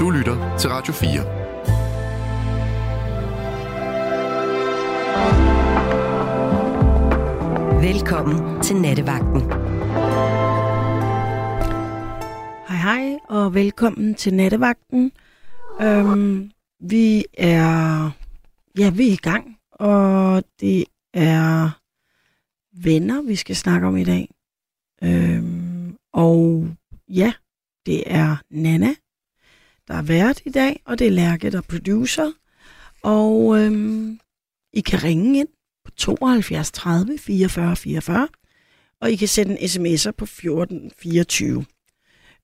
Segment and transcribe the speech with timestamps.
[0.00, 1.22] Du lytter til Radio 4.
[7.82, 9.40] Velkommen til Nattevagten.
[12.68, 15.12] Hej hej, og velkommen til Nattevagten.
[15.80, 18.10] Øhm, vi er,
[18.78, 21.70] ja, vi er i gang, og det er
[22.84, 24.28] venner, vi skal snakke om i dag.
[25.02, 26.68] Øhm, og
[27.08, 27.32] ja,
[27.86, 28.94] det er Nana,
[29.90, 32.32] der er vært i dag, og det er Lærke, der er producer.
[33.02, 34.20] Og øhm,
[34.72, 35.48] I kan ringe ind
[35.84, 38.28] på 72 30 44 44,
[39.00, 41.64] og I kan sende en sms'er på 14 24.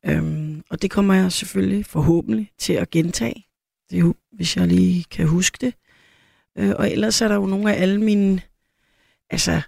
[0.06, 3.46] Øhm, og det kommer jeg selvfølgelig forhåbentlig til at gentage,
[3.90, 5.74] det, hvis jeg lige kan huske det.
[6.58, 8.40] Øh, og ellers er der jo nogle af alle mine,
[9.30, 9.60] altså,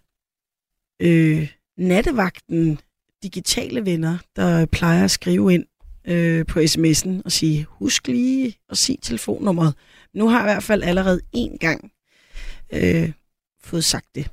[1.03, 2.81] øh, nattevagten
[3.23, 5.67] digitale venner, der plejer at skrive ind
[6.09, 9.75] øh, på sms'en og sige, husk lige at sige telefonnummeret.
[10.15, 11.93] Nu har jeg i hvert fald allerede én gang
[12.73, 13.13] øh,
[13.63, 14.31] fået sagt det.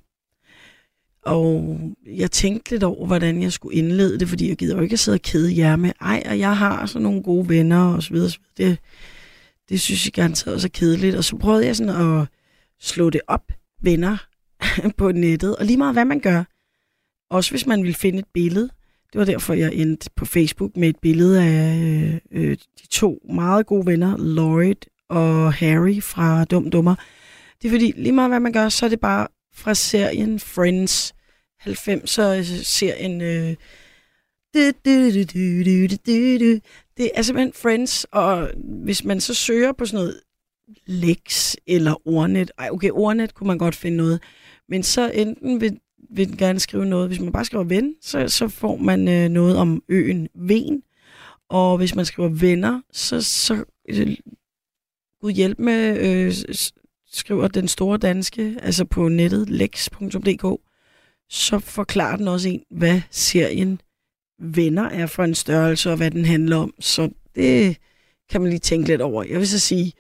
[1.26, 4.94] Og jeg tænkte lidt over, hvordan jeg skulle indlede det, fordi jeg gider jo ikke
[4.94, 8.03] at sidde og kede jer med, ej, og jeg har sådan nogle gode venner og
[8.03, 8.30] så videre.
[8.30, 8.72] Så videre.
[8.72, 8.80] Det,
[9.70, 11.16] det synes jeg gerne også er kedeligt.
[11.16, 12.28] Og så prøvede jeg sådan at
[12.80, 14.18] slå det op, venner,
[14.98, 15.56] på nettet.
[15.56, 16.44] Og lige meget hvad man gør,
[17.30, 18.70] også hvis man vil finde et billede.
[19.16, 23.66] Det var derfor, jeg endte på Facebook med et billede af øh, de to meget
[23.66, 24.76] gode venner, Lloyd
[25.10, 26.96] og Harry fra Dum Dummer.
[27.62, 31.14] Det er fordi, lige meget hvad man gør, så er det bare fra serien Friends.
[31.62, 33.22] 90'er serien.
[33.22, 33.56] Øh,
[36.98, 38.50] det er simpelthen Friends, og
[38.84, 40.20] hvis man så søger på sådan noget
[40.86, 44.22] Lex eller Ordnet, ej okay, Ordnet kunne man godt finde noget,
[44.70, 45.72] men så enten ved
[46.09, 49.58] vil gerne skrive noget, hvis man bare skriver ven, så, så får man øh, noget
[49.58, 50.84] om øen Ven,
[51.50, 54.17] og hvis man skriver venner, så, så øh,
[55.22, 56.34] Gud hjælp med, øh,
[57.08, 60.62] skriver den store danske, altså på nettet, lex.dk,
[61.30, 63.81] så forklarer den også en, hvad serien
[64.40, 66.74] Venner er for en størrelse, og hvad den handler om.
[66.80, 67.78] Så det
[68.30, 69.24] kan man lige tænke lidt over.
[69.24, 69.94] Jeg vil så sige,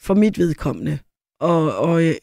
[0.00, 0.98] for mit vedkommende,
[1.40, 2.14] og, og øh,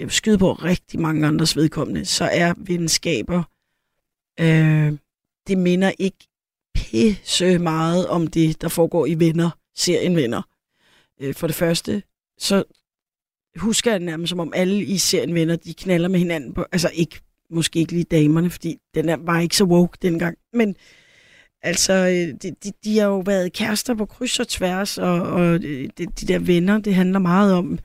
[0.00, 3.42] jeg, vil skyde på rigtig mange andres vedkommende, så er venskaber,
[4.40, 4.98] øh,
[5.46, 6.28] det minder ikke
[6.74, 10.42] pisse meget om det, der foregår i Venner, serien Venner.
[11.20, 12.02] Øh, for det første,
[12.38, 12.64] så
[13.56, 16.90] husker jeg nærmest, som om alle i serien Venner, de knaller med hinanden på, altså
[16.94, 20.38] ikke måske ikke lige damerne, fordi den er, var ikke så woke dengang.
[20.52, 20.76] Men
[21.62, 25.54] altså, øh, de, de, de har jo været kærester på kryds og tværs, og, og
[25.54, 27.78] øh, de, de der venner, det handler meget om,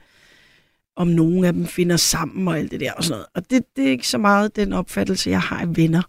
[0.95, 3.25] om nogen af dem finder sammen og alt det der og sådan noget.
[3.33, 6.01] Og det, det er ikke så meget den opfattelse, jeg har af venner.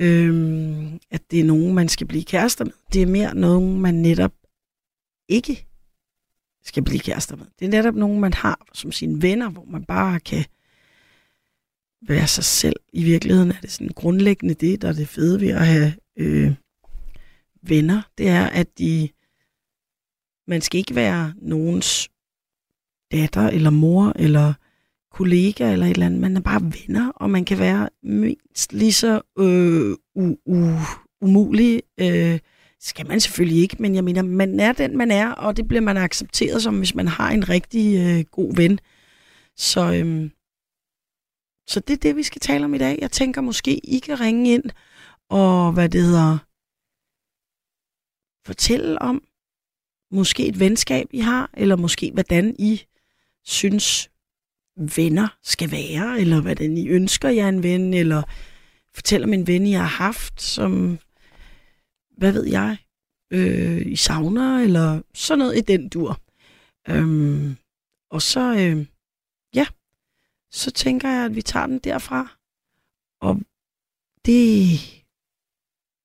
[0.00, 2.72] Øhm, at det er nogen, man skal blive kærester med.
[2.92, 4.32] Det er mere nogen, man netop
[5.28, 5.66] ikke
[6.64, 7.46] skal blive kærester med.
[7.58, 10.44] Det er netop nogen, man har som sine venner, hvor man bare kan
[12.08, 12.76] være sig selv.
[12.92, 16.54] I virkeligheden er det sådan grundlæggende det, der er det fede ved at have øh,
[17.62, 18.02] venner.
[18.18, 19.08] Det er, at de,
[20.48, 22.11] man skal ikke være nogens
[23.12, 24.52] datter eller mor eller
[25.12, 26.20] kollega eller et eller andet.
[26.20, 30.78] Man er bare venner, og man kan være mindst lige så øh, u, u,
[31.20, 31.82] umulig.
[32.00, 32.38] Øh,
[32.80, 35.80] skal man selvfølgelig ikke, men jeg mener, man er den, man er, og det bliver
[35.80, 38.78] man accepteret som, hvis man har en rigtig øh, god ven.
[39.56, 40.30] Så øhm,
[41.68, 42.98] så det er det, vi skal tale om i dag.
[43.00, 44.64] Jeg tænker måske, I kan ringe ind
[45.30, 46.38] og, hvad det hedder,
[48.46, 49.24] fortælle om
[50.10, 52.82] måske et venskab, I har, eller måske hvordan I
[53.44, 54.10] synes,
[54.76, 58.22] venner skal være, eller hvordan I ønsker jer en ven, eller
[58.94, 60.98] fortæller om en ven, I har haft, som,
[62.16, 62.76] hvad ved jeg,
[63.32, 66.20] øh, I savner, eller sådan noget i den dur.
[66.88, 67.56] Øhm,
[68.10, 68.86] og så, øh,
[69.54, 69.66] ja,
[70.50, 72.38] så tænker jeg, at vi tager den derfra.
[73.20, 73.40] Og
[74.24, 74.78] det,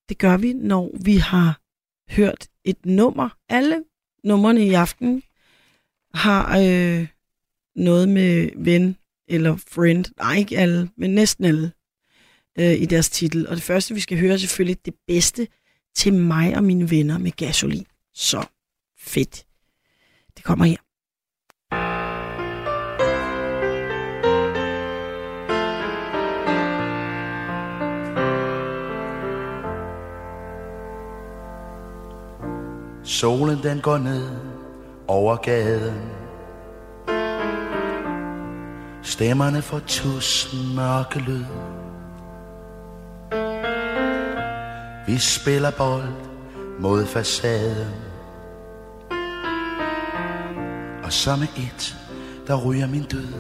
[0.10, 1.62] det gør vi, når vi har
[2.10, 3.30] hørt et nummer.
[3.50, 3.84] Alle
[4.24, 5.24] numrene i aften
[6.14, 7.08] har øh,
[7.78, 8.98] noget med ven
[9.28, 10.06] eller friend.
[10.18, 11.72] Nej, ikke alle, men næsten alle
[12.60, 13.48] øh, i deres titel.
[13.48, 15.48] Og det første, vi skal høre, er selvfølgelig det bedste
[15.96, 17.86] til mig og mine venner med gasolin.
[18.14, 18.46] Så
[19.00, 19.46] fedt.
[20.38, 20.78] Det kommer her.
[33.04, 34.30] Solen den går ned
[35.08, 36.17] over gaden
[39.08, 41.46] Stemmerne får tusind mørke lyd
[45.08, 46.14] Vi spiller bold
[46.80, 47.94] mod facaden
[51.04, 51.96] Og så med et,
[52.48, 53.34] der ryger min død.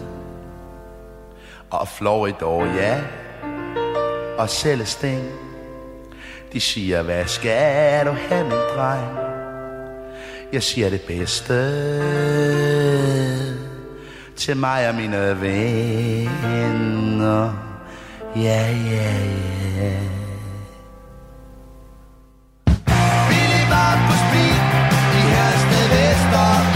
[1.69, 3.01] Og Florida, ja,
[4.37, 5.31] og Celestine,
[6.53, 9.17] de siger, hvad skal du have, min dreng?
[10.53, 11.53] Jeg siger det bedste
[14.37, 16.33] til mig og mine venner.
[18.35, 19.13] Ja, ja,
[19.79, 19.93] ja.
[23.29, 24.61] Billy var på speed
[25.17, 26.66] i Hersted Vester.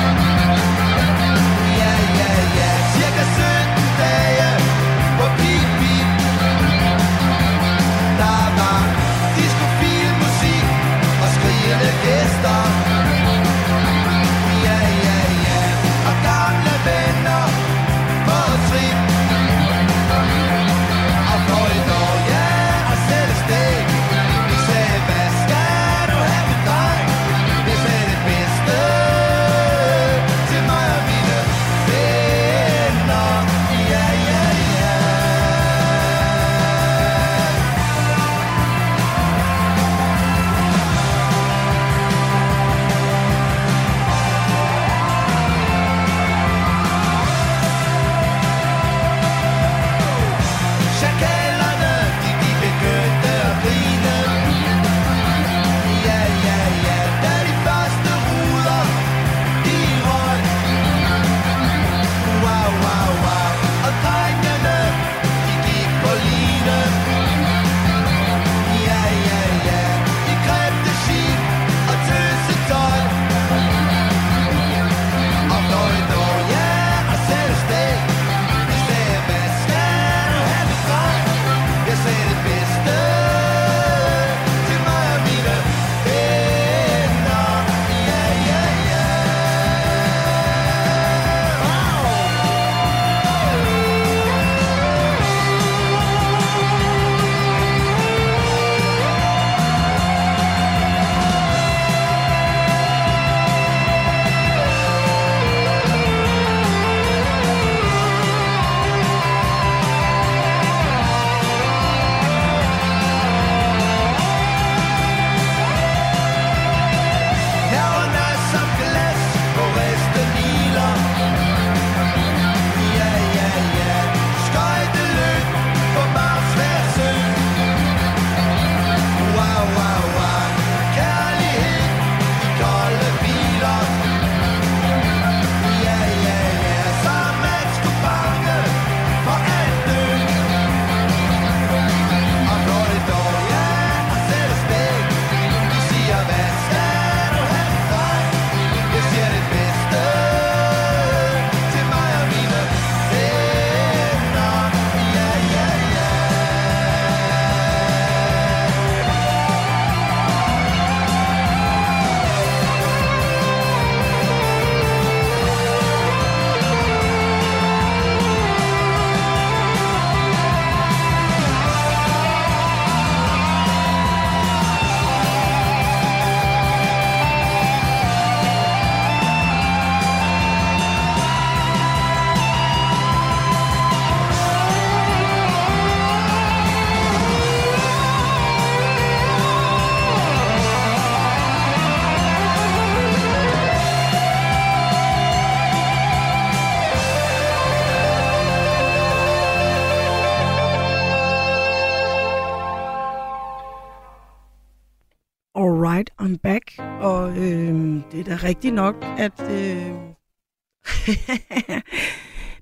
[208.41, 209.93] Er rigtigt nok, at øh,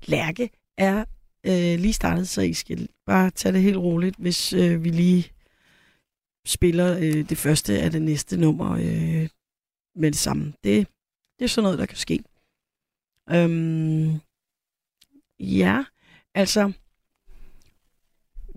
[0.12, 1.04] Lærke er
[1.46, 5.32] øh, lige startet, så I skal bare tage det helt roligt, hvis øh, vi lige
[6.46, 9.28] spiller øh, det første af det næste nummer øh,
[9.94, 10.52] med det samme.
[10.64, 10.88] Det,
[11.38, 12.24] det er sådan noget, der kan ske.
[13.30, 14.20] Øhm,
[15.38, 15.84] ja,
[16.34, 16.72] altså,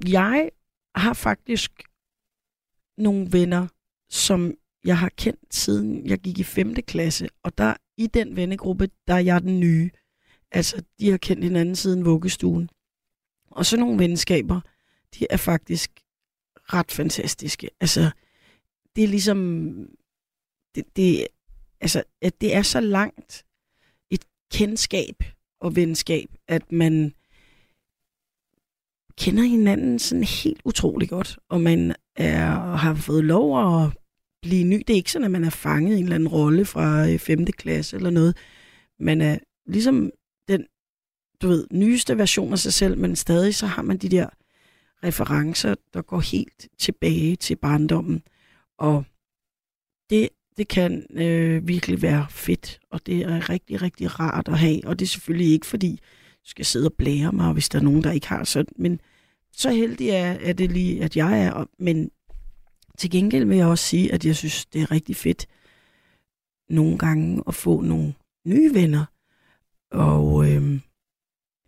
[0.08, 0.52] jeg
[0.96, 1.84] har faktisk
[2.98, 3.68] nogle venner,
[4.10, 4.54] som
[4.84, 6.76] jeg har kendt siden jeg gik i 5.
[6.76, 9.90] klasse, og der i den vennegruppe, der er jeg den nye.
[10.52, 12.70] Altså, de har kendt hinanden siden vuggestuen.
[13.52, 14.62] Og så nogle venskaber,
[15.20, 15.92] de er faktisk
[16.56, 17.70] ret fantastiske.
[17.80, 18.12] Altså,
[18.96, 19.74] det er ligesom,
[20.76, 21.28] det, det,
[21.82, 23.46] altså, at det er så langt
[24.10, 25.24] et kendskab
[25.60, 27.14] og venskab, at man
[29.18, 33.92] kender hinanden sådan helt utrolig godt, og man er, har fået lov at
[34.44, 34.84] blive ny.
[34.88, 37.20] Det er ikke sådan, at man er fanget i en eller anden rolle fra øh,
[37.20, 37.46] 5.
[37.46, 38.38] klasse eller noget.
[39.00, 40.12] Man er ligesom
[40.48, 40.66] den,
[41.42, 44.28] du ved, nyeste version af sig selv, men stadig så har man de der
[45.04, 48.24] referencer, der går helt tilbage til barndommen.
[48.78, 49.04] Og
[50.10, 54.82] det, det kan øh, virkelig være fedt, og det er rigtig, rigtig rart at have.
[54.86, 56.00] Og det er selvfølgelig ikke, fordi
[56.44, 58.66] du skal sidde og blære mig, hvis der er nogen, der ikke har så.
[58.76, 59.00] Men
[59.52, 61.66] så heldig er, er det lige, at jeg er.
[61.80, 62.12] Men
[62.98, 65.48] til gengæld vil jeg også sige, at jeg synes, det er rigtig fedt
[66.70, 68.14] nogle gange at få nogle
[68.46, 69.06] nye venner.
[69.92, 70.82] Og øhm,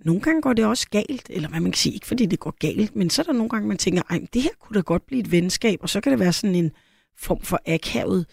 [0.06, 2.56] nogle gange går det også galt, eller hvad man kan sige, ikke fordi det går
[2.60, 5.06] galt, men så er der nogle gange, man tænker, ej, det her kunne da godt
[5.06, 6.72] blive et venskab, og så kan det være sådan en
[7.18, 8.26] form for akavet,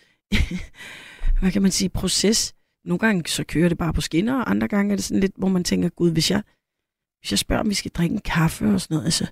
[1.41, 2.55] hvad kan man sige, proces.
[2.85, 5.33] Nogle gange så kører det bare på skinner, og andre gange er det sådan lidt,
[5.37, 6.43] hvor man tænker, gud, hvis jeg,
[7.21, 9.27] hvis jeg spørger, om vi skal drikke en kaffe og sådan noget, altså,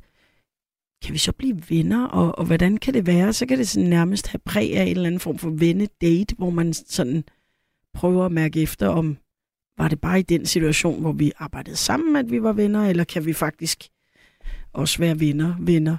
[1.03, 3.33] kan vi så blive venner, og, og hvordan kan det være?
[3.33, 6.51] Så kan det sådan nærmest have præg af en eller anden form for vennedate, hvor
[6.51, 7.25] man sådan
[7.95, 9.19] prøver at mærke efter, om
[9.79, 13.05] var det bare i den situation, hvor vi arbejdede sammen, at vi var venner, eller
[13.05, 13.89] kan vi faktisk
[14.73, 15.97] også være venner, venner?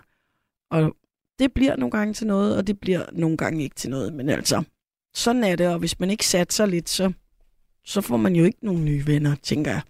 [0.72, 0.96] Og
[1.40, 4.14] det bliver nogle gange til noget, og det bliver nogle gange ikke til noget.
[4.14, 4.64] Men altså,
[5.14, 7.12] sådan er det, og hvis man ikke satser lidt, så,
[7.86, 9.82] så får man jo ikke nogen nye venner, tænker jeg.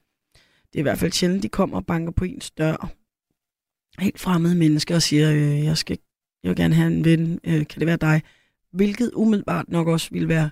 [0.74, 2.92] Det er i hvert fald sjældent, de kommer og banker på ens dør.
[4.02, 5.98] Helt fremmede mennesker og siger, øh, jeg, skal,
[6.44, 8.22] jeg vil gerne have en ven, øh, kan det være dig?
[8.74, 10.50] Hvilket umiddelbart nok også vil være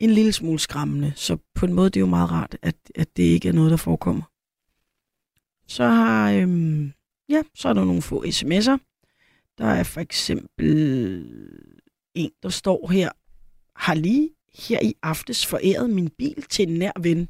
[0.00, 1.12] en lille smule skræmmende.
[1.16, 3.70] Så på en måde det er jo meget rart, at, at det ikke er noget,
[3.70, 4.22] der forekommer.
[5.68, 6.92] Så har øhm,
[7.28, 8.78] ja, så er der nogle få sms'er.
[9.58, 10.70] Der er for eksempel
[12.14, 13.10] en, der står her,
[13.76, 17.28] har lige her i aftes foræret min bil til en nær ven.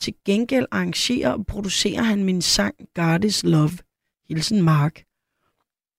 [0.00, 3.78] Til gengæld arrangerer og producerer han min sang God is Love.
[4.30, 5.04] Hilsen Mark.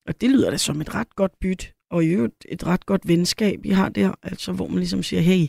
[0.07, 3.07] Og det lyder da som et ret godt byt, og i øvrigt et ret godt
[3.07, 5.47] venskab, I har der, altså hvor man ligesom siger, hey,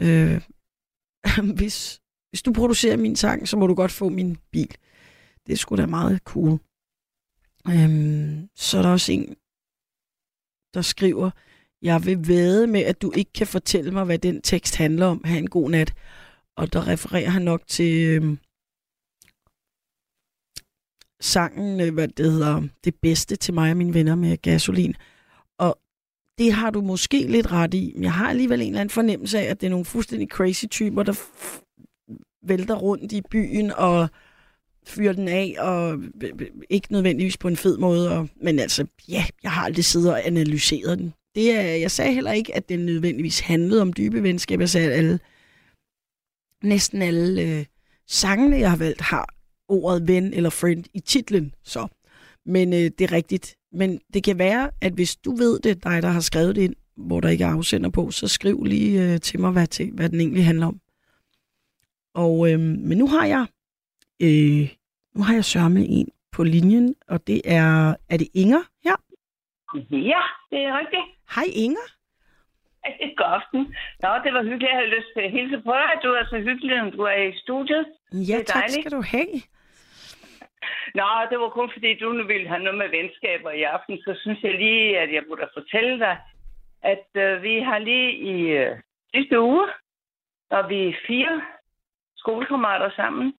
[0.00, 0.40] øh,
[1.58, 2.00] hvis,
[2.30, 4.76] hvis du producerer min sang, så må du godt få min bil.
[5.46, 6.58] Det er sgu da meget cool.
[7.68, 9.36] Øhm, så er der også en,
[10.74, 11.30] der skriver,
[11.82, 15.24] jeg vil væde med, at du ikke kan fortælle mig, hvad den tekst handler om.
[15.24, 15.94] Ha' en god nat.
[16.56, 18.38] Og der refererer han nok til øhm,
[21.20, 24.94] sangen, øh, hvad det hedder, Det bedste til mig og mine venner med gasolin.
[25.58, 25.78] Og
[26.38, 29.38] det har du måske lidt ret i, men jeg har alligevel en eller anden fornemmelse
[29.38, 31.62] af, at det er nogle fuldstændig crazy typer, der f-
[32.42, 34.08] vælter rundt i byen og
[34.86, 38.10] fyrer den af, og b- b- ikke nødvendigvis på en fed måde.
[38.12, 41.12] Og, men altså, ja, jeg har aldrig siddet og analyseret den.
[41.34, 44.62] Det er, jeg sagde heller ikke, at den nødvendigvis handlede om dybe venskaber.
[44.62, 45.18] Jeg sagde, at alle,
[46.62, 47.64] næsten alle øh,
[48.08, 49.35] sangene, jeg har valgt, har
[49.68, 51.54] ordet ven eller friend i titlen.
[51.62, 51.86] Så.
[52.46, 53.56] Men øh, det er rigtigt.
[53.72, 56.74] Men det kan være, at hvis du ved det, dig der har skrevet det ind,
[56.96, 60.08] hvor der ikke er afsender på, så skriv lige øh, til mig, hvad, til, hvad
[60.08, 60.80] den egentlig handler om.
[62.14, 63.46] Og, øh, men nu har jeg
[64.22, 64.68] øh,
[65.14, 68.96] nu har jeg sørme en på linjen, og det er, er det Inger her?
[69.90, 71.06] Ja, det er rigtigt.
[71.34, 71.86] Hej Inger.
[73.18, 73.60] God aften.
[74.02, 74.70] Nå, det var hyggeligt.
[74.72, 75.90] Jeg havde lyst til at hilse på dig.
[76.04, 77.84] Du er så hyggelig, når du er i studiet.
[78.12, 78.80] Ja, Det er tak dejligt.
[78.82, 79.34] skal du have.
[80.94, 83.98] Nå, det var kun fordi, du nu ville have noget med venskaber i aften.
[83.98, 86.16] Så synes jeg lige, at jeg burde fortælle dig,
[86.82, 88.76] at øh, vi har lige i øh,
[89.14, 89.66] sidste uge,
[90.50, 91.42] og vi er fire
[92.16, 93.34] skolekammerater sammen.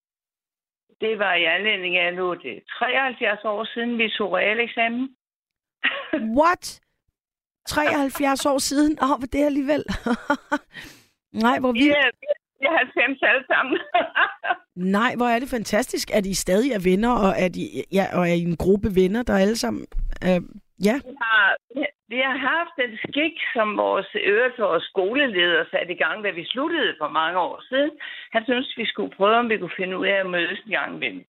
[1.00, 5.16] Det var i anledning af nu, det er 73 år siden, vi tog realeksamen.
[6.40, 6.80] What?
[7.66, 8.98] 73 år siden?
[9.02, 9.84] Åh, oh, det er alligevel.
[11.44, 12.10] Nej, hvor Vi er,
[12.60, 13.78] vi er 90 alle sammen.
[14.96, 18.22] Nej, hvor er det fantastisk, at I stadig er venner, og at I, ja, og
[18.28, 19.86] er I en gruppe venner, der alle sammen...
[20.26, 20.40] Øh,
[20.88, 21.46] ja, Vi har,
[22.08, 26.44] vi har haft en skik, som vores øvrigt vores skoleleder satte i gang, da vi
[26.52, 27.90] sluttede for mange år siden.
[28.32, 30.94] Han syntes, vi skulle prøve, om vi kunne finde ud af at mødes en gang
[30.96, 31.24] imellem.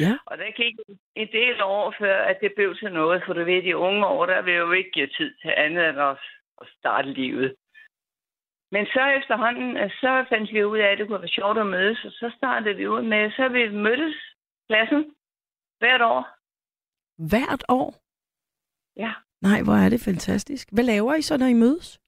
[0.00, 0.12] ja.
[0.26, 0.74] Og der gik
[1.16, 4.26] en del år før, at det blev til noget, for du ved, de unge år,
[4.26, 6.16] der vil jo ikke give tid til andet end at,
[6.60, 7.54] at starte livet.
[8.72, 11.66] Men så efterhånden, øh, så fandt vi ud af, at det kunne være sjovt at
[11.66, 14.16] mødes, og så startede vi ud med, så vi mødtes
[14.68, 15.14] klassen
[15.78, 16.22] hvert år.
[17.30, 17.94] Hvert år?
[18.96, 19.12] Ja.
[19.42, 20.68] Nej, hvor er det fantastisk.
[20.72, 22.00] Hvad laver I så, når I mødes?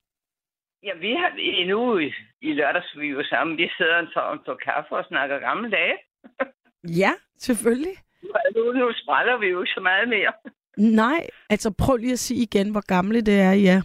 [0.82, 3.56] Ja, vi har i- nu i, i lørdags vi jo sammen.
[3.56, 5.96] Vi sidder og tager, tager kaffe og snakker gamle dage.
[7.02, 7.96] Ja, selvfølgelig.
[8.56, 10.32] Nu, nu spræller vi jo ikke så meget mere.
[10.78, 13.82] Nej, altså prøv lige at sige igen, hvor gamle det er, I er.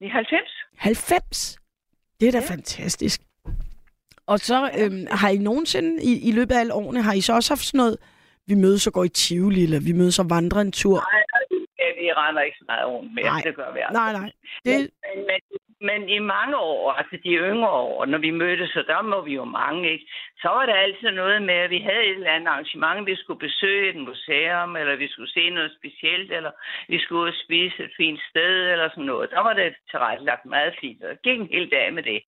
[0.00, 0.50] Vi er 90.
[0.78, 1.58] 90?
[2.24, 2.54] Det er da ja.
[2.54, 3.20] Fantastisk.
[4.26, 7.32] Og så øhm, har I nogensinde i, i løbet af alle årene, har I så
[7.32, 7.96] også haft sådan noget,
[8.46, 10.98] vi mødes og går i Tivoli, eller vi mødes og vandrer en tur?
[11.12, 11.22] Nej,
[11.80, 13.24] ja, vi render ikke så meget rundt mere.
[13.24, 13.40] Nej.
[13.46, 14.02] Det gør vi aldrig.
[14.02, 14.30] Nej, nej.
[14.64, 15.40] Det, Men, men,
[15.88, 19.34] men i mange år, altså de yngre år, når vi mødtes, og der må vi
[19.34, 20.06] jo mange, ikke?
[20.42, 23.40] så var der altid noget med, at vi havde et eller andet arrangement, vi skulle
[23.48, 26.50] besøge et museum, eller vi skulle se noget specielt, eller
[26.88, 29.30] vi skulle ud og spise et fint sted, eller sådan noget.
[29.30, 32.22] Der var det tilrettelagt meget fint, og det gik en hel dag med det.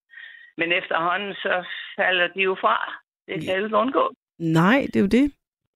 [0.57, 2.77] Men efterhånden, så falder de jo fra.
[3.27, 4.13] Det kan jeg ikke undgå.
[4.39, 5.33] Nej, det er jo det.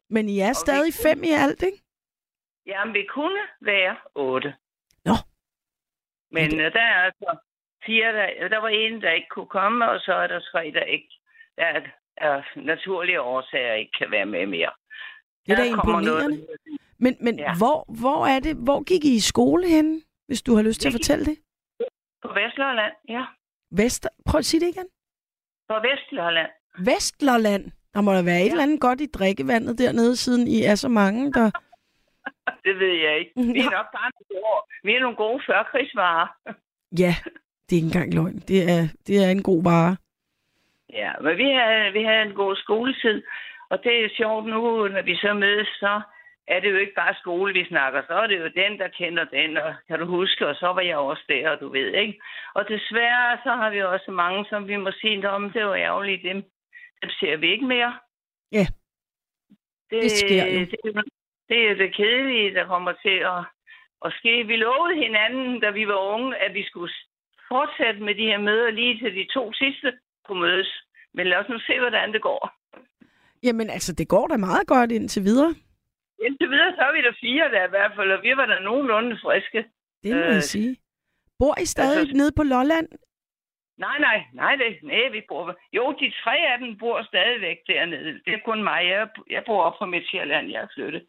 [0.09, 1.77] Men I er vi stadig kunne- fem i alt, ikke?
[2.65, 4.53] Jamen, vi kunne være otte.
[5.05, 5.13] Nå.
[6.31, 7.37] Men øh, der er altså
[7.85, 10.83] fire, der, der var en, der ikke kunne komme, og så er der tre, der
[10.83, 11.09] ikke
[11.57, 11.81] der er,
[12.17, 14.71] er naturlige årsager ikke kan være med mere.
[15.45, 16.37] Det er da imponerende.
[16.37, 16.47] Noget,
[16.99, 17.53] Men, men Ja.
[17.57, 20.87] hvor, hvor er det, hvor gik I i skole henne, hvis du har lyst til
[20.89, 21.37] at fortælle det?
[22.21, 23.25] på Vestlolland, ja.
[23.71, 24.87] Vester, prøv at sige det igen.
[25.69, 26.49] På Vestlolland.
[26.79, 27.71] Vestlolland.
[27.93, 28.51] Der må der være et Ja.
[28.51, 31.51] eller andet godt i drikkevandet dernede, siden I er så mange, der...
[32.65, 33.31] Det ved jeg ikke.
[33.35, 36.27] Vi er nok bare nogle gode, vi er nogle gode førkrigsvarer.
[36.99, 37.13] Ja,
[37.71, 38.39] det er ikke engang løgn.
[38.47, 39.97] Det er, det er en god vare.
[40.93, 43.23] Ja, men vi havde, vi havde en god skoletid,
[43.69, 46.01] og det er sjovt nu, når vi så mødes, så
[46.47, 48.01] er det jo ikke bare skole, vi snakker.
[48.07, 50.81] Så er det jo den, der kender den, og kan du huske, og så var
[50.81, 52.21] jeg også der, og du ved, ikke?
[52.53, 56.23] Og desværre, så har vi også mange, som vi må sige om, det var ærgerligt,
[56.23, 56.43] dem,
[57.01, 57.99] dem ser vi ikke mere.
[58.51, 58.65] Ja.
[59.89, 60.59] Det sker jo.
[60.59, 61.01] Det, er
[61.49, 63.43] det er det kedelige, der kommer til at,
[64.05, 64.43] at ske.
[64.47, 66.93] Vi lovede hinanden, da vi var unge, at vi skulle
[67.53, 69.89] fortsætte med de her møder lige til de to sidste
[70.25, 70.71] kunne mødes.
[71.15, 72.41] Men lad os nu se, hvordan det går.
[73.43, 75.51] Jamen altså, det går da meget godt indtil videre.
[76.25, 78.59] Indtil videre, så er vi der fire der i hvert fald, og vi var da
[78.59, 79.59] nogenlunde friske.
[80.03, 80.77] Det må Øh, jeg sige.
[81.39, 82.87] Bor I stadig altså- nede på Lolland?
[83.77, 85.55] Nej, nej, nej, det, nej, vi bor...
[85.77, 88.13] Jo, de tre af dem bor stadigvæk dernede.
[88.25, 88.81] Det er kun mig.
[88.93, 91.03] Jeg, jeg bor op på Midtjylland, jeg er flyttet.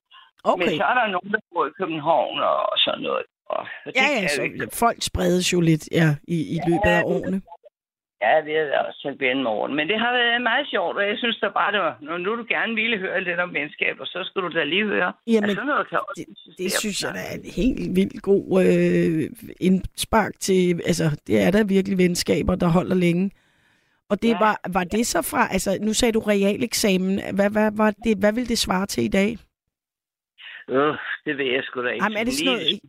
[0.44, 0.64] Okay.
[0.66, 3.24] Men så er der nogen, der bor i København og sådan noget.
[3.56, 4.68] Og, og det Ja, ja, jeg så ikke.
[4.84, 7.38] folk spredes jo lidt ja, i, i løbet af Ja, årene.
[8.26, 9.74] Ja, det er også selv Ben morgen.
[9.76, 12.30] Men det har været meget sjovt, og jeg synes da bare, det var, når nu
[12.36, 15.12] du gerne ville høre lidt om venskaber, så skulle du da lige høre.
[15.26, 18.46] Jamen, altså, noget kan også Det eksistere synes jeg da er en helt vildt god
[18.66, 23.30] øh, indspark til, altså det er der virkelig venskaber, der holder længe.
[24.10, 24.38] Og det Ja.
[24.38, 28.32] var, var det så fra, altså nu sagde du realeksamen, hvad, hvad, var det, hvad
[28.32, 29.30] vil det svare til i dag?
[30.70, 32.04] Øh, det ved jeg sgu da ikke.
[32.04, 32.80] Jamen er det sådan noget,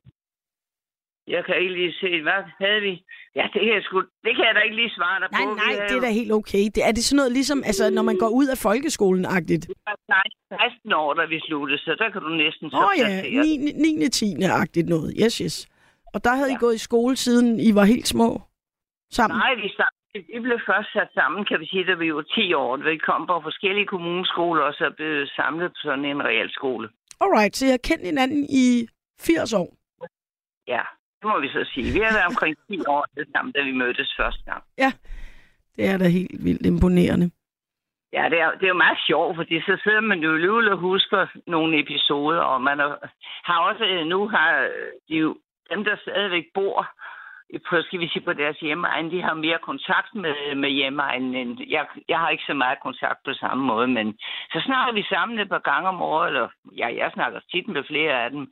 [1.28, 2.94] Jeg kan ikke lige se, hvad havde vi?
[3.36, 5.56] Ja, det kan jeg, sgu, det kan jeg da ikke lige svare dig nej, på.
[5.56, 6.64] nej, Vi det er da helt okay.
[6.76, 9.64] Det, er det sådan noget ligesom, altså når man går ud af folkeskolen-agtigt?
[10.16, 13.06] Nej, 16 år, da vi sluttede, så der kan du næsten så Åh oh, ja,
[13.06, 13.42] placere
[13.88, 14.06] 9.
[14.06, 14.10] 9.
[14.10, 14.44] 10.
[14.62, 15.56] agtigt noget, yes, yes.
[16.14, 16.58] Og der havde ja.
[16.58, 18.42] I gået i skole siden I var helt små
[19.18, 19.38] sammen?
[19.38, 19.68] Nej, vi,
[20.34, 22.78] vi blev først sat sammen, kan vi sige, da vi var 10 år.
[22.78, 26.90] Vi kom på forskellige kommuneskoler, og så blev samlet på sådan en realskole.
[27.22, 28.88] Alright, så jeg har kendt hinanden i
[29.20, 29.70] 80 år.
[30.68, 30.84] Ja,
[31.24, 31.94] det må vi så sige.
[31.94, 34.64] Vi har været omkring 10 år det sammen, da vi mødtes første gang.
[35.76, 37.32] Det er da helt vildt imponerende.
[38.14, 40.78] Ja, det er, det er jo meget sjovt, fordi så sidder man jo alligevel og
[40.78, 42.80] husker nogle episoder, og man
[43.48, 45.38] har også, øh, nu har øh, de jo,
[45.72, 46.88] dem der stadigvæk bor
[47.70, 51.52] på, skal vi sige, på deres hjemmeegn, de har mere kontakt med, med hjemmeegnen, end
[51.70, 54.18] jeg, jeg har ikke så meget kontakt på samme måde, men
[54.54, 57.84] så snakker vi sammen et par gange om året, eller ja, jeg snakker tit med
[57.84, 58.48] flere af dem,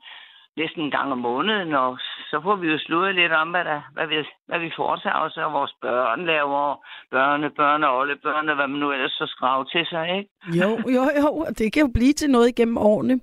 [0.57, 1.97] næsten en gang om måneden, og
[2.29, 4.15] så får vi jo slået lidt om, hvad, der, hvad, vi,
[4.47, 8.91] hvad vi foretager os, og vores børn laver, børne, børne, oldebørn, og hvad man nu
[8.91, 10.29] ellers så skrave til sig, ikke?
[10.61, 13.19] Jo, jo, jo, og det kan jo blive til noget igennem årene.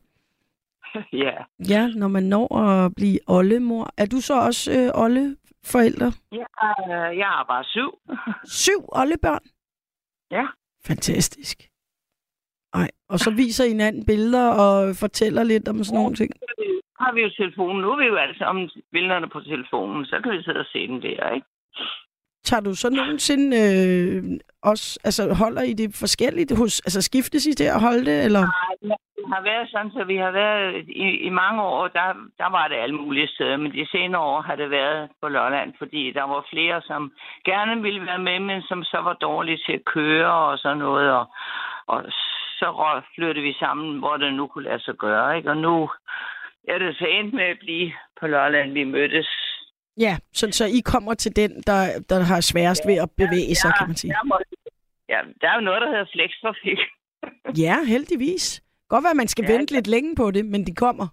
[1.24, 1.34] ja.
[1.68, 3.90] Ja, når man når at blive oldemor.
[3.96, 6.12] Er du så også øh, oldeforældre?
[6.32, 6.46] Jeg,
[6.90, 7.90] øh, jeg har bare syv.
[8.64, 9.44] Syv oldebørn?
[10.30, 10.46] Ja.
[10.86, 11.58] Fantastisk.
[12.74, 16.30] Ej, og så viser hinanden billeder og fortæller lidt om sådan nogle ting.
[17.08, 17.82] Har vi jo telefonen.
[17.82, 20.86] Nu er vi jo alle sammen billederne på telefonen, så kan vi sidde og se
[20.86, 21.46] den der, ikke?
[22.44, 24.22] Tager du så nogensinde øh,
[24.62, 28.40] også, altså holder I det forskelligt hos, altså skiftes I til at holde det, eller?
[28.40, 28.74] Nej,
[29.16, 32.06] det har været sådan, så vi har været i, i mange år, der,
[32.38, 35.72] der var det alle mulige steder, men de senere år har det været på Lolland,
[35.78, 37.12] fordi der var flere, som
[37.44, 41.10] gerne ville være med, men som så var dårlige til at køre og sådan noget,
[41.12, 41.26] og,
[41.86, 42.04] og
[42.58, 42.68] så
[43.14, 45.50] flyttede vi sammen, hvor det nu kunne lade sig gøre, ikke?
[45.50, 45.90] Og nu
[46.68, 49.28] er det så endt med at blive på Lolland, vi mødtes.
[49.98, 53.72] Ja, så, så I kommer til den, der, der har sværest ved at bevæge sig,
[53.78, 54.12] kan man sige.
[54.12, 54.38] Der, må,
[55.08, 56.78] ja, der er jo noget, der hedder flextrafik.
[57.64, 58.62] Ja, heldigvis.
[58.88, 61.06] Godt være, at man skal Ja, vente lidt længe på det, men de kommer.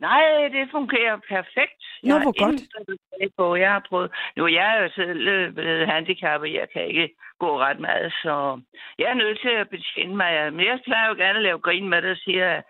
[0.00, 0.22] Nej,
[0.56, 1.82] det fungerer perfekt.
[2.02, 2.60] Nå, Jeg hvor godt.
[3.36, 3.56] på.
[3.56, 4.10] Jeg har prøvet...
[4.36, 6.52] Nu er jeg jo selv blevet handicappet.
[6.60, 8.60] Jeg kan ikke gå ret meget, så
[8.98, 10.52] jeg er nødt til at betjene mig.
[10.52, 12.64] Men jeg plejer jo gerne at lave grin med det og sige, at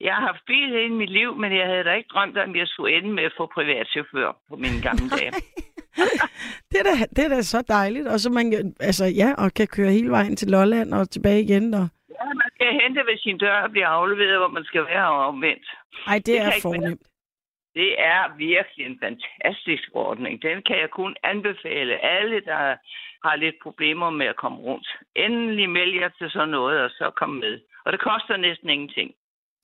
[0.00, 2.56] jeg har haft bil hele mit liv, men jeg havde da ikke drømt om, at
[2.56, 5.32] jeg skulle ende med at få privatchauffør på mine gamle dage.
[6.70, 8.06] det er da, det er da så dejligt.
[8.08, 11.74] Og så man, altså, ja, og kan køre hele vejen til Lolland og tilbage igen.
[11.74, 11.86] Og...
[12.18, 15.26] Ja, man skal hente ved sin dør og blive afleveret, hvor man skal være og
[15.26, 15.66] omvendt.
[16.06, 17.02] Ej, det, Det er fornemt.
[17.74, 20.42] Det er virkelig en fantastisk ordning.
[20.42, 22.76] Den kan jeg kun anbefale alle, der
[23.24, 24.88] har lidt problemer med at komme rundt.
[25.16, 27.60] Endelig meld jer til sådan noget, og så kom med.
[27.84, 29.10] Og det koster næsten ingenting.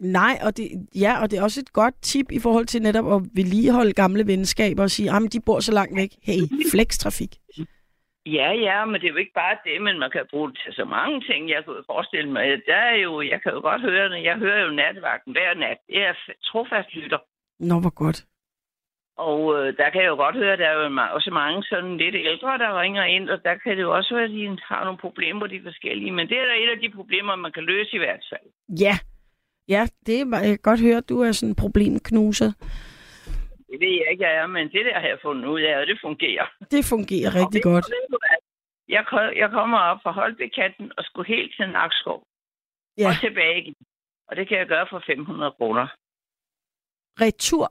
[0.02, 3.12] Nej, og det, ja, og det er også et godt tip i forhold til netop
[3.12, 6.10] at vedligeholde gamle venskaber og sige, at de bor så langt væk.
[6.22, 6.40] Hey,
[6.72, 7.32] flextrafik.
[8.26, 10.72] Ja, ja, men det er jo ikke bare det, men man kan bruge det til
[10.72, 11.50] så mange ting.
[11.50, 14.24] Jeg kunne forestille mig, der er jo, jeg kan jo godt høre det.
[14.24, 15.78] Jeg hører jo nattevagten hver nat.
[15.88, 17.18] Det er trofast lytter.
[17.60, 18.24] Nå, hvor godt.
[19.16, 21.96] Og øh, der kan jeg jo godt høre, at der er jo også mange sådan
[21.96, 24.84] lidt ældre, der ringer ind, og der kan det jo også være, at de har
[24.84, 26.12] nogle problemer, de forskellige.
[26.12, 28.46] Men det er da et af de problemer, man kan løse i hvert fald.
[28.84, 28.94] Ja,
[29.68, 32.52] ja det er, jeg kan godt høre, at du er sådan en problemknuser.
[33.70, 35.86] Det ved jeg ikke, jeg er, men det der har jeg fundet ud af, og
[35.86, 36.46] det fungerer.
[36.70, 37.84] Det fungerer Og rigtig ved- godt.
[37.84, 38.18] du?
[38.88, 39.04] Jeg,
[39.36, 42.22] jeg kommer op fra Holbæk-kanten og skulle helt til Nakskov
[42.98, 43.74] Ja, og tilbage igen.
[44.28, 45.86] Og det kan jeg gøre for 500 kroner.
[47.20, 47.68] retur.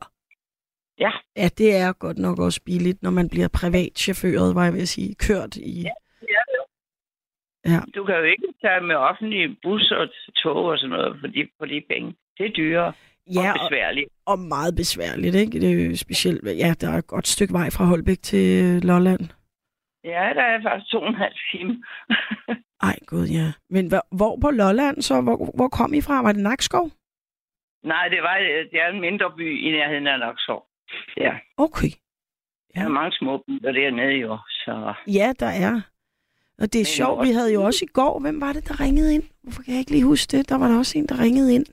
[1.00, 1.12] Ja.
[1.38, 4.88] Ja, det er godt nok også billigt, når man bliver privatchaufføret, var jeg ved at
[4.88, 5.82] sige, kørt i...
[5.82, 5.90] Ja.
[7.66, 7.72] Ja.
[7.72, 7.80] Ja.
[7.96, 11.48] Du kan jo ikke tage med offentlige bus og tog og sådan noget for de,
[11.58, 12.16] for de penge.
[12.38, 12.94] Det er dyrere
[13.34, 14.08] Ja, og og, besværligt.
[14.26, 15.60] og meget besværligt, ikke?
[15.60, 18.84] Det er jo specielt, ja, der er et godt stykke vej fra Holbæk til øh,
[18.84, 19.20] Lolland.
[20.04, 21.84] Ja, der er faktisk to og en halv time.
[22.90, 23.48] Ej, gud, ja.
[23.70, 25.22] Men hvor, hvor på Lolland så?
[25.22, 26.22] Hvor, hvor kom I fra?
[26.22, 26.90] Var det Nakskov?
[27.84, 28.36] Nej, det, var,
[28.72, 30.66] det er en mindre by i nærheden af Nakskov.
[31.18, 31.92] Ja, Okay.
[32.76, 34.38] der er mange små byer dernede jo.
[34.50, 35.82] Så Ja, der er.
[36.62, 39.14] Og det er sjovt, vi havde jo også i går, hvem var det, der ringede
[39.14, 39.24] ind?
[39.44, 40.50] Hvorfor kan jeg ikke lige huske det?
[40.50, 41.66] Der var der også en, der ringede ind.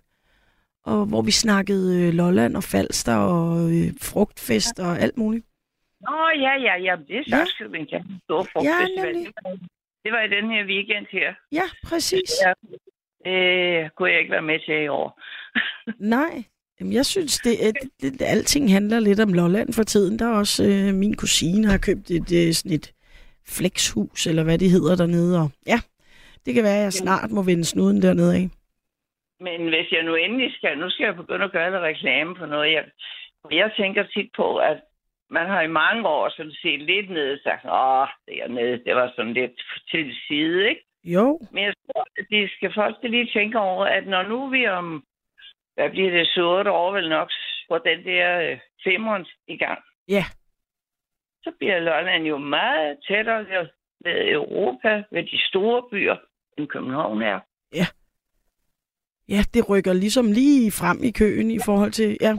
[0.84, 5.46] Og hvor vi snakkede øh, Lolland og Falster og øh, frugtfest og alt muligt.
[6.00, 6.96] Nå, ja, ja, ja.
[7.08, 7.44] Det er Ja.
[7.44, 8.00] Sakskøbing, ja.
[8.24, 9.12] Store frugtfestival.
[9.14, 9.26] nemlig.
[9.26, 9.50] det, var,
[10.04, 11.34] det var i den her weekend her.
[11.52, 12.30] Ja, præcis.
[12.44, 12.52] Ja.
[13.24, 15.20] Det kunne jeg ikke være med til i år.
[16.16, 16.44] Nej.
[16.80, 20.18] Jamen, jeg synes, det, at det, det, alting handler lidt om Lolland for tiden.
[20.18, 22.92] Der er også øh, min kusine har købt et, øh, sådan et
[23.56, 25.32] flexhus, eller hvad det hedder dernede.
[25.42, 25.78] Og, ja,
[26.46, 28.46] det kan være, at jeg snart må vende snuden dernede af.
[29.40, 32.46] Men hvis jeg nu endelig skal, nu skal jeg begynde at gøre lidt reklame på
[32.46, 32.72] noget.
[32.72, 32.84] Jeg,
[33.42, 34.78] for jeg tænker tit på, at
[35.30, 38.84] man har i mange år sådan set lidt ned og sagt, åh, det er nede,
[38.84, 39.56] det var sådan lidt
[39.90, 40.84] til side, ikke?
[41.04, 44.66] Jo, Men jeg tror, at de skal folk lige tænke over, at når nu vi
[44.66, 45.04] om,
[45.74, 47.30] hvad bliver det, så otte år vel nok,
[47.66, 50.24] hvor den der øh, femeren i gang, ja.
[51.44, 53.44] Så bliver Lolland jo meget tættere
[54.04, 56.16] ved- Europa, ved de store byer,
[56.58, 57.40] end København er.
[59.28, 62.32] Ja, det rykker ligesom lige frem i køen i forhold til, ja,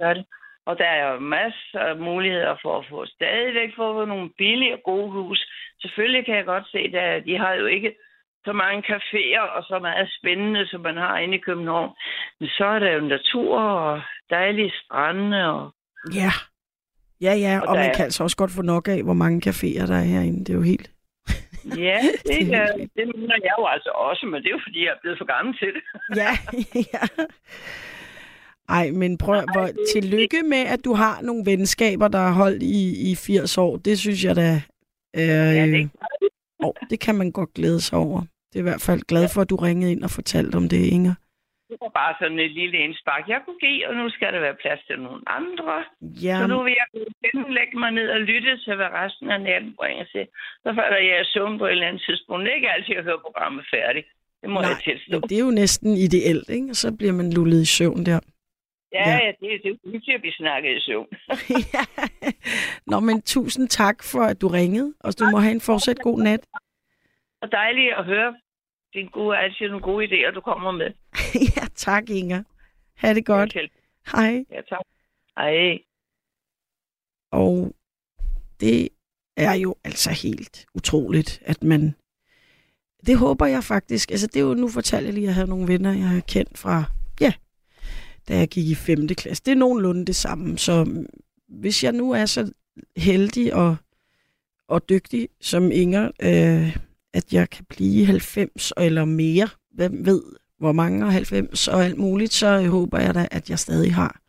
[0.00, 0.26] Gør det.
[0.66, 4.82] Og der er jo masser af muligheder for at få stadigvæk få nogle billige og
[4.84, 5.38] gode hus.
[5.80, 7.94] Selvfølgelig kan jeg godt se, at de har jo ikke
[8.44, 11.90] så mange caféer og så meget spændende, som man har inde i København.
[12.40, 15.52] Men så er der jo natur og dejlige strande.
[15.52, 15.74] Og...
[16.14, 16.30] ja.
[17.20, 19.50] Ja, ja, Og og man er- kan altså også godt få nok af, hvor mange
[19.50, 20.38] caféer der er herinde.
[20.40, 20.90] Det er jo helt...
[21.76, 24.60] Ja, Det det, er er, det mener jeg jo altså også, men det er jo
[24.66, 25.82] fordi, jeg er blevet for gammel til det.
[26.22, 26.32] Ja,
[26.94, 27.24] ja.
[28.68, 33.10] Ej, men prøv, hvor, tillykke med, at du har nogle venskaber, der har holdt i,
[33.10, 33.76] i 80 år.
[33.76, 34.62] Det synes jeg da...
[35.16, 35.90] Øh, Ja, det,
[36.64, 38.20] åh, det kan man godt glæde sig over.
[38.20, 40.76] Det er i hvert fald glad for, at du ringede ind og fortalte om det,
[40.76, 41.14] Inger.
[41.68, 44.56] Det var bare sådan et lille indspark, jeg kunne give, og nu skal der være
[44.62, 45.84] plads til nogle andre.
[46.26, 46.86] Ja, Så nu vil jeg
[47.58, 50.24] lægge mig ned og lytte til, hvad resten af natten bringer til.
[50.64, 52.40] Så falder jeg i søvn på et eller andet tidspunkt.
[52.44, 54.06] Det er ikke altid, at høre programmet færdigt.
[54.42, 55.20] Det må Nej, jeg tilstå.
[55.28, 56.68] det er jo næsten ideelt, ikke?
[56.70, 58.20] Og så bliver man lullet i søvn der.
[58.92, 59.16] Ja, ja.
[59.24, 61.08] ja, det, det er hyggeligt at blive snakket i søvn.
[61.74, 61.82] ja.
[62.86, 66.18] Nå, men tusind tak for, at du ringede, og du må have en fortsat god
[66.22, 66.40] nat.
[67.42, 68.34] Og dejligt at høre
[68.96, 70.90] din gode, altid nogle gode idéer, du kommer med.
[71.56, 72.42] ja, tak, Inger.
[72.94, 73.54] Ha' det godt.
[73.54, 73.60] Ja,
[74.12, 74.44] Hej.
[74.50, 74.84] Ja, tak.
[75.38, 75.78] Hej.
[77.32, 77.72] Og
[78.60, 78.88] det
[79.36, 81.94] er jo altså helt utroligt, at man...
[83.06, 84.10] Det håber jeg faktisk.
[84.10, 86.20] Altså, det er jo, nu fortalte jeg lige, at jeg havde nogle venner, jeg har
[86.20, 86.84] kendt fra,
[87.20, 87.32] ja,
[88.28, 89.08] da jeg gik i 5.
[89.08, 89.42] klasse.
[89.44, 90.58] Det er nogenlunde det samme.
[90.58, 91.04] Så
[91.48, 92.52] hvis jeg nu er så
[92.96, 93.76] heldig og,
[94.68, 96.76] og dygtig som Inger, øh,
[97.16, 100.22] at jeg kan blive 90 eller mere, hvem ved,
[100.58, 104.20] hvor mange er 90 og alt muligt, så håber jeg da, at jeg stadig har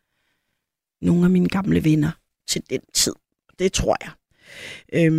[1.04, 2.10] nogle af mine gamle venner
[2.48, 3.12] til den tid.
[3.58, 4.10] Det tror jeg.
[4.92, 5.12] Øhm,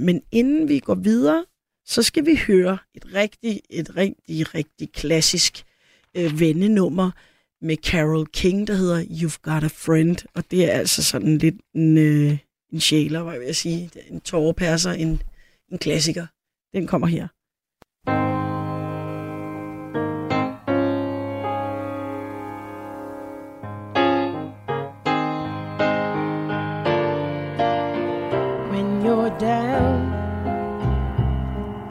[0.00, 1.44] men inden vi går videre,
[1.84, 5.64] så skal vi høre et rigtig, et rigtig, rigtig klassisk
[6.16, 7.10] øh, vennenummer
[7.60, 10.16] med Carol King, der hedder You've Got a Friend.
[10.34, 12.38] Og det er altså sådan lidt en, øh,
[12.72, 13.90] en sjæler, hvad vil jeg sige.
[14.10, 15.22] En tårerpasser, en,
[15.72, 16.26] en klassiker.
[16.76, 17.28] Den kommer her.
[28.70, 30.12] when you're down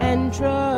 [0.02, 0.75] and troubled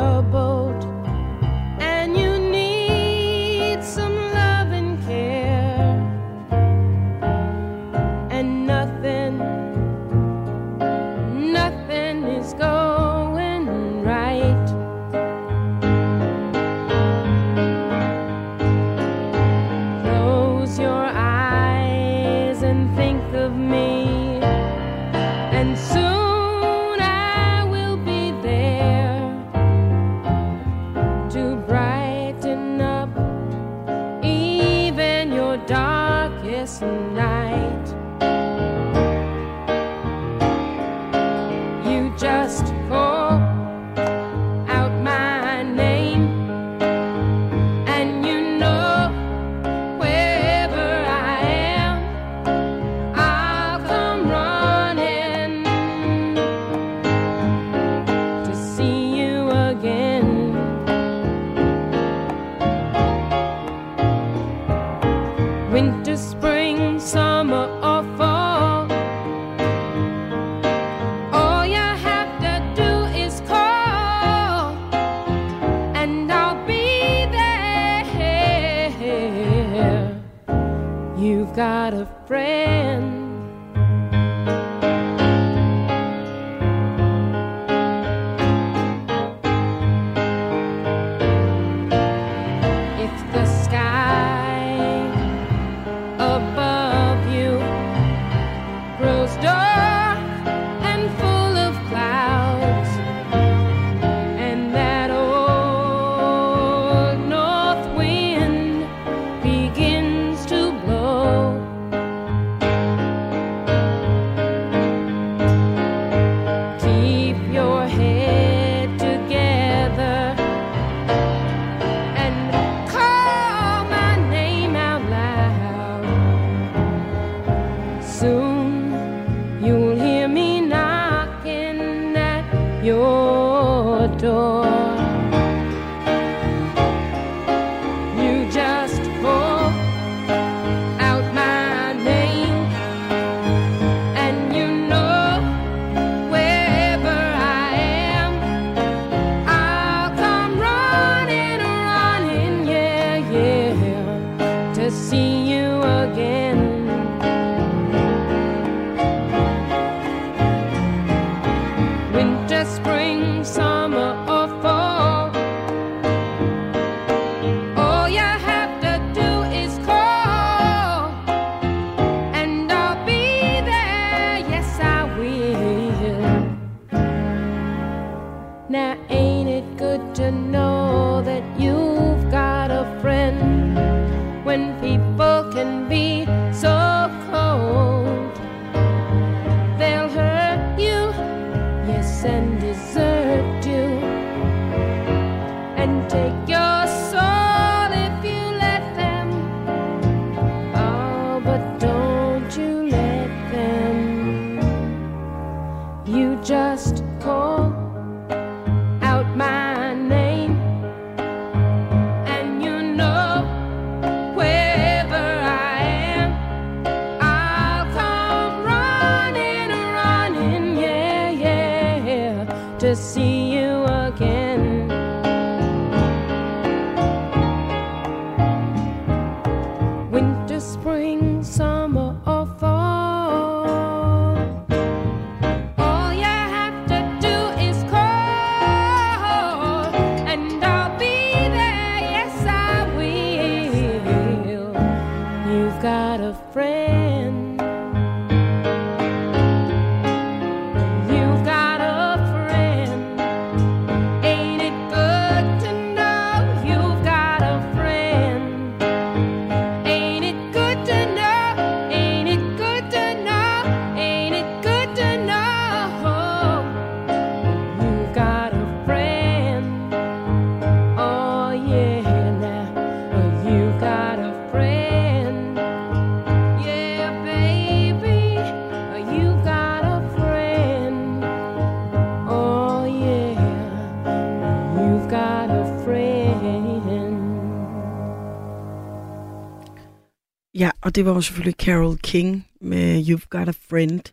[290.84, 294.04] Og det var jo selvfølgelig Carol King med You've Got a Friend.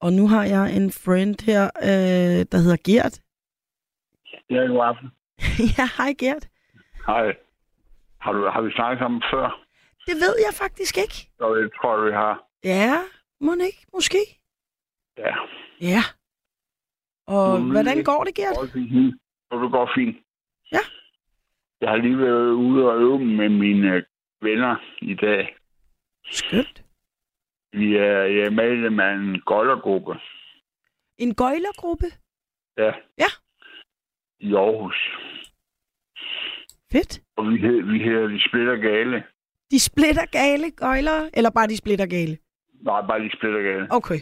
[0.00, 3.20] Og nu har jeg en friend her, øh, der hedder Gert.
[4.50, 5.08] Ja, god aften.
[5.78, 6.48] ja, hej Gert.
[7.06, 7.36] Hej.
[8.20, 9.46] Har, du, har vi snakket sammen før?
[10.06, 11.14] Det ved jeg faktisk ikke.
[11.38, 12.34] Så det tror jeg, vi har.
[12.64, 12.94] Ja,
[13.40, 14.18] må ikke, måske.
[15.18, 15.34] Ja.
[15.80, 16.02] Ja.
[17.26, 18.56] Og Mm, hvordan går det, Gert?
[19.50, 20.16] Og det går fint.
[20.72, 20.84] Ja.
[21.80, 24.04] Jeg har lige været ude og øve med mine
[24.42, 25.56] venner i dag.
[26.30, 26.82] Skønt.
[27.72, 30.14] Vi er, jeg er medlem af en gøjlergruppe.
[31.18, 32.06] En gøjlergruppe?
[32.78, 32.92] Ja.
[33.18, 33.30] Ja.
[34.40, 34.96] I Aarhus.
[36.92, 37.22] Fedt.
[37.36, 39.24] Og vi, hed, vi hedder De Splitter Gale.
[39.70, 42.38] De splitter gale gøjlere, eller bare de splitter gale?
[42.74, 43.86] Nej, bare De Splitter Gale.
[43.90, 44.20] Okay.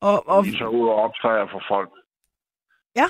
[0.00, 1.90] Og, og Vi tager ud og optræder for folk.
[2.96, 3.08] Ja.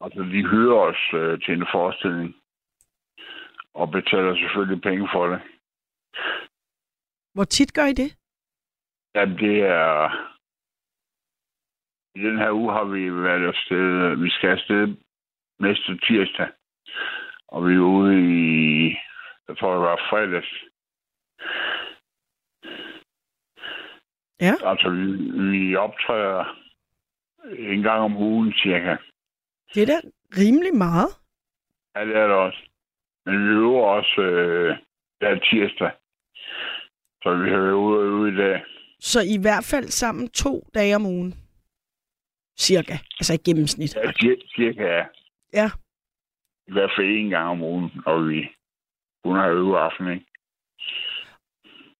[0.00, 2.34] Altså, de hyrer os øh, til en forestilling.
[3.74, 5.40] Og betaler selvfølgelig penge for det.
[7.34, 8.16] Hvor tit gør I det?
[9.14, 10.10] Jamen, det er...
[12.14, 14.16] I den her uge har vi været afsted.
[14.16, 14.96] Vi skal afsted
[15.60, 16.48] næste tirsdag.
[17.48, 18.86] Og vi er ude i...
[19.48, 20.52] Jeg tror, det var fredags.
[24.40, 24.54] Ja.
[24.70, 25.04] Altså, vi,
[25.50, 26.44] vi optræder
[27.58, 28.96] en gang om ugen cirka.
[29.74, 30.00] Det er da
[30.40, 31.10] rimelig meget.
[31.94, 32.68] Ja, det er det også.
[33.26, 34.76] Men vi øver også øh,
[35.18, 35.90] hver tirsdag.
[37.22, 38.64] Så vi har været ude og øve i dag.
[39.00, 41.34] Så i hvert fald sammen to dage om ugen.
[42.58, 42.92] Cirka.
[43.18, 43.96] Altså i gennemsnit.
[43.96, 45.04] Ja, cir- cirka ja.
[45.52, 45.68] Ja.
[46.68, 48.48] I hvert fald en gang om ugen, og vi
[49.24, 50.26] kun har øve aften, ikke?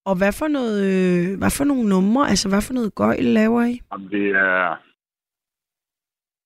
[0.05, 3.62] Og hvad for noget, øh, hvad for nogle numre, altså hvad for noget gøjl laver
[3.64, 3.81] I?
[3.92, 4.76] Jamen, det er...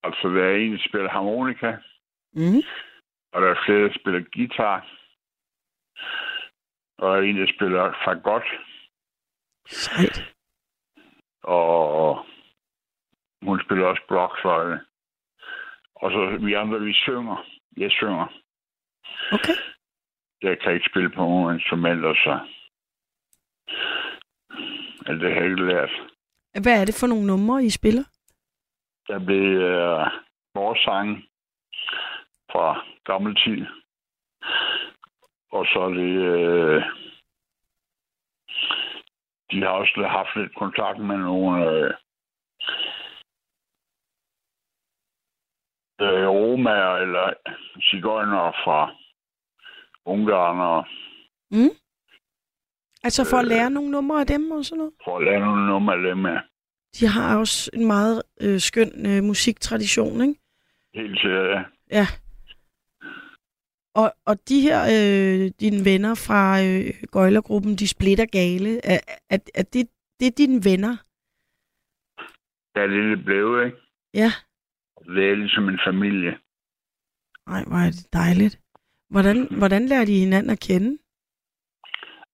[0.07, 1.71] Altså, der er en, der spiller harmonika,
[2.37, 2.63] Mm.
[3.33, 4.77] og der er flere, der spiller guitar.
[7.05, 8.47] Og en, der spiller fagot,
[9.69, 10.35] Sejt.
[11.43, 12.27] og
[13.43, 14.81] hun spiller også blokfløjte.
[15.95, 17.37] Og så vi andre, vi synger.
[17.77, 18.27] Jeg synger.
[19.33, 19.57] Okay.
[20.43, 22.33] Jeg kan ikke spille på nogen instrumenter, så...
[25.07, 25.91] Ja, det har jeg ikke lært.
[26.63, 28.05] Hvad er det for nogle numre, I spiller?
[29.09, 30.07] Der blev øh,
[30.55, 31.09] vores sang
[32.53, 33.67] fra gammel tid.
[35.57, 36.13] Og så er det...
[36.33, 36.83] Øh,
[39.51, 41.91] de har også haft lidt kontakt med nogle øh,
[46.01, 47.33] øh, romager eller
[47.91, 48.95] cigøjnere fra
[50.05, 50.87] Ungarn og
[51.51, 51.75] Mm.
[53.03, 54.93] Altså for at lære nogle numre af dem og sådan noget?
[55.05, 56.39] for at lave nogle nummer af dem med.
[57.01, 60.41] De har også en meget øh, skøn øh, musiktradition, ikke?
[60.95, 61.63] Helt sikkert, ja.
[61.91, 62.07] Ja.
[63.95, 69.39] Og, og de her, øh, dine venner fra øh, Gøjlergruppen, de splitter gale, er, er,
[69.55, 69.89] er det,
[70.21, 70.95] det er dine venner?
[72.77, 73.77] Ja, det er det blevet, ikke?
[74.15, 74.31] Ja.
[75.15, 76.39] Det er ligesom en familie.
[77.47, 78.61] Nej, hvor er det dejligt.
[79.11, 80.99] Hvordan, hvordan lærer de hinanden at kende?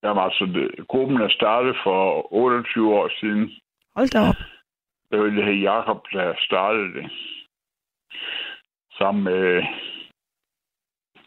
[0.03, 3.51] Jamen altså, det, gruppen er startet for 28 år siden.
[3.97, 4.41] Hold da op.
[5.11, 7.11] Det var det her Jakob, der startede det.
[8.99, 9.63] Sammen med...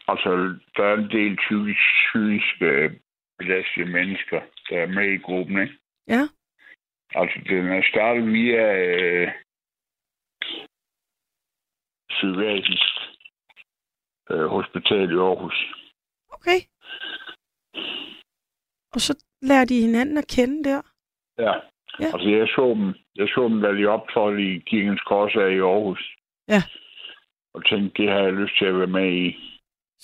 [0.08, 0.30] Altså,
[0.76, 3.00] der er en del typisk psykiske
[3.38, 5.78] belastede mennesker, der er med i gruppen, ikke?
[6.08, 6.22] Ja.
[7.14, 9.28] Altså, den er startet via øh,
[12.10, 12.94] Sydvasisk
[14.30, 15.58] øh, Hospital i Aarhus.
[16.28, 16.60] Okay.
[18.94, 20.82] Og så lærer de hinanden at kende der?
[21.38, 21.44] Ja.
[21.44, 21.54] Ja.
[22.00, 22.06] ja.
[22.14, 26.16] Altså, jeg så dem, jeg så dem, da de optrådte i Kirkens Korsager i Aarhus.
[26.48, 26.62] Ja.
[27.54, 29.53] Og tænkte, det har jeg lyst til at være med i.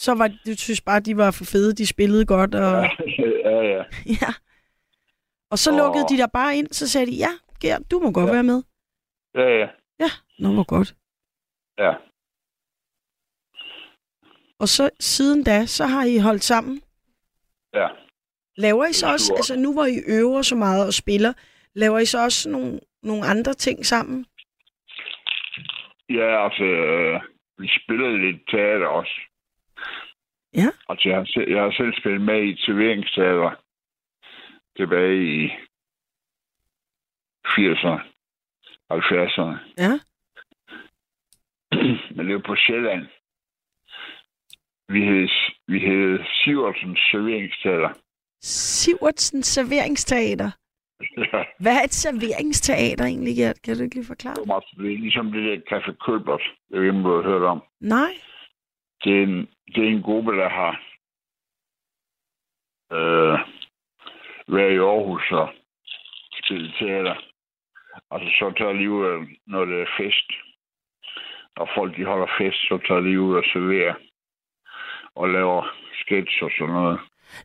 [0.05, 3.83] Så var du synes bare, de var for fede, de spillede godt, og ja, ja.
[4.23, 4.31] ja.
[5.51, 8.13] Og så Og- lukkede de der bare ind, så sagde de, ja, Gert, du må
[8.13, 8.33] godt Ja.
[8.33, 8.63] være med.
[9.35, 9.69] Ja, ja.
[10.01, 10.95] Ja, nå, hvor godt.
[11.79, 11.93] Ja.
[14.59, 16.83] Og så siden da, så har I holdt sammen.
[17.75, 17.89] Ja.
[18.57, 19.37] Laver I så også, super.
[19.39, 21.33] altså nu hvor I øver så meget og spiller,
[21.75, 24.27] laver I så også nogle, nogle andre ting sammen?
[26.09, 27.21] Ja, altså, øh,
[27.59, 29.21] vi spiller lidt teater også.
[30.55, 30.69] Ja.
[30.89, 33.51] Altså, jeg har, selv, jeg har selv spillet med i et serveringsteater
[34.77, 35.49] tilbage i
[37.47, 38.01] 80'erne,
[38.93, 39.57] 70'erne.
[39.85, 39.93] Ja.
[42.17, 43.07] Men det var på Sjælland.
[44.89, 45.29] Vi hed,
[45.69, 47.91] vi hed Sivertsens serveringsteater.
[48.43, 50.51] Sivertsen Serveringsteater.
[51.33, 53.63] Ja, Hvad er et serveringsteater egentlig, Gert?
[53.63, 54.35] Kan du ikke lige forklare?
[54.35, 57.43] det det er ligesom det der Café Kølbert, jeg ved ikke, om du har hørt
[57.43, 57.63] om.
[57.81, 58.13] Nej.
[59.05, 60.73] Det er en, det er en gruppe, der har
[62.93, 63.39] øh,
[64.55, 65.49] være i Aarhus og
[66.45, 67.15] spille teater.
[68.11, 70.29] Og så, så tager de ud, når det er fest.
[71.57, 73.95] Og folk, de holder fest, så tager de ud og serverer.
[75.15, 75.63] Og laver
[76.01, 76.99] sketch og sådan noget.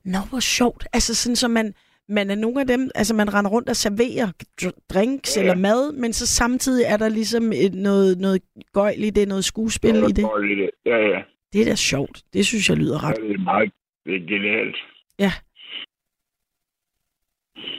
[0.03, 0.87] Nå, hvor sjovt.
[0.93, 1.73] Altså sådan, så man,
[2.09, 4.27] man er nogle af dem, altså man render rundt og serverer
[4.61, 5.41] dr- drinks ja.
[5.41, 5.49] Ja.
[5.49, 8.41] eller mad, men så samtidig er der ligesom et, noget, noget
[8.73, 10.15] gøjl i det, noget skuespil i det.
[10.15, 10.69] Det.
[10.85, 11.21] Ja, ja.
[11.55, 12.23] Det er da sjovt.
[12.33, 13.17] Det synes jeg lyder ret.
[13.17, 13.23] ja.
[13.27, 13.71] Det er meget
[14.05, 14.77] det er genialt.
[15.19, 15.31] Ja.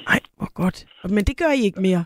[0.07, 0.87] Ej, hvor godt.
[1.05, 2.05] Men det gør I ikke mere.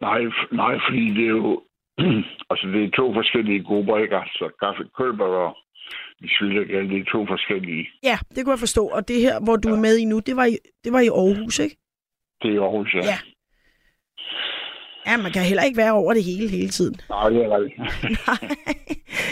[0.00, 0.20] Nej,
[0.52, 1.62] nej, fordi det er jo...
[2.50, 4.16] altså, det er to forskellige grupper, ikke?
[4.16, 5.56] Altså, Kaffe Kølber og
[6.22, 7.88] de Svildergal, det er to forskellige.
[8.02, 8.86] Ja, det kunne jeg forstå.
[8.88, 11.08] Og det her, hvor du er med i nu, det var i, det var i
[11.08, 11.76] Aarhus, ikke?
[12.42, 13.04] Det er i Aarhus, ja.
[13.12, 13.18] Ja.
[15.06, 16.96] Ja, man kan heller ikke være over det hele hele tiden.
[17.08, 17.80] Nej, det er rigtigt.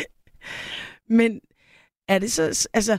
[1.09, 1.41] Men
[2.09, 2.99] er det så, altså,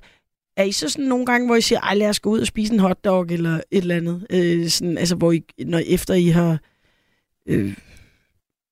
[0.58, 2.47] er I så sådan nogle gange, hvor I siger, ej lad os gå ud og
[2.47, 4.28] spise en hotdog eller et eller andet?
[4.36, 6.51] Øh, sådan, altså, hvor I, når efter I har,
[7.51, 7.72] øh,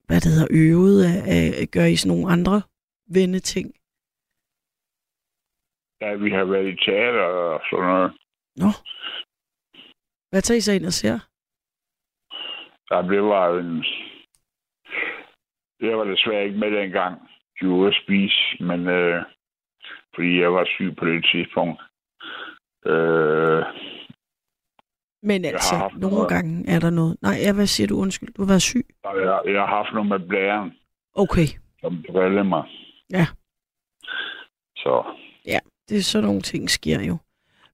[0.08, 1.18] hvad det hedder, øvet, af,
[1.62, 2.62] af, gør I sådan nogle andre
[3.08, 3.68] venneting?
[6.02, 8.12] Ja, vi har været i teater og sådan noget.
[8.56, 8.70] Nå.
[10.30, 11.20] Hvad tager I så ind og ser?
[12.92, 13.86] Ja, det var en...
[15.80, 17.30] Jeg var desværre ikke med dengang,
[17.62, 19.24] var ude at spise, men øh,
[20.16, 21.82] fordi jeg var syg på det tidspunkt.
[22.86, 23.64] Øh,
[25.24, 26.30] Men altså, haft nogle noget.
[26.30, 27.18] gange er der noget.
[27.22, 27.96] Nej, ja, hvad siger du?
[27.98, 28.86] Undskyld, du været syg.
[29.04, 30.72] jeg, jeg har haft noget med blæren,
[31.16, 31.48] Okay,
[31.82, 32.64] som drillede mig.
[33.12, 33.26] Ja.
[34.76, 35.04] Så
[35.90, 37.18] det er sådan nogle ting sker jo.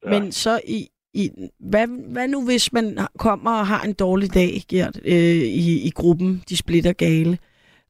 [0.05, 0.09] ja.
[0.09, 4.49] Men så i, i hvad, hvad nu hvis man kommer og har en dårlig dag,
[4.69, 7.37] Gert, øh, i, i gruppen, de splitter gale,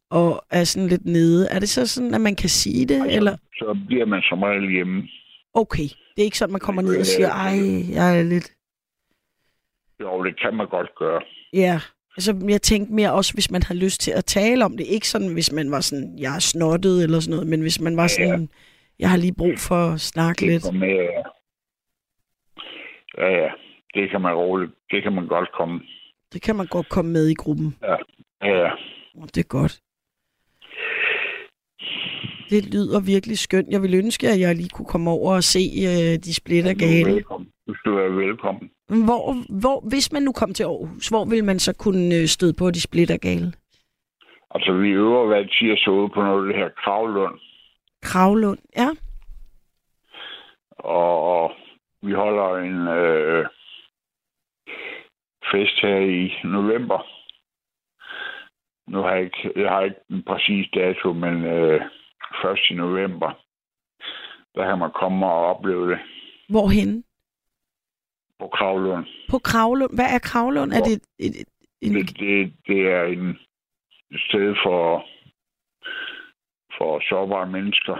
[0.10, 1.47] og er sådan lidt nede.
[1.51, 3.01] Er det så sådan, at man kan sige det?
[3.01, 5.07] Altså, Eller, så bliver man som regel hjemme.
[5.53, 7.55] okay, det er ikke sådan, man kommer ned og siger, ej,
[7.95, 8.51] jeg er lidt...
[10.01, 11.22] Jo, det kan man godt gøre.
[11.53, 11.80] Ja,
[12.18, 14.86] altså jeg tænkte mere også, hvis man havde lyst til at tale om det.
[14.88, 17.97] Ikke sådan, hvis man var sådan, jeg er snottet eller sådan noget, men hvis man
[17.97, 18.49] var sådan,
[18.99, 20.74] jeg har lige brug for at snakke lidt.
[20.74, 21.22] Med, ja.
[23.18, 23.49] ja, ja.
[23.93, 24.72] Det kan man roligt.
[24.91, 25.82] Det kan man godt komme.
[26.34, 27.76] Det kan man godt komme med i gruppen.
[27.82, 27.95] Ja,
[28.47, 28.70] ja.
[29.16, 29.80] Oh, det er godt.
[32.49, 33.67] Det lyder virkelig skønt.
[33.71, 36.75] Jeg ville ønske, at jeg lige kunne komme over og se uh, de splitter er
[36.75, 37.13] gale.
[37.15, 37.49] velkommen.
[37.67, 38.69] Du skal være velkommen.
[38.89, 39.21] Hvor,
[39.61, 42.71] hvor, hvis man nu kom til Aarhus, hvor vil man så kunne øh, støde på
[42.71, 43.53] de splitter gale?
[44.51, 47.39] Altså, vi øver hver tirsdag på noget det her Kravlund.
[48.01, 48.89] Kravlund, ja.
[50.80, 51.51] Og
[52.01, 53.45] vi holder en øh,
[55.51, 57.18] fest her i november.
[58.89, 61.81] Nu har jeg ikke, jeg har ikke en præcis dato, men øh,
[62.43, 63.31] først i november.
[64.55, 65.99] Der kan man komme og opleve det
[66.49, 67.03] Hvorhen?
[68.39, 69.05] på Kravlund.
[69.29, 69.95] På Kravlund.
[69.95, 70.71] Hvad er Kravlund?
[70.73, 71.35] Er det et,
[71.81, 71.95] en...
[71.95, 73.29] Det, det, det er en,
[74.11, 75.05] et sted for,
[76.77, 77.97] for sårbare mennesker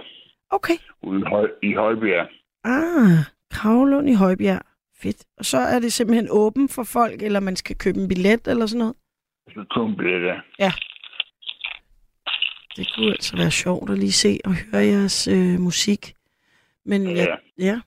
[0.50, 0.74] Okay.
[1.02, 2.28] ude i, Høj, i Højbjerg.
[2.64, 4.60] Ah, Kravlund i Højbjerg.
[5.02, 5.24] Fedt.
[5.38, 8.66] Og så er det simpelthen åben for folk, eller man skal købe en billet eller
[8.66, 8.96] sådan noget?
[9.54, 10.42] Så bliver det.
[12.76, 16.14] Det kunne altså være sjovt at lige se og høre jeres øh, musik.
[16.84, 17.12] Men ja.
[17.12, 17.26] Ja.
[17.58, 17.80] ja, ja.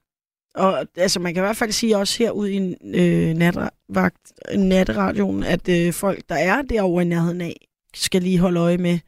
[0.56, 2.58] Og altså, man kan i hvert fald sige også herude i
[3.02, 7.54] øh, natvagt, natteradioen, at øh, folk, der er derovre i nærheden af,
[7.94, 9.00] skal lige holde øje med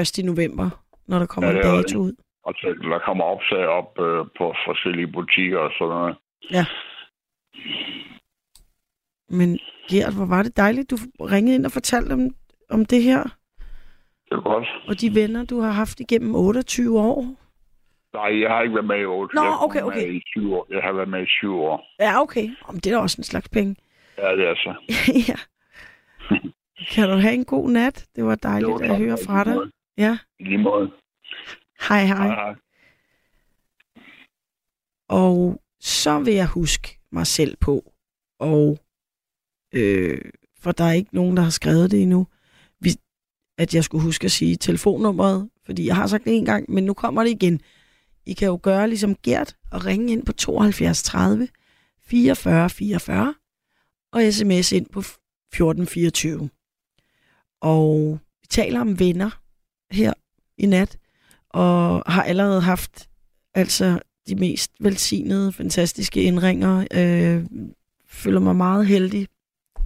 [0.00, 0.18] 1.
[0.18, 0.70] i november,
[1.08, 2.12] når der kommer Ja, ja, en dato ud.
[2.44, 6.16] Og så der kommer opslag op øh, på forskellige butikker og sådan noget.
[9.28, 9.58] Men
[9.90, 12.30] Gert, hvor var det dejligt, du ringede ind og fortalte om,
[12.70, 13.22] om det her,
[14.28, 14.68] Det er godt.
[14.88, 17.34] og de venner, du har haft igennem 28 år.
[18.14, 19.34] Nej, jeg har ikke været med i 8.
[19.34, 20.12] Nå, jeg okay, okay.
[20.12, 20.66] I 7 år.
[20.70, 21.86] Jeg har været med i 7 år.
[22.00, 22.48] Ja, okay.
[22.64, 23.76] Om det er da også en slags penge.
[24.18, 24.74] Ja, det er så.
[25.30, 25.38] ja.
[26.94, 28.06] Kan du have en god nat?
[28.16, 28.98] Det var dejligt Jo, at tak.
[28.98, 29.56] høre fra dig.
[29.98, 30.18] Ja.
[30.38, 30.90] I lige måde.
[31.88, 32.26] Hej, hej.
[32.26, 32.54] Hej, hej.
[35.08, 37.92] Og så vil jeg huske mig selv på,
[38.40, 38.78] og
[39.72, 40.20] øh,
[40.60, 42.26] for der er ikke nogen, der har skrevet det endnu,
[42.80, 42.94] vi,
[43.58, 46.84] at jeg skulle huske at sige telefonnummeret, fordi jeg har sagt det en gang, men
[46.84, 47.60] nu kommer det igen.
[48.26, 51.48] I kan jo gøre ligesom Gert og ringe ind på 72 30
[52.02, 53.34] 44 44
[54.12, 56.50] og sms ind på 1424.
[57.60, 59.30] Og vi taler om venner
[59.90, 60.12] her
[60.58, 60.98] i nat,
[61.48, 63.08] og har allerede haft
[63.54, 66.86] altså de mest velsignede, fantastiske indringer.
[66.94, 67.44] Øh,
[68.06, 69.28] føler mig meget heldig,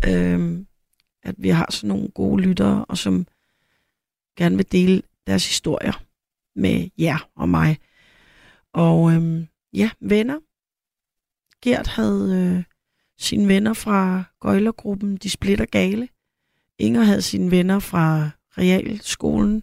[0.09, 0.65] øh,
[1.23, 3.27] at vi har sådan nogle gode lyttere, og som
[4.37, 6.03] gerne vil dele deres historier
[6.55, 7.79] med jer og mig.
[8.73, 10.39] Og øh, ja, venner.
[11.63, 12.65] Gert havde øh,
[13.19, 16.09] sine venner fra Gøjlergruppen, de splitter gale.
[16.79, 19.63] Inger havde sine venner fra realskolen.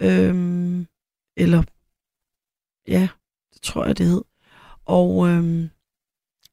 [0.00, 0.86] Øhm,
[1.36, 1.62] eller,
[2.88, 3.08] ja,
[3.54, 4.22] det tror jeg, det hed.
[4.84, 5.70] Og øhm,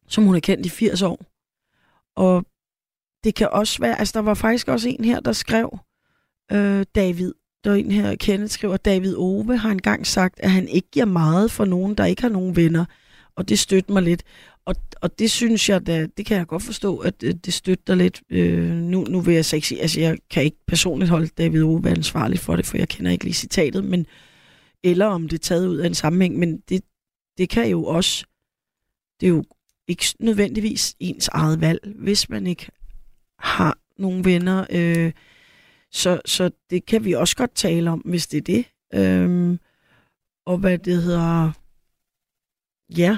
[0.08, 1.26] som hun har kendt i 80 år.
[2.16, 2.46] Og
[3.24, 5.80] det kan også være, altså der var faktisk også en her, der skrev,
[6.52, 10.68] øh, David, der er en her, Kenneth skriver, David Ove har engang sagt, at han
[10.68, 12.86] ikke giver meget for nogen, der ikke har nogen venner.
[13.36, 14.24] Og det støtter mig lidt.
[14.66, 17.96] Og, og det synes jeg, da, det kan jeg godt forstå, at øh, det støtter
[17.96, 18.22] lidt.
[18.30, 21.64] Øh, nu, nu vil jeg så ikke sige, altså jeg kan ikke personligt holde David
[21.64, 24.06] Ove ansvarlig for det, for jeg kender ikke lige citatet, men,
[24.84, 26.82] eller om det er taget ud af en sammenhæng, men det,
[27.38, 28.26] det kan jo også,
[29.20, 29.44] det er jo
[29.88, 32.68] ikke nødvendigvis ens eget valg, hvis man ikke
[33.44, 34.66] har nogle venner.
[34.70, 35.12] Øh,
[35.92, 38.66] så, så det kan vi også godt tale om, hvis det er det.
[38.94, 39.60] Øhm,
[40.46, 41.52] og hvad det hedder...
[42.98, 43.18] Ja,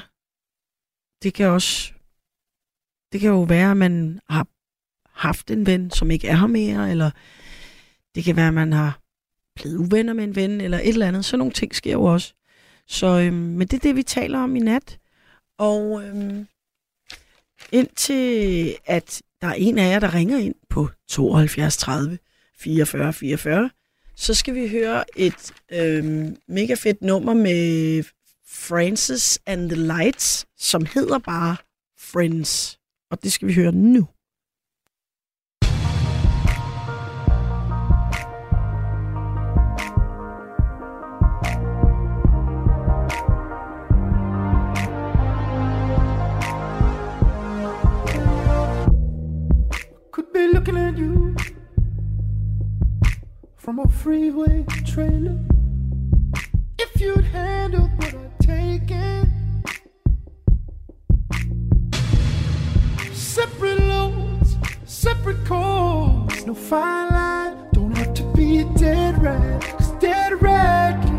[1.24, 1.94] det kan også...
[3.12, 4.48] Det kan jo være, at man har
[5.10, 7.12] haft en ven, som ikke er her mere, eller
[8.16, 9.00] det kan være, at man har
[9.56, 11.26] blevet uvenner med en ven, eller et eller andet.
[11.26, 12.34] Så nogle ting sker jo også.
[12.88, 15.00] Så, øhm, men det er det, vi taler om i nat.
[15.58, 16.48] Og øhm,
[17.74, 22.18] indtil at der er en af jer, der ringer ind på 72 30
[22.60, 23.70] 44 44,
[24.16, 28.04] så skal vi høre et øhm, mega fedt nummer med
[28.48, 31.56] Francis and the Lights, som hedder bare
[32.00, 32.80] Friends.
[33.12, 34.08] Og det skal vi høre nu.
[53.64, 55.40] From a freeway trailer.
[56.78, 59.64] If you'd handled what I'd taken,
[63.14, 67.70] separate loads, separate calls, no fine line.
[67.72, 71.13] Don't have to be dead rat, 'cause dead rat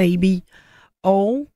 [0.00, 0.40] baby.
[1.02, 1.46] Og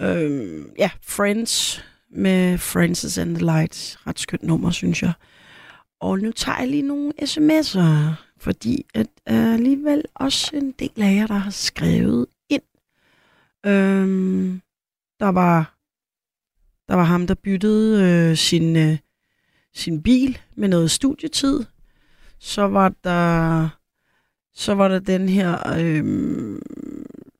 [0.00, 4.06] øh, ja, Friends med Francis and the Lights.
[4.06, 5.12] Ret skønt nummer, synes jeg.
[6.00, 11.14] Og nu tager jeg lige nogle sms'er, fordi at er alligevel også en del af
[11.14, 12.62] jer, der har skrevet ind.
[13.66, 14.60] Øhm,
[15.20, 15.78] der var,
[16.88, 18.98] der var ham, der byttede øh, sin, øh,
[19.74, 21.64] sin bil med noget studietid.
[22.38, 23.68] Så var der,
[24.54, 26.04] så var der den her, øh,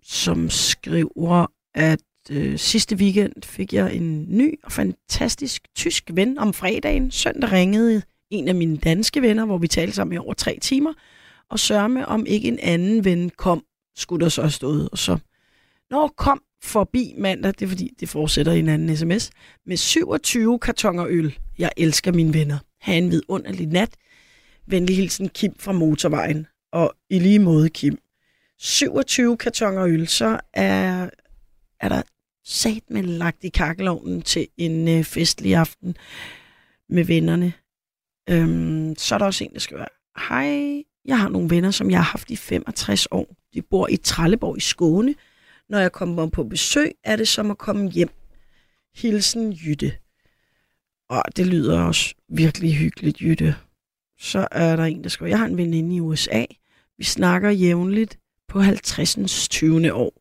[0.02, 6.52] som skriver, at øh, sidste weekend fik jeg en ny og fantastisk tysk ven om
[6.52, 7.10] fredagen.
[7.10, 10.92] Søndag ringede en af mine danske venner, hvor vi talte sammen i over tre timer,
[11.50, 13.64] og sørme om ikke en anden ven kom,
[13.96, 14.88] skulle der så have stået.
[14.88, 15.18] Og så,
[15.90, 19.30] når kom forbi mandag, det er fordi, det fortsætter i en anden sms,
[19.66, 21.38] med 27 kartonger øl.
[21.58, 22.58] Jeg elsker mine venner.
[22.80, 23.96] Ha' en vidunderlig nat.
[24.66, 26.46] Venlig hilsen Kim fra motorvejen.
[26.72, 27.98] Og i lige måde Kim.
[28.60, 31.10] 27 kartonger øl, så er,
[31.80, 32.02] er der
[32.44, 35.96] sat med lagt i kakkelovnen til en øh, festlig aften
[36.88, 37.52] med vennerne.
[38.30, 39.84] Øhm, så er der også en, der skriver,
[40.28, 43.36] hej, jeg har nogle venner, som jeg har haft i 65 år.
[43.54, 45.14] De bor i Trelleborg i Skåne.
[45.68, 48.10] Når jeg kommer på besøg, er det som at komme hjem.
[48.94, 49.92] Hilsen Jytte.
[51.08, 53.54] Og det lyder også virkelig hyggeligt, Jytte.
[54.18, 56.44] Så er der en, der skriver, jeg har en veninde i USA.
[56.98, 58.19] Vi snakker jævnligt
[58.50, 59.48] på 50.
[59.48, 59.92] 20.
[59.92, 60.12] år.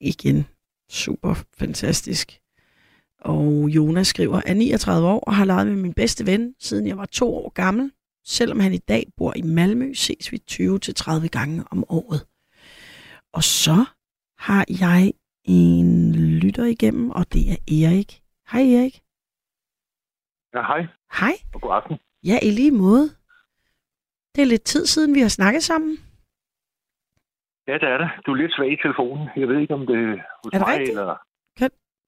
[0.00, 0.46] Igen.
[0.90, 2.40] Super fantastisk.
[3.20, 6.96] Og Jonas skriver, er 39 år og har leget med min bedste ven, siden jeg
[6.98, 7.92] var to år gammel.
[8.24, 12.26] Selvom han i dag bor i Malmø, ses vi 20-30 gange om året.
[13.32, 13.84] Og så
[14.38, 15.12] har jeg
[15.44, 18.22] en lytter igennem, og det er Erik.
[18.52, 19.02] Hej Erik.
[20.54, 20.86] Ja, hej
[21.20, 21.34] Hej.
[21.54, 21.96] og god aften.
[22.24, 23.08] Ja, i lige måde.
[24.34, 25.98] Det er lidt tid siden, vi har snakket sammen.
[27.68, 28.08] Ja, det er det.
[28.26, 29.28] Du er lidt svag i telefonen.
[29.36, 30.98] Jeg ved ikke, om det er hos Er det mig, rigtigt?
[30.98, 31.16] eller...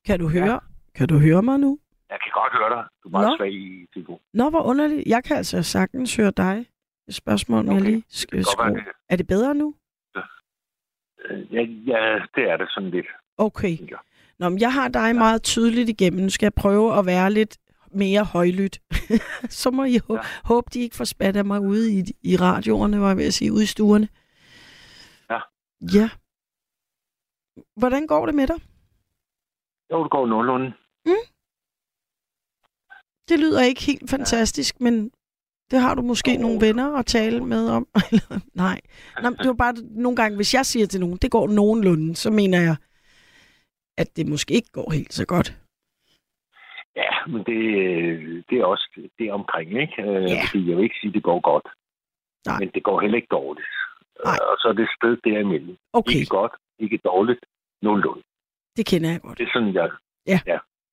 [0.07, 0.61] Kan du høre,
[0.95, 1.79] kan du høre mig nu?
[2.11, 2.85] Jeg kan godt høre dig.
[3.03, 3.37] Du er meget Nå.
[3.37, 4.21] svag i telefonen.
[4.35, 5.03] Nå, hvor underligt.
[5.07, 6.67] Jeg kan altså sagtens høre dig.
[7.09, 7.85] Et spørgsmål, om jeg Okay.
[7.91, 8.81] lige skal kan skrue.
[9.09, 9.75] Er det bedre nu?
[10.17, 13.07] Øh, Ja, ja, det er det sådan lidt.
[13.39, 13.79] Okay.
[13.91, 13.99] jeg.
[14.39, 16.23] Nå, men jeg har dig meget tydeligt igennem.
[16.23, 17.57] Nu skal jeg prøve at være lidt
[17.91, 18.79] mere højlydt.
[19.61, 20.21] Så må I hå- Ja.
[20.45, 23.35] håbe, de ikke får spat af mig ude i, i radioerne, var jeg ved at
[23.35, 24.09] sige, ude i stuerne.
[25.81, 25.87] Ja.
[25.99, 26.09] Ja.
[27.77, 28.57] Hvordan går det med dig?
[29.93, 30.73] Jo, det går nogenlunde.
[33.29, 35.11] Det lyder ikke helt fantastisk, men
[35.71, 36.41] det har du måske Jo.
[36.41, 37.89] nogle venner at tale med om.
[38.65, 38.81] Nej.
[39.23, 42.31] Nå, det var bare nogle gange, hvis jeg siger til nogen, det går nogenlunde, så
[42.31, 42.77] mener jeg,
[43.99, 45.49] at det måske ikke går helt så godt.
[46.97, 47.59] Ja, men det,
[48.51, 50.03] det er også det er omkring, ikke?
[50.03, 50.43] Øh, Ja.
[50.51, 51.67] Fordi jeg vil ikke sige, at det går godt.
[52.47, 52.59] Nej.
[52.59, 53.67] Men det går heller ikke dårligt.
[54.25, 54.39] Nej.
[54.43, 55.77] Øh, Og så er det et sted derimellem.
[55.93, 57.41] Okay, Ikke godt, ikke dårligt,
[57.83, 58.23] nogenlunde.
[58.77, 59.39] det kender jeg godt.
[59.39, 59.89] Det er sådan, jeg...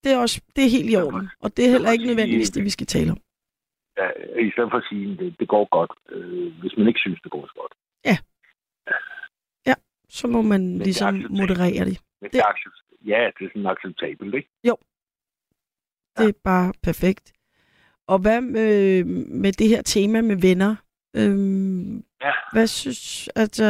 [0.04, 2.64] Det er, også, det er helt i orden, og det er heller ikke nødvendigvis det,
[2.64, 3.18] vi skal tale om.
[3.98, 4.08] Ja,
[4.48, 7.20] I stedet for at sige, at det, det går godt, øh, hvis man ikke synes,
[7.22, 7.74] det går så godt.
[10.10, 11.40] Så må man det er ligesom acceptabelt.
[11.42, 12.02] moderere det.
[12.22, 13.08] Men Det- det...
[13.08, 14.50] ja, det er sådan acceptabelt, ikke?
[16.18, 17.34] Det er bare perfekt.
[18.08, 19.04] Og hvad med,
[19.44, 20.76] med det her tema med venner?
[21.16, 22.34] Øhm, Ja.
[22.54, 23.66] Hvad synes, altså,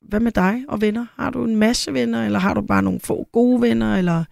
[0.00, 1.06] hvad med dig og venner?
[1.16, 4.24] Har du en masse venner, eller har du bare nogle få gode venner, eller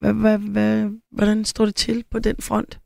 [0.00, 2.80] hvad, hvad, hvad, hvordan står det til på den front?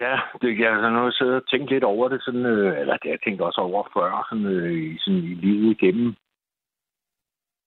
[0.00, 3.10] Ja, det, jeg har nu siddet og tænkt lidt over det, sådan, øh, eller det
[3.10, 6.14] jeg tænkt også over før, sådan, øh, i, sådan, i livet igennem.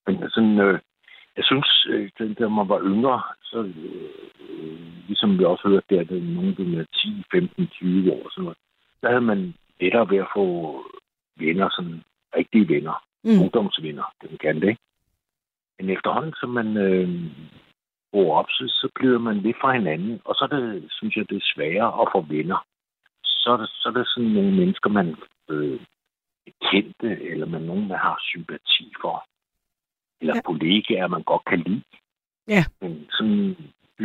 [0.07, 0.79] Men sådan, øh,
[1.37, 4.09] jeg synes, øh, da, da man var yngre, så øh,
[5.07, 8.57] ligesom vi også hørte der, da nogen blev med 10, 15, 20 år, sådan noget,
[9.01, 10.45] der havde man lettere ved at få
[11.38, 12.03] venner, sådan
[12.38, 13.41] rigtige venner, Mm.
[13.41, 14.82] ungdomsvenner, det man kan det, ikke?
[15.80, 17.09] Men efterhånden, som man øh,
[18.11, 21.30] går op, så, så glider man lidt fra hinanden, og så er det, synes jeg,
[21.30, 22.65] det er sværere at få venner.
[23.23, 25.15] Så er det, så er det sådan nogle mennesker, man
[25.49, 25.80] øh,
[26.47, 29.26] er kendte, eller man nogen, man har sympati for.
[30.21, 30.41] Eller Ja.
[30.41, 31.84] kollegaer, man godt kan lide.
[32.47, 32.63] Ja.
[32.82, 33.55] Men sådan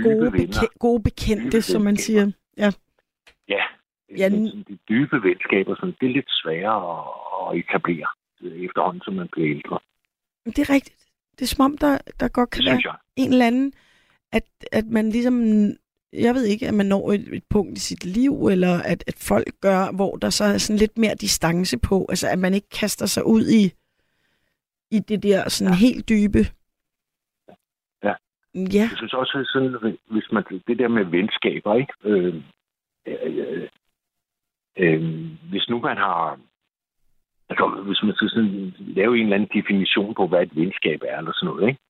[0.02, 2.32] Gode, beke- gode bekendte, som man siger.
[2.56, 2.70] Ja.
[3.48, 3.62] Ja.
[4.16, 7.04] Ja, n- de dybe venskaber, sådan, det er lidt sværere at,
[7.52, 8.06] at etablere
[8.42, 9.78] øh, efterhånden, som man bliver ældre.
[10.44, 11.06] Men Det er rigtigt.
[11.38, 12.96] Det er som om, der, der godt kan være jeg.
[13.16, 13.72] en eller anden,
[14.32, 15.34] at, at man ligesom,
[16.12, 19.14] jeg ved ikke, at man når et, et punkt i sit liv, eller at, at
[19.28, 22.68] folk gør, hvor der så er sådan lidt mere distance på, altså at man ikke
[22.68, 23.64] kaster sig ud i,
[24.96, 25.78] i det der sådan ja.
[25.78, 26.38] Helt dybe.
[28.04, 28.14] Ja.
[28.54, 31.92] Ja, Jeg synes også, sådan, hvis man, det der med venskaber, ikke?
[32.04, 32.34] Øh,
[33.06, 33.68] øh,
[34.76, 35.02] øh,
[35.50, 36.38] hvis nu man har...
[37.50, 41.18] Altså, hvis man skal sådan lave en eller anden definition på, hvad et venskab er,
[41.18, 41.80] eller sådan noget, ikke?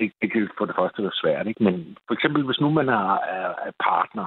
[0.00, 1.64] Det, det kan for det første være svært, ikke?
[1.64, 4.26] Men for eksempel, hvis nu man er, er, er partner,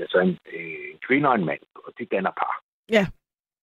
[0.00, 2.62] altså en, en kvinde og en mand, og det danner par.
[2.92, 3.06] Ja.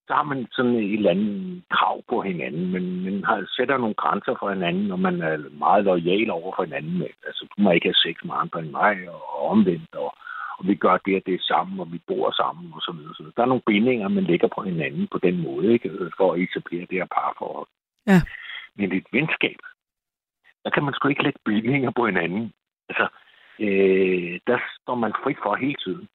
[0.08, 3.96] så har man sådan et eller andet krav på hinanden, men man har, sætter nogle
[3.96, 7.04] grænser for hinanden, og man er meget lojal over for hinanden.
[7.28, 10.14] Altså, du må ikke have sex med andre end mig, og omvendt, og,
[10.58, 13.16] og vi gør det og det sammen, og vi bor sammen, og så videre.
[13.16, 15.90] Så der er nogle bindinger, man lægger på hinanden på den måde, ikke?
[16.18, 17.68] for at etablere det her parforhold.
[18.08, 18.22] Ja.
[18.76, 19.60] Men et venskab,
[20.64, 22.54] der kan man sgu ikke lægge bindinger på hinanden.
[22.90, 23.08] Altså,
[23.60, 26.08] øh, der står man fri for hele tiden.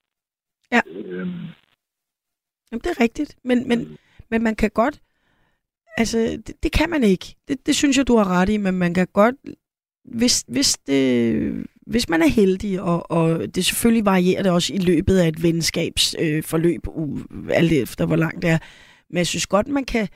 [0.71, 0.81] Ja.
[0.87, 1.45] Øhm,
[2.71, 3.37] Jamen, det er rigtigt.
[3.43, 3.97] Men, men,
[4.29, 5.01] men man kan godt...
[5.97, 7.35] Altså, det, det kan man ikke.
[7.47, 9.35] Det, det synes jeg, du har ret i, men man kan godt...
[10.05, 14.77] Hvis, hvis, det, hvis man er heldig, og, og det selvfølgelig varierer det også i
[14.77, 18.57] løbet af et venskabsforløb, øh, alt efter hvor langt det er.
[19.09, 20.07] Men jeg synes godt, man kan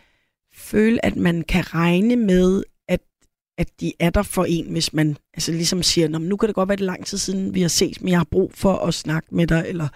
[0.54, 3.00] føle, at man kan regne med, at,
[3.58, 6.48] at de er der for en, hvis man altså ligesom siger, "Nå, men nu kan
[6.48, 8.74] det godt være, det lang tid siden, vi har set, men jeg har brug for
[8.76, 9.88] at snakke med dig, eller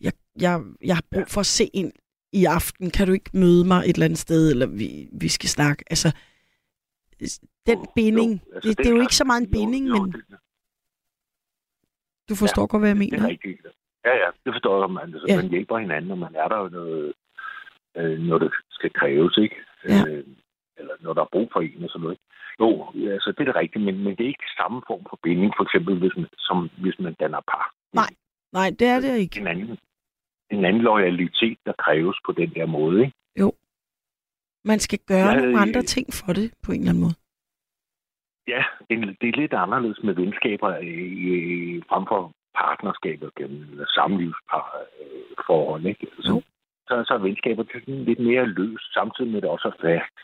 [0.00, 1.92] jeg, jeg, jeg har brug for at se en
[2.32, 5.48] i aften, kan du ikke møde mig et eller andet sted, eller vi, vi skal
[5.48, 5.84] snakke.
[5.90, 6.12] Altså,
[7.66, 9.88] den Jo, binding, jo, altså, det, det er jo ikke så meget en jo, binding,
[9.88, 10.22] jo, men det,
[12.28, 13.24] du forstår godt, hvad jeg det mener.
[13.24, 13.60] er rigtigt.
[14.04, 14.90] Ja, ja, det forstår jeg.
[14.90, 15.34] Man, altså, Ja.
[15.34, 15.40] ja.
[15.42, 17.12] man hjælper hinanden, og man er der jo noget,
[17.96, 19.56] øh, når det skal kræves, ikke?
[19.88, 20.00] Ja.
[20.08, 20.24] Øh,
[20.78, 22.18] eller når der er brug for en og sådan noget.
[22.60, 22.68] Jo,
[23.14, 25.64] altså det er det rigtigt, men, men det er ikke samme form for binding, for
[25.64, 27.74] eksempel hvis man, som hvis man danner par.
[27.92, 28.10] Nej.
[28.52, 29.40] Nej, det er det ikke.
[29.40, 29.78] En anden,
[30.50, 33.16] en anden loyalitet, der kræves på den der måde, ikke?
[34.66, 37.14] Man skal gøre Jeg- nogle andre ting for det, på en eller anden måde.
[38.48, 40.94] Ja, det er, lidt anderledes med venskaber i,
[41.28, 41.32] i,
[41.88, 46.06] frem for partnerskaber gennem samlivsforhold, ikke?
[46.16, 46.22] Jo.
[46.22, 46.42] Så,
[46.88, 49.80] så, så er venskaber er sådan lidt mere løst, samtidig med at det også er
[49.82, 50.16] fast.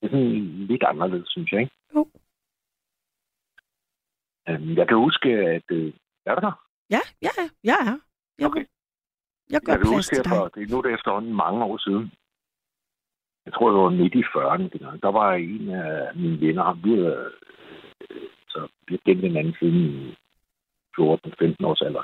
[0.00, 1.74] Det er sådan lidt anderledes, synes jeg, ikke?
[1.94, 2.08] Jo.
[4.48, 5.62] Øhm, Jeg kan huske, at...
[5.70, 5.92] øh,
[6.26, 6.52] Er du der?
[6.90, 7.30] Ja, ja,
[7.64, 7.94] ja, ja.
[8.38, 8.64] Jeg, Okay.
[9.50, 10.30] jeg gør Jeg kan plads huske, til dig.
[10.36, 12.12] for, det er nu det er efterhånden mange år siden.
[13.48, 14.68] Jeg tror, det var midt i 40'erne.
[14.72, 15.02] dengang.
[15.02, 17.30] Der var en af mine venner, ham, vi havde,
[18.10, 20.16] øh, så vi har kendt hinanden siden i
[21.00, 22.02] 14-15 års alder.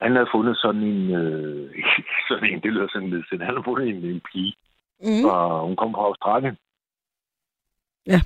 [0.00, 1.84] Han havde fundet sådan en, øh,
[2.28, 4.54] sådan en, det lyder sådan lidt sådan, han havde fundet en, en pige,
[5.00, 5.24] Mm.
[5.24, 6.56] og hun kom fra Australien.
[8.06, 8.20] Ja.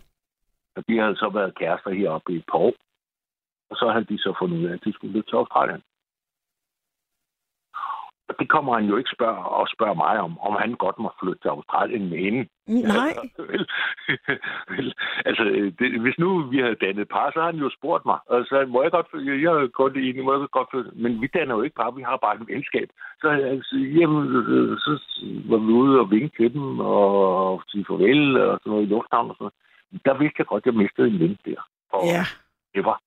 [0.76, 2.74] Og de havde så været kærester heroppe i et par år.
[3.70, 5.82] Og så havde de så fundet ud af, at de skulle til Australien.
[8.28, 11.10] Og det kommer han jo ikke spørge, og spørge mig om, om han godt må
[11.20, 12.42] flytte til Australien med hende.
[12.66, 13.14] Nej,
[13.50, 13.64] vel,
[14.74, 14.94] vel,
[15.28, 15.44] altså,
[15.78, 18.18] det, hvis nu vi havde dannet par, så har han jo spurgt mig.
[18.26, 20.90] Og så må jeg godt flytte, jeg har godt enig, må jeg godt flytte.
[20.94, 22.88] Men vi danner jo ikke par, vi har bare et venskab.
[23.20, 24.92] Så altså, jamen, øh, så
[25.50, 29.30] var vi ude og vinke til dem, og sige farvel, og sådan noget i lufthavnen
[29.30, 30.04] og sådan noget.
[30.06, 31.60] Der vidste jeg godt, at jeg mistede en ven der.
[31.92, 32.24] Og ja.
[32.74, 32.98] det var.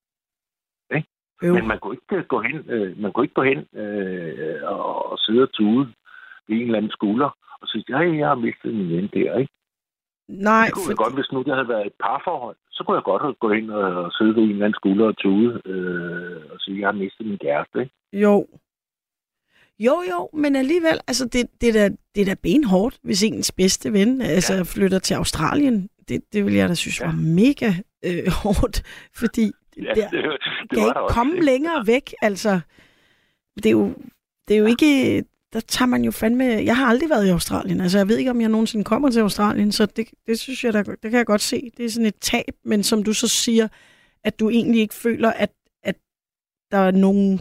[1.46, 1.54] Jo.
[1.54, 5.18] Men man kunne ikke gå hen, øh, man kunne ikke gå hen øh, og, og
[5.18, 5.86] sidde og tude
[6.48, 7.30] ved en eller anden skulder
[7.60, 9.52] og sige, nej, jeg har mistet min ven der, ikke?
[10.28, 12.96] Nej, det kunne for, jeg godt, hvis nu det havde været et parforhold, så kunne
[12.96, 16.42] jeg godt have gået ind og sidde ved en eller anden skulder og tude øh,
[16.52, 17.94] og sige, jeg har mistet min kæreste, ikke?
[18.12, 18.46] jo.
[19.78, 23.52] Jo, jo, men alligevel, altså det, det, er da, det er da benhårdt, hvis ens
[23.52, 24.62] bedste ven altså, ja.
[24.62, 25.88] flytter til Australien.
[26.08, 27.06] Det, det vil jeg da synes Ja.
[27.06, 27.70] var mega
[28.08, 28.76] øh, hårdt,
[29.20, 30.12] fordi Ja, det, det, det
[30.70, 31.44] kan var ikke der også, komme ikke?
[31.44, 32.60] længere væk, altså.
[33.56, 33.94] Det er jo,
[34.48, 35.24] det er jo ikke...
[35.52, 36.44] Der tager man jo fandme...
[36.44, 39.20] Jeg har aldrig været i Australien, altså jeg ved ikke, om jeg nogensinde kommer til
[39.20, 41.70] Australien, så det, det synes jeg, der, det kan jeg godt se.
[41.76, 43.68] Det er sådan et tab, men som du så siger,
[44.24, 45.52] at du egentlig ikke føler, at,
[45.82, 45.96] at
[46.70, 47.40] der er nogen...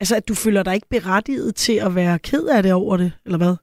[0.00, 3.12] Altså, at du føler dig ikke berettiget til at være ked af det over det,
[3.24, 3.56] eller hvad?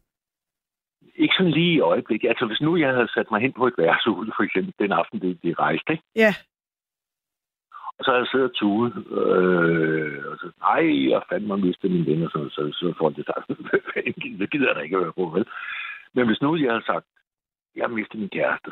[1.16, 2.30] Ikke sådan lige i øjeblikket.
[2.30, 5.22] Altså, hvis nu jeg havde sat mig hen på et værtshus, for eksempel den aften,
[5.22, 6.04] det, det rejste, ikke?
[6.16, 6.34] Ja,
[8.02, 11.91] Og så havde jeg siddet og tudet, øh, og så, nej, jeg fandt mig mistet
[11.91, 13.45] min ven, og så, så, så får det sagt,
[14.39, 15.45] det gider jeg da ikke at være på, vel?
[16.16, 17.06] Men hvis nu jeg havde sagt,
[17.76, 18.72] jeg har mistet min kæreste,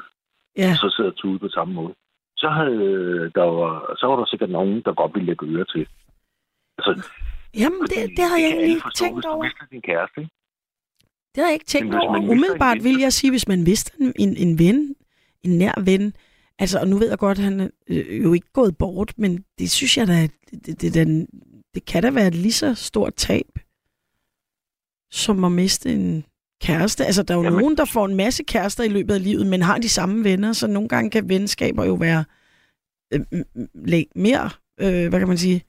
[0.57, 0.71] ja.
[0.81, 1.93] så sidder jeg og tudet på samme måde,
[2.37, 5.87] så, havde, der var, så var der sikkert nogen, der godt ville lægge øre til.
[6.77, 6.91] Altså,
[7.61, 9.43] Jamen, det, det har jeg egentlig ikke tænkt hvis du over.
[9.43, 10.33] mister din kæreste, ikke?
[11.33, 12.17] Det har jeg ikke tænkt over.
[12.33, 14.95] Umiddelbart vil jeg sige, hvis man mister en, en ven,
[15.43, 16.13] en nær ven,
[16.59, 19.43] altså, og nu ved jeg godt, at han er øh, jo ikke gået bort, men
[19.59, 21.27] det synes jeg da, det, det, det,
[21.73, 23.59] det, kan da være et lige så stort tab,
[25.11, 26.25] som at miste en
[26.61, 27.05] kæreste.
[27.05, 29.47] Altså, der er jo Jamen- nogen, der får en masse kærester i løbet af livet,
[29.47, 32.23] men har de samme venner, så nogle gange kan venskaber jo være
[33.13, 33.21] øh,
[34.15, 34.49] mere,
[34.79, 35.63] øh, hvad kan man sige,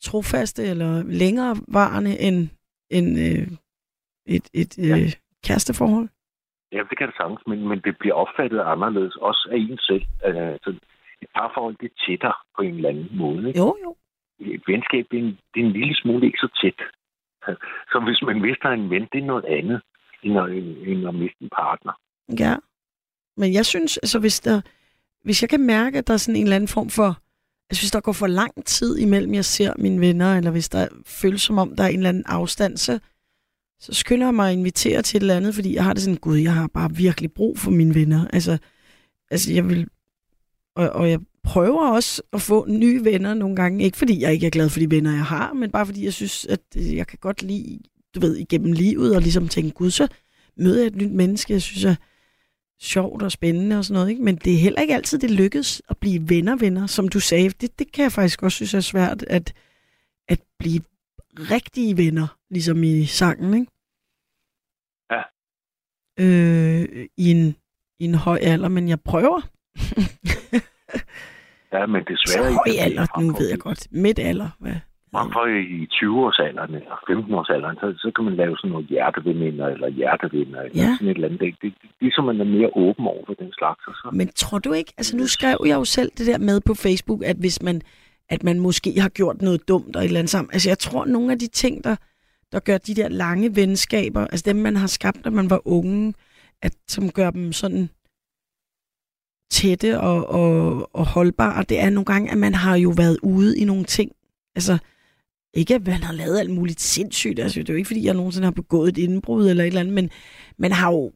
[0.00, 2.48] trofaste eller længerevarende end,
[2.90, 3.48] end øh,
[4.26, 5.12] et, et øh,
[5.44, 6.08] kæresteforhold.
[6.72, 10.04] Ja, det kan det sagtens, men, men det bliver opfattet anderledes, også af en selv.
[10.22, 10.70] Altså,
[11.22, 13.48] et parforhold, det er tættere på en eller anden måde.
[13.48, 13.58] Ikke?
[13.60, 13.96] Jo, jo.
[14.40, 16.80] Et venskab, det er, en, det er en lille smule ikke så tæt.
[17.92, 19.80] Så hvis man mister en ven, det er noget andet,
[20.22, 20.48] end at,
[20.88, 21.92] end at miste en partner.
[22.38, 22.54] Ja.
[23.36, 24.60] Men jeg synes, altså hvis der,
[25.22, 27.10] hvis jeg kan mærke, at der er sådan en eller anden form for,
[27.70, 30.88] altså hvis der går for lang tid imellem, jeg ser mine venner, eller hvis der
[31.06, 33.00] føles som om, der er en eller anden afstand, så,
[33.82, 36.16] så skynder jeg mig at invitere til et eller andet, fordi jeg har det sådan,
[36.16, 38.28] gud, jeg har bare virkelig brug for mine venner.
[38.32, 38.58] Altså,
[39.30, 39.88] altså jeg vil,
[40.76, 44.46] og, og jeg prøver også at få nye venner nogle gange, ikke fordi jeg ikke
[44.46, 47.06] er glad for de venner, jeg har, men bare fordi jeg synes, at øh, jeg
[47.06, 47.78] kan godt lide,
[48.14, 50.08] du ved, igennem livet, og ligesom tænke, gud, så
[50.56, 51.94] møder jeg et nyt menneske, jeg synes er
[52.80, 54.22] sjovt og spændende og sådan noget, ikke?
[54.22, 57.50] men det er heller ikke altid, det lykkes at blive venner-venner, som du sagde.
[57.60, 59.52] Det, det kan jeg faktisk også synes er svært, at,
[60.28, 60.80] at blive
[61.38, 63.66] rigtige venner, ligesom i sangen, ikke?
[65.10, 65.22] Ja.
[66.24, 67.56] Øh, i, en,
[68.00, 69.40] I en høj alder, men jeg prøver.
[71.72, 72.52] Ja, men det er Så svært.
[72.52, 73.88] høj alder, nu ved jeg godt.
[73.90, 74.76] Midt alder, hvad?
[75.14, 75.44] Frem for
[75.76, 80.82] i 20-årsalderen eller 15-årsalderen, så, så kan man lave sådan noget hjerteveninder eller hjertevenner eller
[80.82, 80.88] Ja.
[80.96, 81.40] sådan et eller andet.
[81.40, 83.86] Det, det, det, ligesom man er mere åben over for den slags.
[83.86, 84.10] Og så.
[84.12, 87.20] Men tror du ikke, altså nu skrev jeg jo selv det der med på Facebook,
[87.24, 87.82] at hvis man,
[88.28, 90.50] at man måske har gjort noget dumt og et eller andet sammen.
[90.52, 91.96] Altså jeg tror, nogle af de ting, der,
[92.52, 96.14] der gør de der lange venskaber, altså dem, man har skabt, da man var unge,
[96.62, 97.88] at, som gør dem sådan
[99.50, 103.58] tætte og, og, og holdbare, det er nogle gange, at man har jo været ude
[103.58, 104.12] i nogle ting.
[104.54, 104.78] Altså,
[105.54, 107.38] ikke at man har lavet alt muligt sindssygt.
[107.38, 109.80] Altså, det er jo ikke, fordi jeg nogensinde har begået et indbrud eller et eller
[109.80, 110.10] andet, men
[110.58, 111.12] man har jo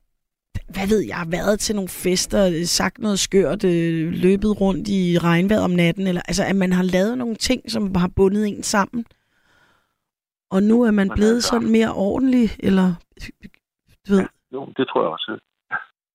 [0.69, 5.61] hvad ved jeg, været til nogle fester, sagt noget skørt, øh, løbet rundt i regnvejr
[5.61, 9.05] om natten, eller altså, at man har lavet nogle ting, som har bundet en sammen.
[10.51, 12.89] Og nu er man Man blevet er sådan mere ordentlig, eller
[14.09, 15.39] du ved, Jo, det tror jeg også.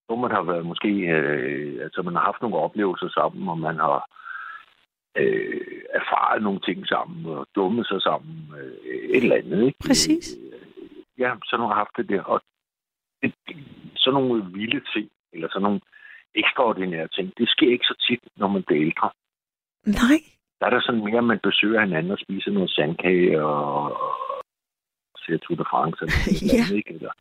[0.10, 3.76] Jo, man har været måske, øh, altså man har haft nogle oplevelser sammen, og man
[3.76, 4.10] har
[5.18, 5.62] øh,
[5.94, 8.74] erfaret nogle ting sammen, og dummet sig sammen, øh,
[9.16, 9.80] et eller andet, ikke?
[9.88, 10.38] Præcis.
[11.18, 12.42] Ja, så har haft det der, og
[13.22, 13.34] det,
[13.96, 15.82] sådan nogle vilde ting, eller sådan nogle
[16.36, 19.10] ekstraordinære ting, det sker ikke så tit, når man bliver ældre.
[19.86, 20.20] nej,
[20.60, 24.14] Der er der sådan mere, at man besøger hinanden og spiser noget sandkage og, og
[25.32, 26.16] ser Tour de France eller
[26.58, 26.76] Ja.
[26.76, 26.94] ikke?
[26.94, 27.12] Eller,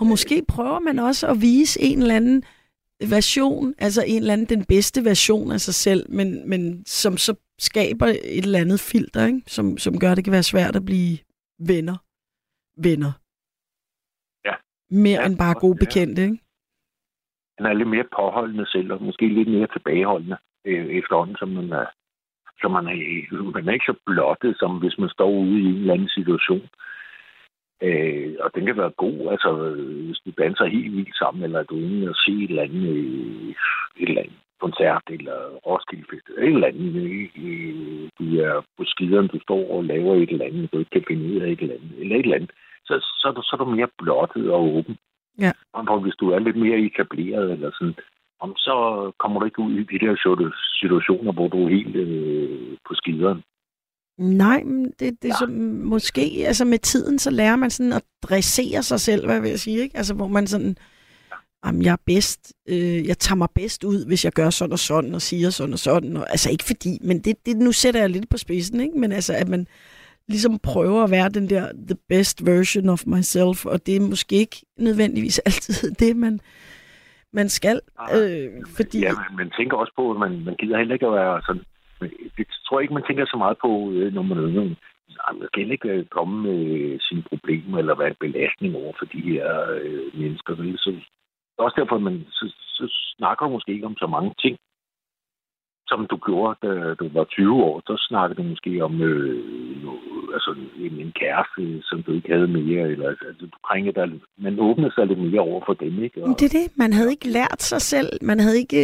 [0.00, 2.42] Og måske prøver man også at vise en eller anden
[3.16, 7.34] version, altså en eller anden den bedste version af sig selv, men, men som så
[7.58, 9.42] skaber et eller andet filter, ikke?
[9.46, 11.18] Som, som gør, at det kan være svært at blive
[11.58, 11.96] venner.
[12.86, 13.12] Venner.
[14.44, 14.54] Ja.
[14.90, 15.84] Mere Ja, end bare gode ja.
[15.84, 16.38] bekendte, ikke?
[17.58, 21.72] han er lidt mere påholdende selv, og måske lidt mere tilbageholdende øh, efterhånden, som man
[21.72, 21.86] er.
[22.60, 22.96] Så man er,
[23.54, 26.66] man er ikke så blottet, som hvis man står ude i en eller anden situation.
[27.82, 29.50] Øh, og den kan være god, altså
[30.06, 32.96] hvis du danser helt vildt sammen, eller du er inde og se et eller andet,
[34.00, 36.94] et eller andet koncert, eller Roskilde Fest, et eller andet.
[37.46, 41.04] Øh, du er på skideren, du står og laver et eller andet, du ikke kan
[41.08, 42.52] finde ud af et eller andet, eller et eller andet.
[42.88, 44.96] Så, så, er du, så er du mere blottet og åben.
[45.38, 45.52] Ja.
[45.88, 47.94] For hvis du er lidt mere etableret, eller sådan,
[48.40, 48.76] om så
[49.18, 52.94] kommer du ikke ud i de der situ- situationer, hvor du er helt øh, på
[52.94, 53.42] skideren.
[54.20, 55.50] Nej, men det, det er som,
[55.84, 59.58] måske, altså med tiden, så lærer man sådan at dressere sig selv, hvad vil jeg
[59.58, 59.96] sige, ikke?
[59.96, 60.76] Altså hvor man sådan,
[61.66, 64.78] jamen jeg er bedst, øh, jeg tager mig bedst ud, hvis jeg gør sådan og
[64.78, 68.00] sådan, og siger sådan og sådan, og, altså ikke fordi, men det, det, nu sætter
[68.00, 68.98] jeg lidt på spidsen, ikke?
[68.98, 69.66] Men altså, at man
[70.28, 74.36] ligesom prøver at være den der, the best version of myself, og det er måske
[74.36, 76.40] ikke nødvendigvis altid det, man,
[77.32, 77.80] man skal,
[78.14, 79.00] øh, fordi...
[79.00, 81.62] Ja, men man tænker også på, at man, man gider heller ikke at være sådan...
[82.36, 84.76] Det tror jeg ikke, man tænker så meget på, øh, når man er.
[85.18, 88.92] Nej, man skal ikke øh, komme med øh, sine problemer, eller være en belastning over
[88.98, 90.56] for de her øh, mennesker.
[90.56, 92.84] Så, det er også derfor, at man så, så
[93.16, 94.58] snakker måske ikke om så mange ting,
[95.88, 97.82] som du gjorde, da du var 20 år.
[97.86, 100.00] Så snakkede du måske om øh, noget
[100.32, 102.88] altså, en, en kæreste, som du ikke havde mere.
[102.88, 106.20] Eller, altså, du krænger dig, man åbner sig lidt mere over for dem, ikke?
[106.20, 106.66] Men det er det.
[106.76, 108.08] Man havde ikke lært sig selv.
[108.22, 108.80] Man havde ikke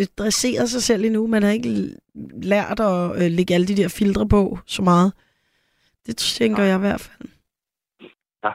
[0.00, 1.26] øh, dresseret sig selv endnu.
[1.26, 1.74] Man havde ikke
[2.42, 5.12] lært at øh, lægge alle de der filtre på så meget.
[6.06, 7.28] Det tænker jeg i hvert fald.
[8.44, 8.50] Ja.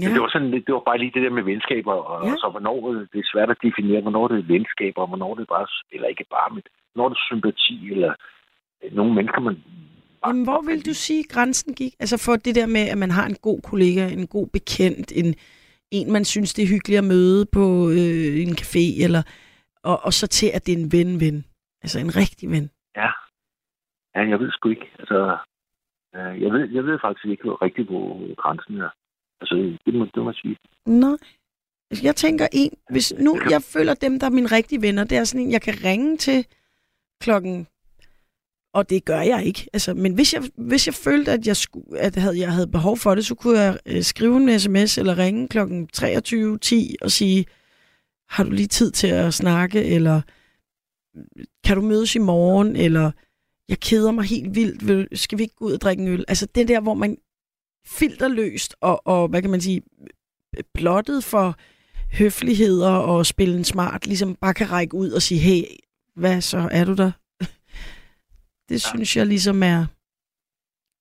[0.00, 0.06] Ja.
[0.06, 2.30] Men det var, sådan, det var bare lige det der med venskaber, og Ja.
[2.30, 2.36] ja.
[2.36, 5.42] så hvornår øh, det er svært at definere, hvornår det er venskaber, og hvornår det
[5.42, 6.62] er bare, eller ikke bare, men
[6.92, 8.12] hvornår det er sympati, eller
[8.82, 9.56] øh, nogle mennesker, man...
[10.28, 11.92] Jamen, hvor vil du sige, grænsen gik?
[12.00, 15.34] Altså for det der med, at man har en god kollega, en god bekendt, en,
[15.90, 19.22] en man synes, det er hyggeligt at møde på øh, en café, eller,
[19.82, 21.44] og, og så til, at det er en ven-ven.
[21.82, 22.70] Altså en rigtig ven.
[22.96, 23.10] Ja,
[24.14, 24.88] ja jeg ved sgu ikke.
[24.98, 25.38] Altså,
[26.16, 28.90] øh, jeg, ved, jeg ved faktisk ikke rigtigt, hvor grænsen er.
[29.40, 29.54] Altså,
[29.86, 30.56] det må, det må jeg sige.
[30.86, 31.18] Nej.
[32.02, 35.24] Jeg tænker en, hvis nu jeg føler dem, der er mine rigtige venner, det er
[35.24, 36.46] sådan en, jeg kan ringe til
[37.20, 37.66] klokken
[38.76, 39.66] og det gør jeg ikke.
[39.72, 42.96] Altså, men hvis jeg, hvis jeg følte, at jeg, skulle, at havde, jeg havde behov
[42.96, 45.58] for det, så kunne jeg øh, skrive en sms eller ringe kl.
[45.58, 47.46] 23.10 og sige,
[48.28, 50.20] har du lige tid til at snakke, eller
[51.64, 53.10] kan du mødes i morgen, eller
[53.68, 56.24] jeg keder mig helt vildt, vil, skal vi ikke gå ud og drikke en øl?
[56.28, 57.16] Altså det der, hvor man
[57.86, 59.82] filterløst og, og hvad kan man sige,
[60.74, 61.56] blottet for
[62.12, 65.62] høfligheder og spille en smart, ligesom bare kan række ud og sige, hey,
[66.16, 67.10] hvad så, er du der?
[68.68, 69.80] Det synes jeg ligesom er,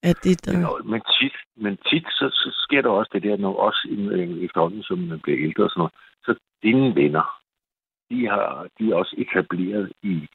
[0.03, 0.53] at det der...
[0.53, 4.43] Men, men tit, men tit så, så sker der også det der, når også øh,
[4.45, 5.93] efterhånden, som man bliver ældre og sådan noget,
[6.25, 7.25] så dine venner,
[8.09, 10.27] de, har, de er også etableret i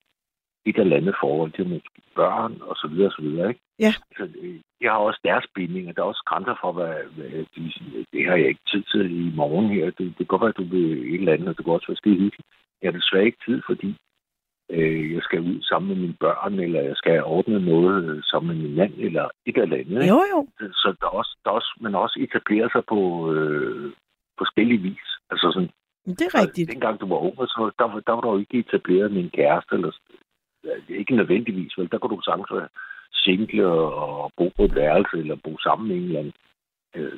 [0.66, 3.60] et eller andet forhold til måske børn og så videre og så videre, ikke?
[3.78, 3.92] Ja.
[4.16, 5.92] Så øh, de har også deres bindinger.
[5.92, 8.04] Der er også grænser for, hvad, hvad de siger.
[8.12, 9.84] Det har jeg ikke tid til i morgen her.
[9.84, 11.88] Det, det kan godt være, at du vil et eller andet, og det kan også
[11.88, 12.48] være skide hyggeligt.
[12.82, 13.96] Jeg har desværre ikke tid, fordi
[14.70, 18.48] øh, jeg skal ud sammen med mine børn, eller jeg skal ordne noget øh, sammen
[18.56, 20.08] med min mand, eller et eller andet.
[20.08, 20.46] Jo, jo.
[20.82, 22.98] Så der er også, der er også, man også etablerer sig på
[23.34, 23.92] øh,
[24.38, 25.06] forskellige vis.
[25.30, 25.70] Altså sådan,
[26.18, 26.70] Det er rigtigt.
[26.70, 29.74] dengang du var ung, så der, var- der var du ikke etableret med en kæreste,
[29.74, 29.92] eller
[30.64, 31.88] er ikke nødvendigvis, vel?
[31.92, 32.68] Der kunne du sagtens være
[33.24, 36.32] single og bo på et værelse, eller bo sammen med en eller anden
[36.96, 37.12] øh,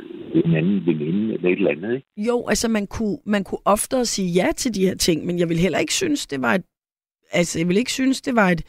[0.45, 2.07] en anden veninde, eller et eller andet, ikke?
[2.29, 5.49] Jo, altså man kunne, man kunne oftere sige ja til de her ting, men jeg
[5.49, 6.65] vil heller ikke synes, det var et,
[7.33, 8.63] altså jeg vil ikke synes, det var et,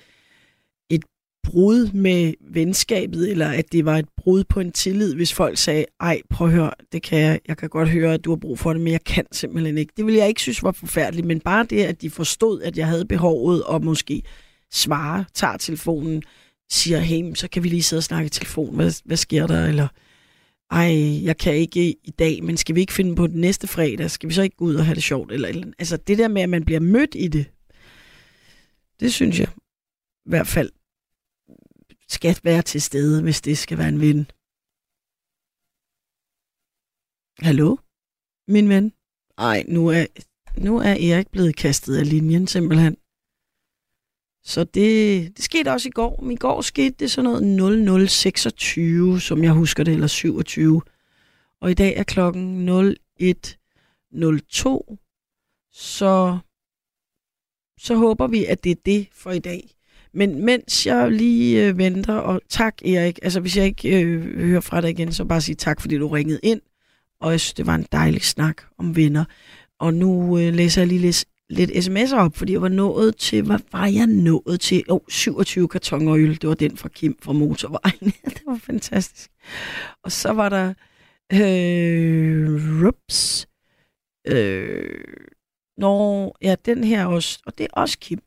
[0.90, 1.04] et
[1.44, 5.86] brud med venskabet, eller at det var et brud på en tillid, hvis folk sagde,
[6.00, 8.60] ej, prøv at høre, det kan jeg, jeg kan godt høre, at du har brug
[8.60, 9.94] for det, men jeg kan simpelthen ikke.
[9.98, 12.88] Det ville jeg ikke synes var forfærdeligt, men bare det, at de forstod, at jeg
[12.88, 14.22] havde behovet, og måske
[14.72, 16.24] svare, tager telefonen,
[16.72, 19.66] siger, hey, så kan vi lige sidde og snakke i telefon, hvad, hvad sker der,
[19.66, 19.88] eller
[20.72, 24.12] ej, jeg kan ikke i dag, men skal vi ikke finde på den næste fredag?
[24.12, 25.32] Skal vi så ikke gå ud og have det sjovt?
[25.32, 27.46] Eller, eller, altså det der med, at man bliver mødt i det,
[29.04, 29.50] det synes jeg
[30.26, 30.72] i hvert fald
[32.08, 34.32] skal være til stede, hvis det skal være en ven.
[37.40, 37.78] Hallo?
[38.48, 38.94] Min ven?
[39.38, 40.06] Ej, nu er,
[40.58, 42.98] nu er Erik blevet kastet af linjen simpelthen.
[44.44, 46.22] Så det, det skete også i går.
[46.22, 50.82] Men I går skete det sådan noget 0026, som jeg husker det, eller 27.
[51.62, 52.70] Og i dag er klokken
[54.12, 54.98] 0102.
[55.72, 56.40] Så,
[57.84, 59.70] så håber vi, at det er det for i dag.
[60.14, 64.62] Men mens jeg lige øh, venter, og tak Erik, altså hvis jeg ikke øh, hører
[64.62, 66.62] fra dig igen, så bare sige tak, fordi du ringede ind.
[67.22, 69.26] Og jeg synes, det var en dejlig snak om venner.
[69.80, 73.44] Og nu øh, læser jeg lige lidt, lidt sms'er op, fordi jeg var nået til,
[73.44, 74.84] hvad var jeg nået til?
[74.90, 78.14] Åh, oh, 27 kartoner øl, det var den fra Kim fra Motorvejen.
[78.36, 79.32] det var fantastisk.
[80.04, 80.74] Og så var der
[81.34, 83.48] øh, Rups.
[84.28, 85.00] Øh,
[85.78, 88.22] Nå, ja, den her også, og det er også Kim.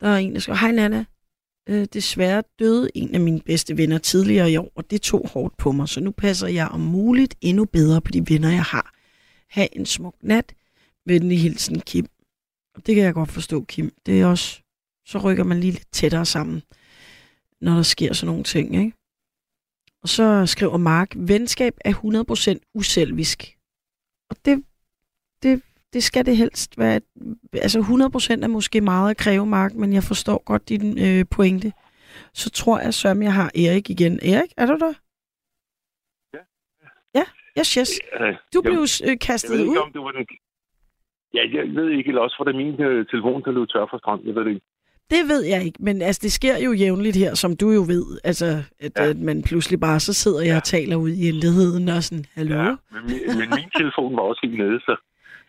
[0.00, 1.04] Der er en, der skriver, hej Nana,
[1.68, 5.56] øh, desværre døde en af mine bedste venner tidligere i år, og det tog hårdt
[5.56, 8.94] på mig, så nu passer jeg om muligt endnu bedre på de venner, jeg har.
[9.50, 10.54] Ha' en smuk nat.
[11.06, 12.06] Venlig hilsen, Kim.
[12.74, 13.92] Og det kan jeg godt forstå, Kim.
[14.06, 14.60] Det er også,
[15.06, 16.62] så rykker man lige lidt tættere sammen,
[17.60, 18.92] når der sker sådan nogle ting, ikke?
[20.02, 23.56] Og så skriver Mark, venskab er 100% uselvisk.
[24.30, 24.64] Og det,
[25.42, 25.62] det,
[25.92, 27.00] det skal det helst være.
[27.52, 27.78] Altså
[28.38, 31.72] 100% er måske meget at kræve, Mark, men jeg forstår godt din øh, pointe.
[32.34, 34.12] Så tror jeg, Søren, jeg har Erik igen.
[34.22, 34.92] Erik, er du der?
[36.34, 36.42] Ja.
[37.20, 37.24] Ja,
[37.60, 37.90] yes, yes.
[38.20, 39.66] Øh, Du jeg- blev øh, Jeg kastet ved ud.
[39.66, 40.26] ikke, om det var den...
[41.34, 43.98] Ja, jeg ved ikke, eller også for det min øh, telefon, der løb tør for
[43.98, 44.20] strøm.
[44.26, 44.66] Jeg ved det ikke.
[45.10, 48.06] Det ved jeg ikke, men altså, det sker jo jævnligt her, som du jo ved.
[48.24, 48.46] Altså,
[48.80, 49.02] at, ja.
[49.04, 49.10] Ja.
[49.10, 52.54] at man pludselig bare, så sidder jeg og taler ud i intetheden og sådan, hallo?
[52.56, 54.96] Ja, men, min, men min telefon var også helt nede, så,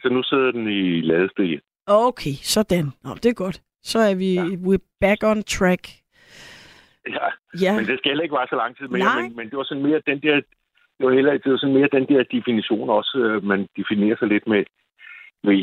[0.02, 1.60] så nu sidder den i ladestik.
[1.88, 2.86] Okay, sådan.
[3.04, 3.62] Nå, det er godt.
[3.84, 4.44] Så er vi, ja.
[4.44, 5.88] we're back on track.
[7.10, 7.28] Ja,
[7.60, 9.22] Ja, men det skal heller ikke være så lang tid mere, Nej.
[9.22, 10.36] men, men det var sådan mere den der,
[10.98, 14.28] det var heller, det var sådan mere den der definition også, øh, man definerer sig
[14.28, 14.64] lidt med,
[15.44, 15.56] med,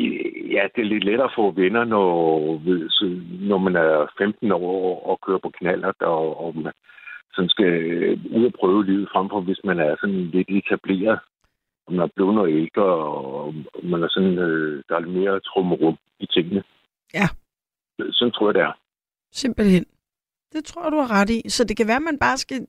[0.55, 2.09] ja, det er lidt lettere at få venner, når,
[3.51, 6.73] når man er 15 år og kører på knaller, og, og man
[7.35, 7.73] sådan skal
[8.37, 11.19] ud og prøve livet frem for, hvis man er sådan lidt etableret,
[11.91, 15.97] man er blevet noget ældre, og man er sådan, øh, der er lidt mere trummerum
[16.21, 16.63] i tingene.
[17.15, 17.29] Ja.
[18.11, 18.73] Sådan tror jeg, det er.
[19.33, 19.85] simpelthen.
[20.53, 21.49] Det tror jeg, du har ret i.
[21.49, 22.67] Så det kan være, at man bare skal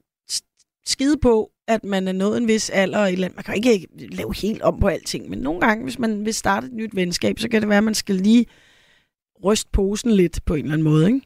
[0.86, 3.06] skide på, at man er nået en vis alder.
[3.06, 6.34] Eller, man kan ikke lave helt om på alting, men nogle gange, hvis man vil
[6.34, 8.46] starte et nyt venskab, så kan det være, at man skal lige
[9.46, 11.22] ryste posen lidt på en eller anden måde, ikke?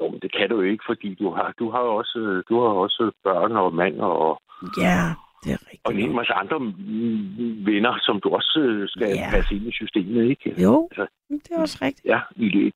[0.00, 2.60] Jo, men det kan du jo ikke, fordi du har, du har også, øh, du
[2.60, 4.42] har også børn og mand og,
[4.78, 5.14] Ja,
[5.44, 5.86] det er rigtigt.
[5.86, 6.58] og en hel masse andre
[7.70, 9.30] venner, som du også øh, skal Ja.
[9.30, 10.62] passe ind i systemet, ikke?
[10.62, 12.06] Jo, Altså, det er også rigtigt.
[12.06, 12.74] Ja, i det.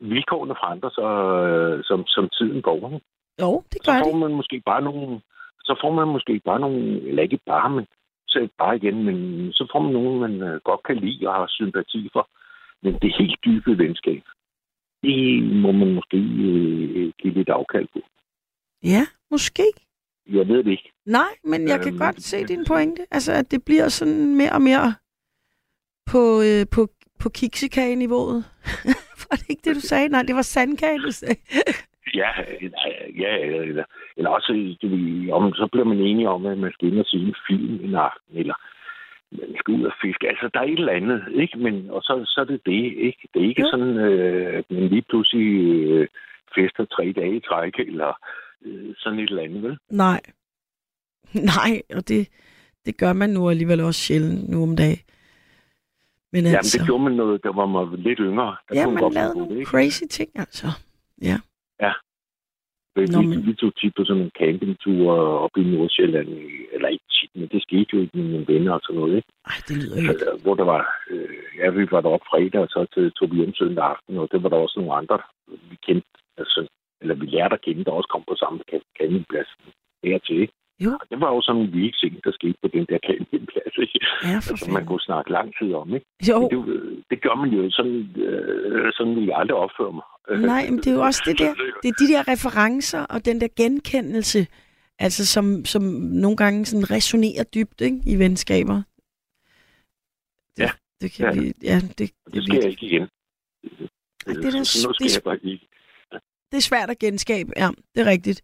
[0.00, 1.10] vilkårene forandrer sig,
[1.48, 2.80] øh, som, som tiden går.
[2.94, 3.06] ikke?
[3.42, 4.20] Jo, det Så gør får det.
[4.20, 5.20] man måske bare nogle,
[5.68, 7.86] så får man måske bare nogle, eller ikke bare, men
[8.28, 9.16] så bare igen, men
[9.52, 12.28] så får man nogen, man øh, godt kan lide og har sympati for.
[12.82, 14.22] Men det helt dybe venskab,
[15.02, 18.00] det må man måske øh, give lidt afkald på.
[18.84, 19.62] Ja, måske.
[20.30, 20.92] Jeg ved det ikke.
[21.06, 23.06] Nej, men jeg kan Øhm, godt se din pointe.
[23.10, 24.94] Altså, at det bliver sådan mere og mere
[26.06, 26.88] på, øh, på,
[27.20, 28.44] på kiksekage-niveauet.
[29.24, 30.08] var det ikke det, du sagde?
[30.08, 31.36] Nej, det var sandkage, du sagde.
[32.14, 32.30] Ja,
[33.18, 33.84] ja eller,
[34.16, 34.86] eller, også, du
[35.32, 37.94] om, så bliver man enige om, at man skal ind og se en film en
[37.94, 38.54] aften, eller
[39.32, 40.28] man skal ud og fiske.
[40.28, 41.58] Altså, der er et eller andet, ikke?
[41.58, 43.28] Men, og så, så er det det, ikke?
[43.34, 43.70] Det er ikke jo.
[43.70, 45.48] sådan, øh, at man lige pludselig
[45.90, 46.08] øh,
[46.54, 48.12] fester tre dage i træk, eller
[48.64, 49.78] øh, sådan et eller andet, vel?
[49.90, 50.20] Nej.
[51.52, 52.28] Nej, og det,
[52.86, 54.98] det gør man nu alligevel også sjældent nu om dagen.
[56.32, 58.56] Men Jamen, altså, det gjorde man noget, der var man lidt yngre.
[58.68, 59.70] Der ja, man lavede nogle ikke?
[59.70, 60.66] crazy ting, altså.
[62.96, 66.28] Vi, Nå, vi, men- vi tog tit på sådan nogle campingture op i Nordsjælland,
[66.74, 69.28] eller ikke tit, men det skete jo ikke med mine venner og sådan noget, ikke?
[69.50, 70.24] Ej, det lyder ikke.
[70.32, 73.36] Øh, hvor der var, øh, ja, vi var deroppe fredag, og så til, tog vi
[73.36, 75.18] hjem søndag aften, og det var der også nogle andre,
[75.70, 76.60] vi kendte, altså,
[77.02, 79.50] eller vi lærte at kende, der også kom på samme camp- campingplads
[80.04, 80.54] hertil, ikke?
[80.84, 80.90] Jo.
[81.00, 83.98] Og det var jo sådan en week ting, der skete på den der campingplads, ikke?
[84.28, 86.06] Ja, for Altså, man kunne snakke lang tid om, ikke?
[86.30, 90.06] Jo, Men det, det gør man jo sådan, øh, sådan vil jeg aldrig opføre mig.
[90.52, 91.52] nej, men det er jo også det der.
[91.82, 94.46] Det er de der referencer og den der genkendelse,
[94.98, 95.82] altså som, som
[96.24, 98.82] nogle gange sådan resonerer dybt ikke, i venskaber.
[100.56, 101.40] Det, Ja, det kan ja.
[101.40, 103.02] vi, ja, det, det, Det er sker ikke igen.
[104.26, 105.66] Ej, det er så nu skal det er- jeg bare ikke.
[106.52, 108.42] Det er svært at genskabe, ja, det er rigtigt.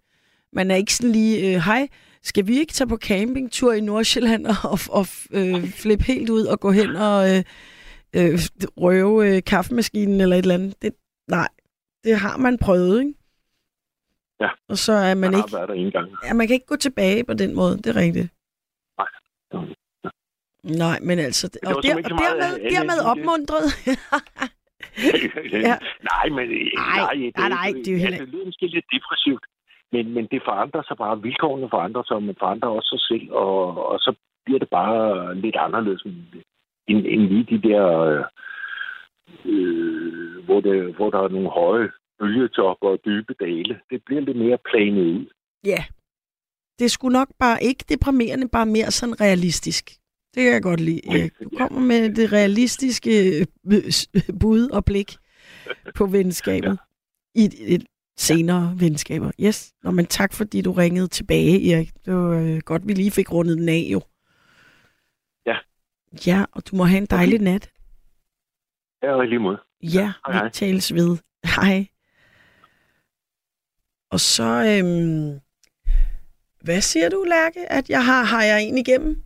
[0.52, 1.88] Man er ikke sådan lige, øh, hej,
[2.22, 6.44] skal vi ikke tage på campingtur i Nordsjælland og, og, og øh, flippe helt ud
[6.44, 7.44] og gå hen og øh,
[8.16, 8.38] øh,
[8.76, 10.82] røve øh, kaffemaskinen eller et eller andet?
[10.82, 10.94] Det,
[11.28, 11.48] nej,
[12.04, 13.14] det har man prøvet, ikke?
[14.40, 14.48] Ja.
[14.68, 16.08] Og så er man har ikke, været der en gang.
[16.24, 18.28] ja, man kan ikke gå tilbage på den måde, det er rigtigt.
[18.98, 19.06] Nej.
[20.62, 23.64] Nej, men altså, det og, der, og dermed, dermed opmuntret.
[25.68, 25.76] ja.
[26.10, 26.46] Nej, men
[26.86, 29.44] Nej, nej, det, nej, nej, det er jo heller ja, det lyder måske lidt depressivt,
[29.92, 31.22] men, men det forandrer sig bare.
[31.22, 33.58] Vilkårene forandrer sig, og man forandrer også sig selv, og,
[33.90, 34.10] og så
[34.44, 36.02] bliver det bare lidt anderledes
[36.90, 38.24] end, end lige de der, øh,
[39.52, 41.88] øh, hvor, det, hvor der er nogle høje
[42.18, 43.80] bølgetopper og dybe dale.
[43.90, 45.26] Det bliver lidt mere planet ud.
[45.64, 45.84] Ja.
[46.78, 49.84] Det sgu nok bare ikke deprimerende, bare mere sådan realistisk.
[50.38, 51.32] Det kan jeg godt lide, Erik.
[51.44, 53.46] Du kommer med det realistiske øh,
[54.40, 55.16] bud og blik
[55.94, 56.78] på venskabet.
[57.34, 57.86] I et,
[58.16, 59.30] senere venskaber.
[59.40, 59.72] Yes.
[59.82, 61.92] Nå, men tak fordi du ringede tilbage, Erik.
[62.04, 64.00] Det var øh, godt, vi lige fik rundet den af, jo.
[65.46, 65.56] Ja.
[66.26, 67.70] Ja, og du må have en dejlig nat.
[69.02, 69.58] Ja, og i lige måde.
[69.82, 71.16] Ja, Hej, vi tales ved.
[71.44, 71.86] Hej.
[74.10, 75.40] Og så, øhm,
[76.60, 77.72] hvad siger du, Lærke?
[77.72, 79.22] At jeg har, har jeg en igennem?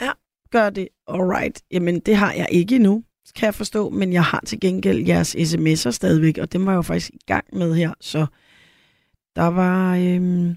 [0.00, 0.12] Ja,
[0.50, 0.88] gør det.
[1.06, 1.62] Alright.
[1.70, 3.04] Jamen, det har jeg ikke endnu,
[3.36, 6.76] kan jeg forstå, men jeg har til gengæld jeres sms'er stadigvæk, og dem var jeg
[6.76, 8.26] jo faktisk i gang med her, så
[9.36, 10.56] der var, øhm,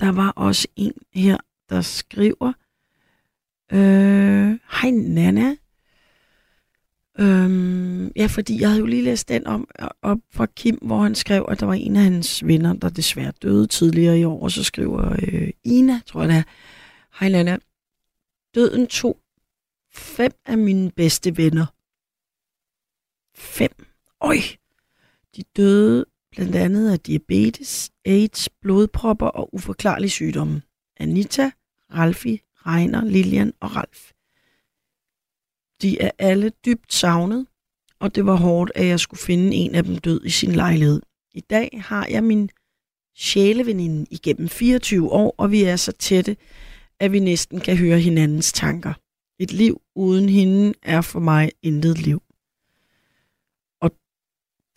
[0.00, 1.36] der var også en her,
[1.70, 2.52] der skriver,
[3.72, 5.56] øh, hej Nana,
[7.18, 11.02] Øhm, ja, fordi jeg havde jo lige læst den om øh, op fra Kim, hvor
[11.02, 14.42] han skrev, at der var en af hans venner, der desværre døde tidligere i år,
[14.42, 16.42] og så skriver øh, Ina, tror jeg det er,
[17.20, 17.58] Hej Nana,
[18.56, 19.20] døden tog
[19.92, 21.66] fem af mine bedste venner.
[23.34, 23.86] Fem.
[24.20, 24.36] Øj!
[25.36, 30.62] De døde blandt andet af diabetes, AIDS, blodpropper og uforklarlige sygdomme.
[30.96, 31.50] Anita,
[31.94, 34.12] Ralfi, Reiner, Lilian og Ralf.
[35.82, 37.46] De er alle dybt savnet,
[37.98, 41.02] og det var hårdt, at jeg skulle finde en af dem død i sin lejlighed.
[41.34, 42.50] I dag har jeg min
[43.16, 46.36] sjæleveninde igennem 24 år, og vi er så tætte,
[47.00, 48.94] at vi næsten kan høre hinandens tanker.
[49.38, 52.22] Et liv uden hende er for mig intet liv.
[53.80, 53.90] Og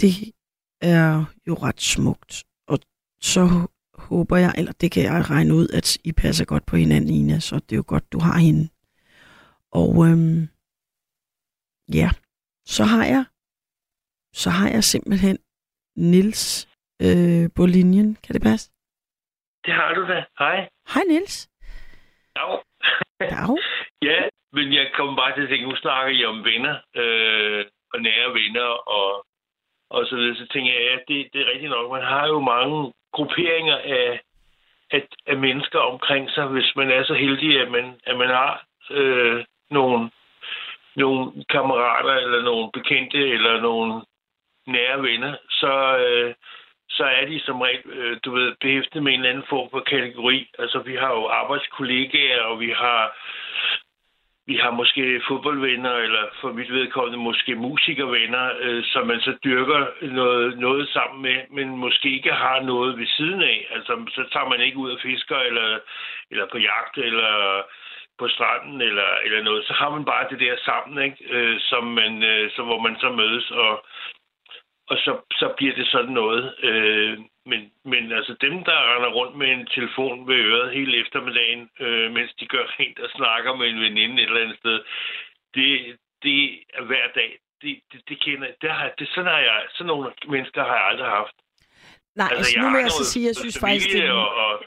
[0.01, 0.33] det
[0.81, 2.43] er jo ret smukt.
[2.67, 2.79] Og
[3.21, 7.09] så håber jeg, eller det kan jeg regne ud, at I passer godt på hinanden,
[7.09, 8.69] Ina, så det er jo godt, du har hende.
[9.71, 10.47] Og øhm,
[11.93, 12.09] ja,
[12.65, 13.25] så har jeg,
[14.33, 15.37] så har jeg simpelthen
[15.95, 16.67] Nils
[17.01, 18.15] øh, på linjen.
[18.15, 18.71] Kan det passe?
[19.65, 20.25] Det har du da.
[20.39, 20.69] Hej.
[20.93, 21.49] Hej Nils.
[22.39, 22.59] Dag.
[23.19, 23.57] Dag.
[24.09, 24.19] ja,
[24.53, 28.33] men jeg kommer bare til at tænke, nu snakker I om venner, øh, og nære
[28.33, 29.25] venner, og,
[29.89, 30.35] og så videre.
[30.35, 31.91] Så tænker jeg, ja, det, det er rigtigt nok.
[31.91, 34.21] Man har jo mange grupperinger af,
[34.91, 38.65] af, af mennesker omkring sig, hvis man er så heldig, at man, at man har
[38.91, 40.11] øh, nogle,
[40.95, 44.01] nogle kammerater, eller nogle bekendte, eller nogle
[44.67, 46.33] nære venner, så, øh,
[46.89, 49.79] så er de som regel, øh, du ved, behæftet med en eller anden form for
[49.79, 50.51] kategori.
[50.59, 53.15] Altså, vi har jo arbejdskollegaer, og vi har
[54.49, 59.81] vi har måske fodboldvenner, eller for mit vedkommende måske musikervenner, øh, som man så dyrker
[60.01, 63.67] noget, noget sammen med, men måske ikke har noget ved siden af.
[63.71, 65.79] Altså, så tager man ikke ud og fisker, eller,
[66.31, 67.63] eller på jagt, eller
[68.19, 69.65] på stranden, eller, eller noget.
[69.65, 71.17] Så har man bare det der sammen, ikke?
[71.29, 73.85] Øh, som man, øh, så, hvor man så mødes, og,
[74.91, 76.43] og så, så bliver det sådan noget.
[76.63, 77.61] Øh, men,
[77.91, 82.31] men altså dem, der render rundt med en telefon ved øret hele eftermiddagen, øh, mens
[82.39, 84.77] de gør rent og snakker med en veninde et eller andet sted,
[85.55, 86.39] det, det
[86.77, 87.31] er hver dag.
[87.61, 90.87] Det, det, det kender det har, det, sådan, har jeg, sådan nogle mennesker har jeg
[90.91, 91.35] aldrig haft.
[92.15, 94.63] Nej, altså, altså jeg nu vil jeg så sige, jeg synes faktisk, det og, og,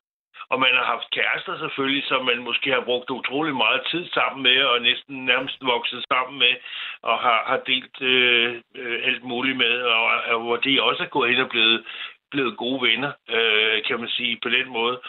[0.53, 4.43] og man har haft kærester selvfølgelig, som man måske har brugt utrolig meget tid sammen
[4.43, 6.55] med, og næsten nærmest vokset sammen med,
[7.03, 11.15] og har, har delt øh, øh, alt muligt med, og, og hvor de også er
[11.17, 11.85] gået hen og blevet,
[12.31, 15.01] blevet gode venner, øh, kan man sige på den måde.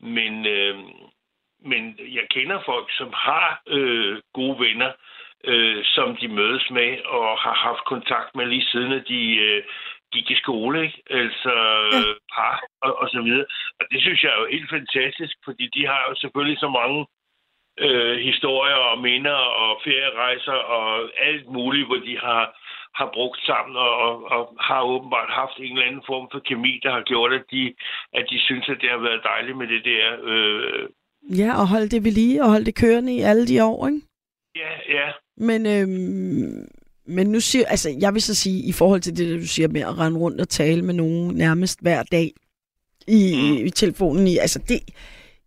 [0.00, 0.78] Men, øh,
[1.70, 4.92] men jeg kender folk, som har øh, gode venner,
[5.44, 9.62] øh, som de mødes med og har haft kontakt med lige siden, at de øh,
[10.12, 11.02] gik i skole, ikke?
[11.10, 11.52] Altså
[11.94, 12.00] Ja.
[12.34, 13.46] par og, og så videre.
[13.80, 17.00] Og det synes jeg er jo helt fantastisk, fordi de har jo selvfølgelig så mange
[17.84, 20.86] øh, historier og minder og ferierejser og
[21.28, 22.42] alt muligt, hvor de har,
[22.98, 26.80] har brugt sammen og, og, og har åbenbart haft en eller anden form for kemi,
[26.82, 27.74] der har gjort, at de,
[28.18, 30.04] at de synes, at det har været dejligt med det der.
[30.22, 30.88] Øh,
[31.40, 34.00] Ja, og holde det ved lige, og holde det kørende i alle de år, ikke?
[34.56, 35.08] ja, ja.
[35.36, 36.68] Men, øhm,
[37.08, 39.80] men nu siger, altså, jeg vil så sige, i forhold til det, du siger med
[39.80, 42.30] at rende rundt og tale med nogen nærmest hver dag
[43.08, 43.66] i, mm.
[43.66, 44.80] i telefonen, i, altså det,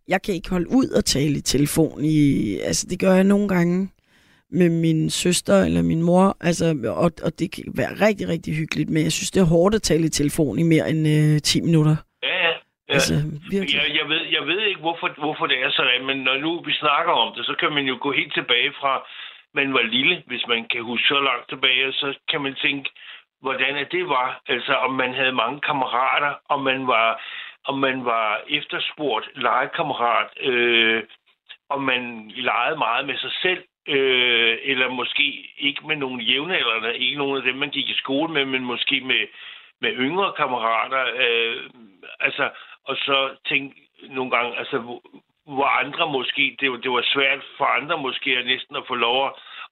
[0.08, 3.48] jeg kan ikke holde ud at tale i telefon i, altså det gør jeg nogle
[3.48, 3.90] gange
[4.50, 6.66] med min søster eller min mor, altså,
[7.04, 9.82] og, og det kan være rigtig, rigtig hyggeligt, men jeg synes, det er hårdt at
[9.82, 11.96] tale i telefon i mere end øh, 10 minutter.
[12.22, 12.52] Ja, ja.
[12.88, 12.94] Ja.
[12.94, 13.14] Altså,
[13.50, 13.76] virkelig.
[13.80, 16.72] Jeg, jeg, ved, jeg ved ikke, hvorfor, hvorfor det er sådan, men når nu vi
[16.84, 18.92] snakker om det, så kan man jo gå helt tilbage fra,
[19.54, 22.90] man var lille, hvis man kan huske så langt tilbage, så kan man tænke,
[23.40, 24.40] hvordan det var.
[24.48, 27.22] Altså, om man havde mange kammerater, om man var,
[27.64, 31.02] om man var efterspurgt legekammerat, øh,
[31.68, 37.18] om man legede meget med sig selv, øh, eller måske ikke med nogle jævnaldrende, ikke
[37.18, 39.26] nogen af dem, man gik i skole med, men måske med,
[39.80, 41.04] med yngre kammerater.
[41.16, 41.70] Øh,
[42.20, 42.50] altså,
[42.84, 45.00] og så tænke nogle gange, altså,
[45.46, 48.94] hvor, andre måske, det, var- det var svært for andre måske at næsten at få
[48.94, 49.26] lov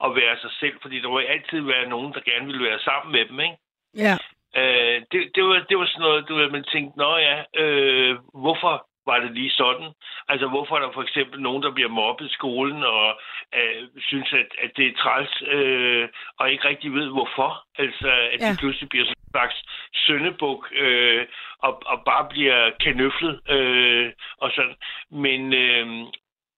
[0.04, 3.12] at, være sig selv, fordi der vil altid være nogen, der gerne ville være sammen
[3.12, 3.56] med dem, ikke?
[3.96, 4.14] Ja.
[4.60, 8.16] Øh, det, det, var, det var sådan noget, du ved, man tænkte, nå ja, øh,
[8.34, 9.88] hvorfor var det lige sådan?
[10.28, 13.20] Altså, hvorfor er der for eksempel nogen, der bliver mobbet i skolen, og
[13.54, 17.64] øh, synes, at, at det er træls, øh, og ikke rigtig ved, hvorfor?
[17.78, 18.52] Altså, at ja.
[18.52, 19.56] De pludselig bliver en slags
[19.94, 21.26] søndebuk, øh,
[21.58, 24.76] og, og bare bliver kanøflet, øh, og sådan.
[25.10, 25.86] Men, øh,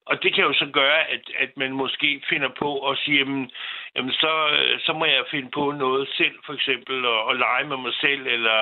[0.06, 3.50] og det kan jo så gøre, at, at man måske finder på at sige, jamen,
[3.96, 4.32] jamen så,
[4.86, 8.22] så må jeg finde på noget selv, for eksempel, og, og lege med mig selv,
[8.26, 8.58] eller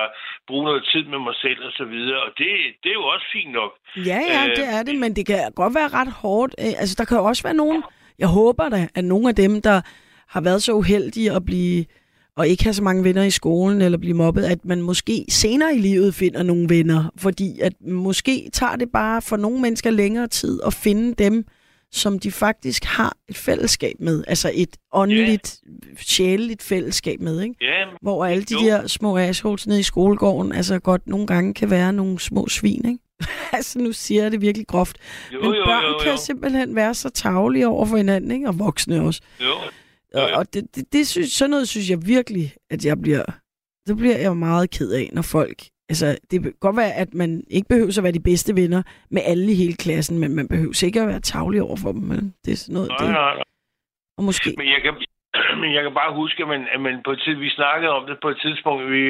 [0.47, 2.21] bruge noget tid med mig selv, og så videre.
[2.25, 2.49] Og det,
[2.83, 3.71] det er jo også fint nok.
[3.95, 6.55] Ja, ja, Øh, det er det, men det kan godt være ret hårdt.
[6.59, 7.83] Øh, Altså, der kan jo også være nogen,
[8.19, 9.77] jeg håber da, at nogle af dem, der
[10.33, 11.85] har været så uheldige at blive,
[12.37, 15.75] og ikke have så mange venner i skolen, eller blive mobbet, at man måske senere
[15.75, 20.27] i livet finder nogle venner, fordi at måske tager det bare for nogle mennesker længere
[20.27, 21.45] tid at finde dem,
[21.93, 25.59] som de faktisk har et fællesskab med, altså et åndeligt,
[25.97, 27.55] sjæleligt fællesskab med, ikke?
[27.61, 28.67] Ja, Hvor alle de Jo.
[28.67, 32.85] der små assholes nede i skolegården, altså godt nogle gange kan være nogle små svin,
[32.85, 32.99] ikke?
[33.57, 34.97] altså nu siger jeg det virkelig groft.
[35.33, 36.17] jo, Men jo, børn jo, kan jo.
[36.17, 38.47] simpelthen være så tavlige over for hinanden, ikke?
[38.47, 39.21] Og voksne også.
[39.41, 39.53] jo.
[40.13, 40.37] Og, jo.
[40.37, 43.25] og det, det, det synes, sådan noget synes jeg virkelig, at jeg bliver...
[43.87, 45.59] Det bliver jeg meget ked af, når folk...
[45.91, 48.81] Altså, det kan godt være, at man ikke behøver at være de bedste venner
[49.15, 52.01] med alle i hele klassen, men man behøver ikke at være tavlig over for dem.
[52.01, 52.89] Men det er sådan noget...
[52.89, 53.43] Nej, Det, nej, nej.
[54.17, 54.49] og måske...
[54.57, 54.93] Men jeg kan,
[55.61, 58.03] men jeg kan bare huske, at, man, at man på et tid, vi snakkede om
[58.09, 59.03] det på et tidspunkt, vi,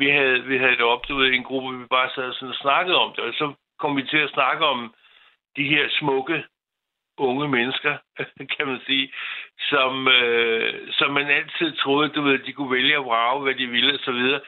[0.00, 2.54] vi, havde, vi havde det op, du ved, i en gruppe, vi bare sad sådan
[2.54, 3.46] og snakkede om det, og så
[3.80, 4.94] kom vi til at snakke om
[5.56, 6.38] de her smukke
[7.18, 7.94] unge mennesker,
[8.56, 9.12] kan man sige,
[9.60, 13.66] som, øh, som man altid troede, du ved, de kunne vælge at vrage, hvad de
[13.66, 14.40] ville, og så videre.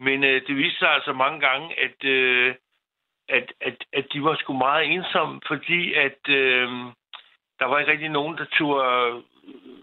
[0.00, 2.54] Men øh, det viste sig altså mange gange, at, øh,
[3.28, 6.68] at, at, at de var sgu meget ensomme, fordi at øh,
[7.58, 9.22] der var ikke rigtig nogen, der turde,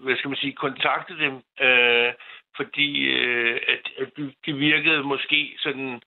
[0.01, 2.13] hvad skal man sige, kontakte dem, øh,
[2.55, 6.01] fordi øh, at, at de, de virkede måske sådan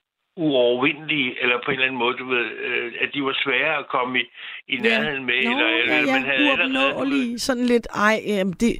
[0.45, 3.87] uovervindelige, eller på en eller anden måde, du ved, øh, at de var svære at
[3.87, 4.23] komme i,
[4.73, 7.39] i nærheden med, Nå, eller, ja, eller ja, man havde allerede...
[7.39, 8.73] sådan lidt, ej, jamen det,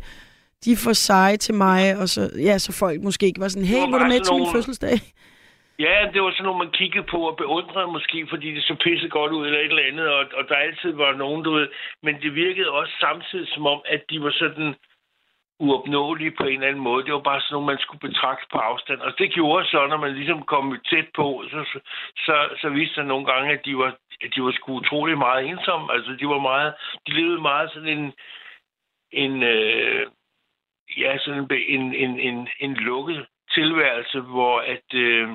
[0.65, 3.67] de er for seje til mig, og så, ja, så folk måske ikke var sådan,
[3.67, 4.97] hey, var var du med til min nogle- fødselsdag?
[5.87, 9.07] Ja, det var sådan noget, man kiggede på og beundrede måske, fordi det så pisse
[9.17, 11.67] godt ud eller et eller andet, og, og der altid var nogen, du ved.
[12.03, 14.69] Men det virkede også samtidig som om, at de var sådan
[15.59, 17.05] uopnåelige på en eller anden måde.
[17.05, 18.99] Det var bare sådan noget, man skulle betragte på afstand.
[18.99, 21.79] Og det gjorde så, når man ligesom kom tæt på, så,
[22.25, 25.45] så, så, viste sig nogle gange, at de var, at de var sgu utrolig meget
[25.45, 25.93] ensomme.
[25.93, 26.73] Altså, de var meget,
[27.07, 28.13] de levede meget sådan en,
[29.11, 30.07] en øh,
[30.97, 35.29] ja, sådan en, en, en, en, en lukket tilværelse, hvor at, øh,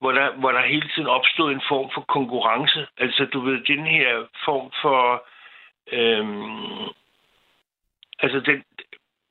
[0.00, 2.86] hvor der, hvor der hele tiden opstod en form for konkurrence.
[2.98, 5.26] Altså, du ved, den her form for...
[5.92, 6.94] Øhm,
[8.18, 8.64] altså, den,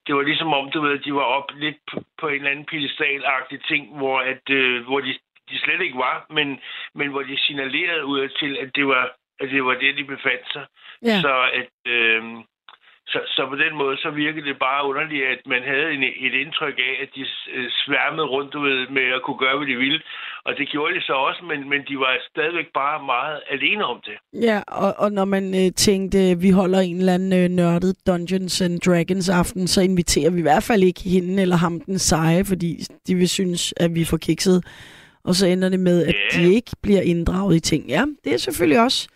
[0.07, 2.65] det var ligesom om, du ved, de var op lidt på, på en eller anden
[2.65, 3.23] pedestal
[3.67, 5.13] ting, hvor, at, øh, hvor de,
[5.49, 6.59] de slet ikke var, men,
[6.95, 10.51] men hvor de signalerede ud til, at det var, at det var det, de befandt
[10.53, 10.65] sig.
[11.01, 11.21] Ja.
[11.21, 11.91] Så at...
[11.91, 12.23] Øh,
[13.07, 16.33] så, så på den måde, så virkede det bare underligt, at man havde en, et
[16.43, 17.21] indtryk af, at de
[17.55, 20.01] øh, sværmede rundt du ved, med at kunne gøre, hvad de ville.
[20.45, 23.99] Og det gjorde de så også, men, men de var stadigvæk bare meget alene om
[24.07, 24.41] det.
[24.47, 28.61] Ja, og, og når man øh, tænkte, vi holder en eller anden øh, nørdet Dungeons
[28.61, 32.45] and Dragons aften, så inviterer vi i hvert fald ikke hende eller ham den seje,
[32.45, 32.77] fordi
[33.07, 34.63] de vil synes, at vi er for kikset.
[35.23, 36.41] Og så ender det med, at Ja.
[36.41, 37.85] de ikke bliver inddraget i ting.
[37.89, 39.07] Ja, det er selvfølgelig også...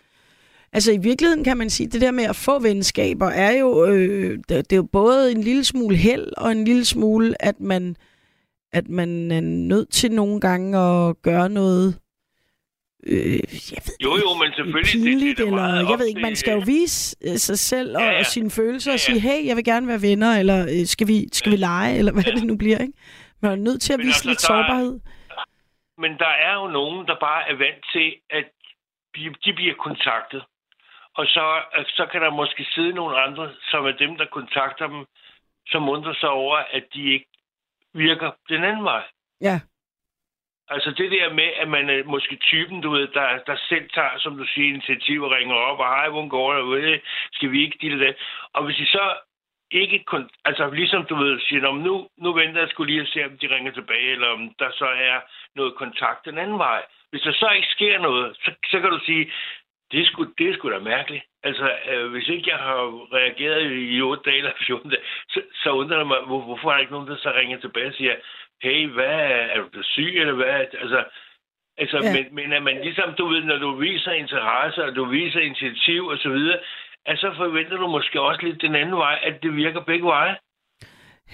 [0.73, 3.85] Altså i virkeligheden kan man sige, at det der med at få venskaber er jo,
[3.85, 7.60] øh, det, det er jo både en lille smule held og en lille smule, at
[7.60, 7.95] man,
[8.73, 11.99] at man er nødt til nogle gange at gøre noget,
[13.07, 13.31] øh,
[13.72, 14.94] jeg ved Jo, jo, men selvfølgelig...
[14.94, 17.60] det- pinligt, det, er da eller jeg ved ikke, man skal jo vise øh, sig
[17.60, 18.19] selv og, Ja, ja.
[18.19, 19.19] og sine følelser og Ja, ja.
[19.19, 22.11] sige, hey, jeg vil gerne være venner, eller øh, skal vi, skal vi lege, eller
[22.14, 22.31] hvad Ja.
[22.31, 22.94] det nu bliver, ikke?
[23.41, 24.99] Man er nødt til at Men vise altså, lidt er- sårbarhed.
[26.03, 28.45] Men der er jo nogen, der bare er vant til, at
[29.15, 30.41] de, de bliver kontaktet.
[31.19, 31.45] Og så,
[31.88, 35.06] så kan der måske sidde nogle andre, som er dem, der kontakter dem,
[35.68, 37.30] som undrer sig over, at de ikke
[37.94, 39.03] virker den anden vej.
[39.41, 39.60] Ja,
[40.69, 44.18] Altså det der med, at man er måske typen, du ved, der, der selv tager,
[44.18, 46.99] som du siger, initiativ og ringer op, og hej, hvordan går det, ved,
[47.31, 48.15] skal vi ikke det, det.
[48.53, 49.15] Og hvis de så
[49.72, 53.02] ikke kun, altså ligesom du ved, siger, "Nå, men nu, nu venter jeg skulle lige
[53.02, 55.19] at se, om de ringer tilbage, eller om der så er
[55.56, 56.85] noget kontakt den anden vej.
[57.10, 59.31] Hvis der så ikke sker noget, så, så kan du sige,
[59.91, 61.23] det er sgu, det er sgu da mærkeligt.
[61.43, 62.80] Altså, øh, hvis ikke jeg har
[63.14, 63.61] reageret
[63.95, 66.80] i 8 dage eller 14 dage, så, så undrer det mig, hvor, hvorfor er der
[66.80, 68.15] ikke nogen, der så ringer tilbage og siger,
[68.61, 69.15] hey, hvad,
[69.55, 70.65] er du syg, eller hvad?
[70.84, 71.03] Altså,
[71.77, 72.14] altså ja.
[72.15, 76.05] men, men at man ligesom, du ved, når du viser interesse, og du viser initiativ
[76.05, 76.59] og så videre,
[77.05, 80.35] at så forventer du måske også lidt den anden vej, at det virker begge veje.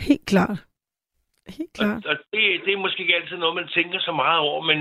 [0.07, 0.65] helt klart.
[1.48, 2.06] Helt klart.
[2.06, 4.80] Og, og det, det er måske ikke altid noget, man tænker så meget over, men,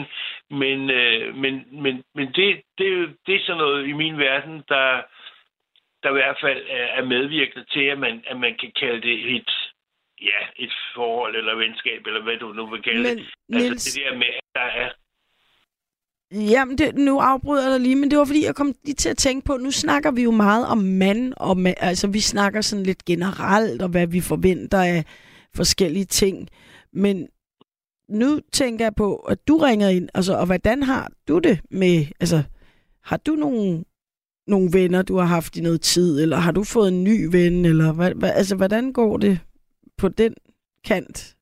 [0.61, 5.03] men, øh, men, men, men det, det, det er sådan noget i min verden, der,
[6.03, 9.51] der i hvert fald er, medvirkende til, at man, at man kan kalde det et,
[10.23, 13.25] ja, et forhold eller venskab, eller hvad du nu vil kalde Men det.
[13.53, 14.91] Altså Niels, det der med, at der er...
[16.35, 19.09] Jamen, det, nu afbryder jeg dig lige, men det var fordi, jeg kom lige til
[19.09, 22.61] at tænke på, nu snakker vi jo meget om mand, og ma- altså vi snakker
[22.61, 25.05] sådan lidt generelt, og hvad vi forventer af
[25.57, 26.49] forskellige ting.
[26.93, 27.29] Men
[28.09, 32.07] nu tænker jeg på, at du ringer ind, altså, og hvordan har du det med,
[32.21, 32.43] altså,
[33.03, 33.85] har du nogle,
[34.47, 37.65] nogle venner, du har haft i noget tid, eller har du fået en ny ven,
[37.65, 39.39] eller hvad, hvad, altså, hvordan går det
[39.99, 40.35] på den
[40.85, 41.37] kant?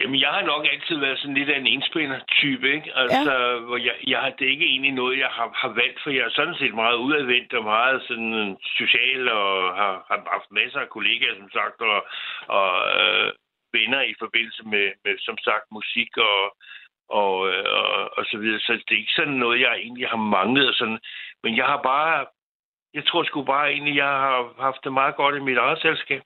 [0.00, 2.90] Jamen, jeg har nok altid været sådan lidt af en enspænder-type, ikke?
[2.96, 3.58] Altså, ja.
[3.66, 6.24] hvor jeg, jeg har, det er ikke egentlig noget, jeg har, har valgt, for jeg
[6.24, 10.88] er sådan set meget udadvendt og meget sådan social, og har, har haft masser af
[10.88, 11.98] kollegaer, som sagt, og,
[12.58, 12.70] og
[13.00, 13.32] øh,
[13.72, 16.40] venner i forbindelse med, med, som sagt, musik og,
[17.08, 18.60] og, øh, og, og så videre.
[18.60, 20.68] Så det er ikke sådan noget, jeg egentlig har manglet.
[20.68, 21.00] Og sådan.
[21.42, 22.26] Men jeg har bare,
[22.94, 26.22] jeg tror sgu bare egentlig, jeg har haft det meget godt i mit eget selskab.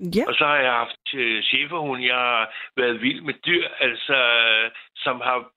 [0.00, 2.02] Ja, Og så har jeg haft øh, cheferhund.
[2.02, 4.16] Jeg har været vild med dyr, altså,
[4.96, 5.50] som har,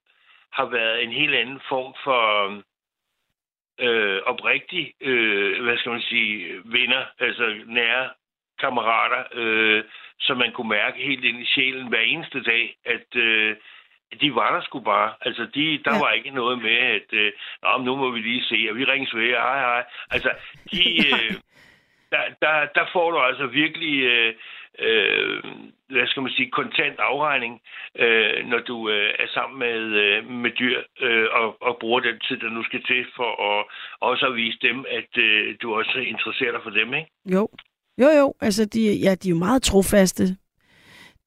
[0.52, 2.22] har været en helt anden form for
[3.80, 8.10] øh, oprigtig, øh, hvad skal man sige, venner, altså nære
[8.60, 9.84] kammerater, øh,
[10.20, 13.56] som man kunne mærke helt ind i sjælen hver eneste dag, at øh,
[14.20, 15.14] de var der sgu bare.
[15.20, 15.98] Altså, de, der Ja.
[16.00, 17.32] var ikke noget med, at øh,
[17.84, 19.84] nu må vi lige se, og vi ringes ved, hej hej.
[20.10, 20.30] Altså,
[20.72, 21.34] de, øh,
[22.12, 24.34] der, der, der får du altså virkelig, øh,
[24.78, 25.42] øh,
[25.88, 27.60] hvad skal man sige, kontant afregning,
[27.98, 32.18] øh, når du øh, er sammen med, øh, med dyr øh, og, og bruger den
[32.28, 33.64] tid, der nu skal til for at
[34.00, 37.10] også at vise dem, at øh, du også interesserer dig for dem, ikke?
[37.34, 37.48] Jo.
[38.02, 38.34] Jo, jo.
[38.40, 40.24] Altså, de, ja, de er jo meget trofaste.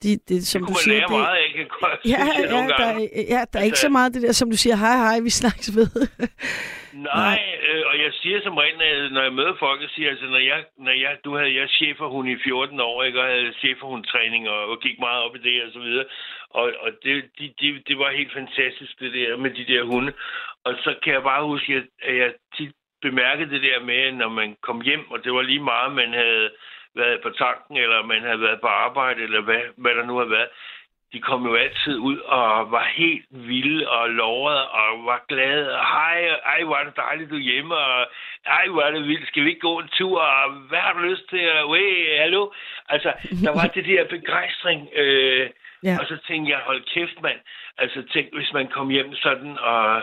[0.04, 2.68] de, det, som det du kunne man siger, lære det, meget jeg godt Ja, ja,
[2.68, 4.98] der, er- ja, der er ikke Altså- så meget det der, som du siger, hej,
[4.98, 5.88] hej, vi snakkes ved.
[6.94, 10.26] Nej, øh, og jeg siger som regel, når- når jeg møder folk, jeg siger, altså,
[10.26, 14.49] når jeg, når jeg, du havde jeg cheferhund i 14 år, ikke, og havde cheferhundtræning,
[14.49, 16.06] og, og gik meget op i det, og så videre.
[16.49, 20.14] Og, og det, de, de, det var helt fantastisk, det der med de der hunde.
[20.64, 22.72] Og så kan jeg bare huske, at at jeg tit
[23.02, 26.52] bemærkede det der med, når man kom hjem, og det var lige meget, man havde
[26.95, 30.26] været på tanken, eller man havde været på arbejde, eller hvad, hvad der nu har
[30.26, 30.49] været.
[31.14, 35.80] De kom jo altid ud og var helt vilde og lovede og var glade.
[35.80, 37.76] Og, Hej, ej, hvor er det dejligt, du er hjemme.
[37.76, 38.07] Og,
[38.45, 39.27] ej, hvor er det vildt.
[39.27, 40.22] Skal vi ikke gå en tur?
[40.22, 41.52] Og, hvad har du lyst til?
[41.52, 42.52] Og, hey, hallo?
[42.90, 43.14] Altså,
[43.44, 44.90] der var det der begejstring.
[44.95, 45.49] Øh,
[45.84, 45.98] Ja.
[45.99, 47.40] Og så tænkte jeg, hold kæft, mand.
[47.77, 50.02] Altså, tænk, hvis man kom hjem sådan, og,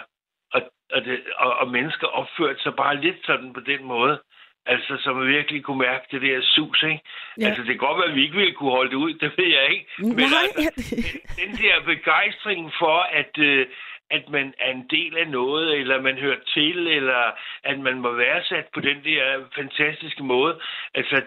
[0.53, 0.63] og,
[0.93, 4.23] og, det, og, og mennesker opførte sig bare lidt sådan på den måde.
[4.67, 7.01] Altså, så man virkelig kunne mærke det der sus, ikke?
[7.41, 7.47] Ja.
[7.47, 9.51] Altså, det kan godt være, at vi ikke ville kunne holde det ud, det ved
[9.59, 9.87] jeg ikke.
[9.99, 13.67] Men Nej, altså, den der begejstring for, at, øh,
[14.11, 17.23] at man er en del af noget, eller man hører til, eller
[17.65, 20.61] at man må være sat på den der fantastiske måde.
[20.95, 21.23] Altså,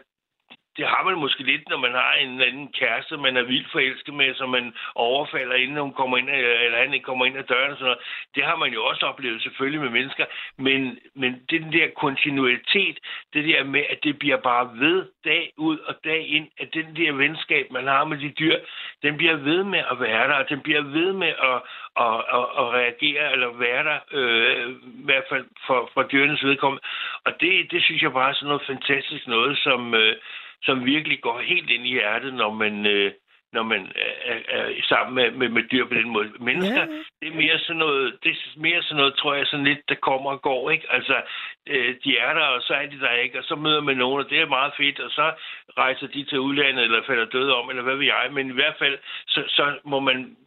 [0.79, 3.71] det har man måske lidt, når man har en eller anden kæreste, man er vildt
[3.71, 7.37] forelsket med, som man overfalder, inden hun kommer ind, øh, eller han ikke kommer ind
[7.37, 8.03] ad døren og sådan noget.
[8.35, 10.25] Det har man jo også oplevet selvfølgelig med mennesker.
[10.57, 12.97] Men, men den der kontinuitet,
[13.33, 16.95] det der med, at det bliver bare ved dag ud og dag ind, at den
[16.95, 18.57] der venskab, man har med de dyr,
[19.03, 21.59] den bliver ved med at være der, og den bliver ved med at,
[22.05, 26.83] at, at, at reagere eller være der, øh, i hvert fald for, for dyrenes vedkommende.
[27.25, 30.15] Og det, det synes jeg bare er sådan noget fantastisk noget, som, øh,
[30.63, 33.11] som virkelig går helt ind i hjertet, når man, øh,
[33.53, 33.91] når man
[34.25, 36.31] er, er sammen med, med, med dyr på den måde.
[36.39, 36.87] Mennesker, Ja,
[37.21, 39.95] det er mere sådan noget, det er mere sådan noget, tror jeg, sådan lidt, der
[39.95, 40.91] kommer og går, ikke?
[40.91, 41.21] Altså,
[41.67, 44.23] øh, de er der, og så er de der ikke, og så møder man nogen,
[44.23, 45.31] og det er meget fedt, og så
[45.77, 48.75] rejser de til udlandet, eller falder døde om, eller hvad ved jeg, men i hvert
[48.79, 50.37] fald, så, så må man,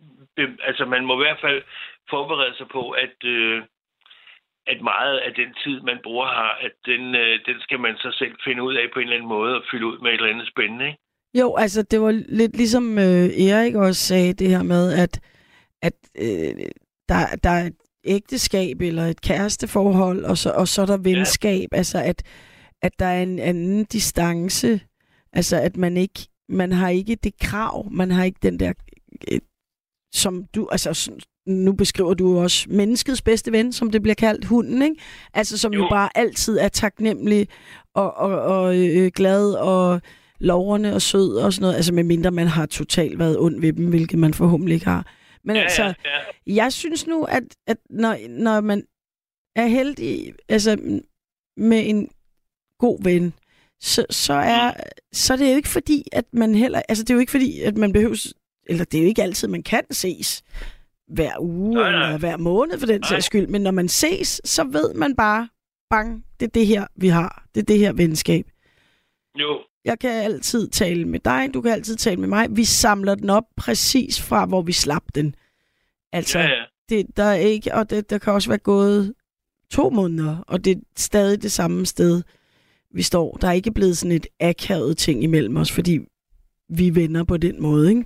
[0.62, 1.62] altså man må i hvert fald
[2.10, 3.62] forberede sig på, at, øh,
[4.66, 8.10] at meget af den tid, man bruger her, at den, øh, den skal man så
[8.20, 10.34] selv finde ud af på en eller anden måde, og fylde ud med et eller
[10.34, 10.98] andet spændende, ikke?
[11.40, 15.20] Jo, altså det var lidt ligesom øh, Erik også sagde det her med, at,
[15.82, 16.55] at øh,
[17.09, 21.68] der, der er et ægteskab eller et kæresteforhold, og så, og så er der venskab.
[21.72, 21.76] Ja.
[21.76, 22.22] Altså at,
[22.82, 24.80] at der er en anden distance.
[25.32, 28.72] Altså at man ikke, man har ikke det krav, man har ikke den der,
[29.32, 29.40] øh,
[30.12, 31.12] som du, altså
[31.47, 34.97] nu beskriver du også menneskets bedste ven, som det bliver kaldt, hunden, ikke?
[35.35, 37.48] Altså som jo, jo bare altid er taknemmelig
[37.94, 40.01] og, og, og øh, glad og
[40.39, 41.77] loverne og sød og sådan noget.
[41.77, 45.06] Altså med mindre man har totalt været ond ved dem, hvilket man forhåbentlig ikke har.
[45.44, 46.55] Men Ja, altså, ja, ja.
[46.55, 48.85] jeg synes nu, at, at når, når man
[49.56, 51.01] er heldig altså,
[51.56, 52.09] med en
[52.78, 53.32] god ven,
[53.81, 54.73] så, så, er,
[55.12, 56.82] så er det jo ikke fordi, at man heller...
[56.89, 58.32] Altså, det er jo ikke fordi, at man behøver...
[58.66, 60.43] Eller det er jo ikke altid, man kan ses
[61.09, 62.03] hver uge Nej, nej.
[62.05, 63.09] eller hver måned for den Nej.
[63.09, 63.47] sags skyld.
[63.47, 65.49] Men når man ses, så ved man bare,
[65.91, 67.47] bang, det er det her, vi har.
[67.55, 68.47] Det er det her venskab.
[69.41, 72.47] Jo, Jeg kan altid tale med dig, du kan altid tale med mig.
[72.51, 75.35] Vi samler den op præcis fra, hvor vi slap den.
[76.12, 76.65] Altså, ja, ja.
[76.89, 79.15] det, der er ikke, og det, der kan også være gået
[79.70, 82.23] to måneder, og det er stadig det samme sted,
[82.95, 83.37] vi står.
[83.41, 85.99] Der er ikke blevet sådan et akavet ting imellem os, fordi
[86.69, 88.05] vi er venner på den måde, ikke?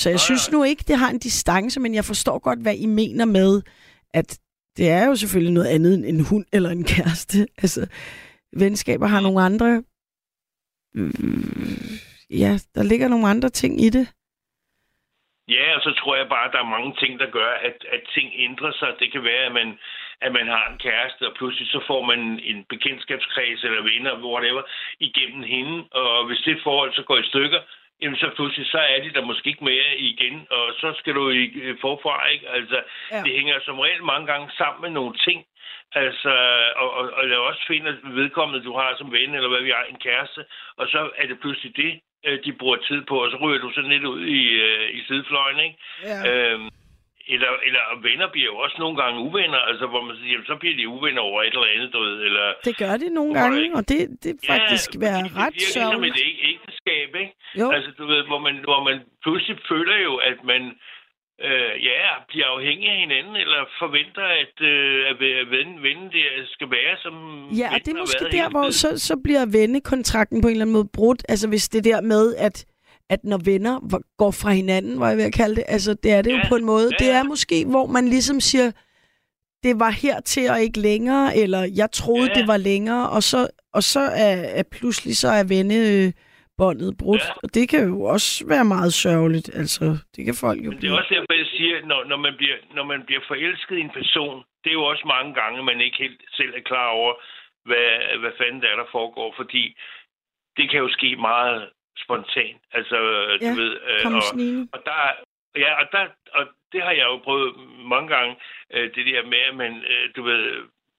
[0.00, 2.86] Så jeg synes nu ikke, det har en distance, men jeg forstår godt, hvad I
[2.86, 3.62] mener med,
[4.14, 4.38] at
[4.76, 7.38] det er jo selvfølgelig noget andet end en hund eller en kæreste.
[7.62, 7.80] Altså,
[8.62, 9.68] venskaber har nogle andre...
[10.94, 11.96] Mm,
[12.42, 14.06] ja, der ligger nogle andre ting i det.
[15.56, 18.02] Ja, og så tror jeg bare, at der er mange ting, der gør, at, at
[18.14, 18.88] ting ændrer sig.
[19.00, 19.68] Det kan være, at man,
[20.24, 22.20] at man har en kæreste, og pludselig så får man
[22.50, 24.62] en bekendtskabskreds eller venner, whatever,
[25.08, 25.76] igennem hende.
[26.00, 27.60] Og hvis det forhold så går i stykker,
[28.02, 31.30] jamen så pludselig så er de der måske ikke mere igen, og så skal du
[31.30, 32.48] i øh, forfra, ikke?
[32.48, 33.22] Altså, Ja.
[33.24, 35.44] det hænger som regel mange gange sammen med nogle ting.
[35.92, 36.32] Altså,
[36.76, 39.70] og, og, og lad også finde at vedkommende, du har som ven, eller hvad vi
[39.70, 40.44] har, en kæreste,
[40.76, 43.70] og så er det pludselig det, øh, de bruger tid på, og så ryger du
[43.72, 45.78] sådan lidt ud i, øh, i sidefløjen, ikke?
[46.02, 46.50] Ja.
[46.52, 46.68] Øhm,
[47.34, 50.56] eller, eller venner bliver jo også nogle gange uvenner, altså hvor man siger, jamen, så
[50.60, 52.46] bliver de uvenner over et eller andet, du ved, eller...
[52.68, 53.76] Det gør det nogle gange, ikke?
[53.80, 56.16] og det, det faktisk fordi være det ret virker som sørgeligt.
[56.16, 57.34] et æg- ægteskab, ikke?
[57.60, 57.66] Jo.
[57.76, 60.62] Altså, du ved, hvor man, hvor man pludselig føler jo, at man
[61.48, 62.00] øh, ja,
[62.30, 65.16] bliver afhængig af hinanden, eller forventer, at, øh, at
[65.54, 67.14] vennen, vennen der skal være som
[67.60, 70.78] Ja, og det er måske der, hvor så, så bliver vennekontrakten på en eller anden
[70.78, 71.22] måde brudt.
[71.28, 72.66] Altså hvis det der med, at,
[73.14, 73.74] at når venner
[74.18, 76.42] går fra hinanden, var jeg ved at kalde det, altså det er det ja, jo
[76.48, 76.88] på en måde.
[76.92, 78.68] ja, Det er måske, hvor man ligesom siger,
[79.62, 82.34] det var hertil og ikke længere, eller jeg troede, Ja.
[82.38, 83.40] det var længere, og så,
[83.76, 85.42] og så er, er pludselig så er
[86.60, 87.26] båndet brudt.
[87.28, 87.32] Ja.
[87.42, 89.48] Og det kan jo også være meget sørgeligt.
[89.60, 89.84] Altså,
[90.14, 92.56] det kan folk jo Men det er også derfor, jeg siger, når, når, man bliver,
[92.76, 95.98] når man bliver forelsket i en person, det er jo også mange gange, man ikke
[96.04, 97.12] helt selv er klar over,
[97.68, 97.90] hvad,
[98.22, 99.64] hvad fanden der er, der foregår, fordi
[100.56, 101.60] det kan jo ske meget
[102.04, 102.60] spontant.
[102.72, 103.72] Altså, Ja, du ved...
[103.88, 104.22] øh, og,
[104.74, 104.98] og der,
[105.62, 107.54] ja, og, der, og det har jeg jo prøvet
[107.92, 108.36] mange gange,
[108.74, 110.42] øh, det der med, at man, øh, du ved,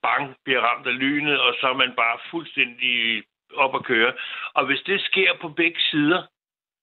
[0.04, 3.24] bang, bliver ramt af lynet, og så er man bare fuldstændig
[3.56, 4.14] op at køre.
[4.54, 6.22] Og hvis det sker på begge sider,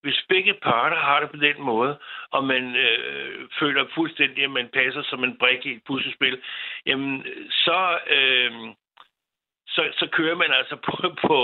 [0.03, 1.99] hvis begge parter har det på den måde,
[2.31, 6.41] og man øh, føler fuldstændig, at man passer som en brik i et puslespil,
[6.87, 8.53] jamen så, øh,
[9.79, 10.95] så, så kører man altså på,
[11.27, 11.39] på,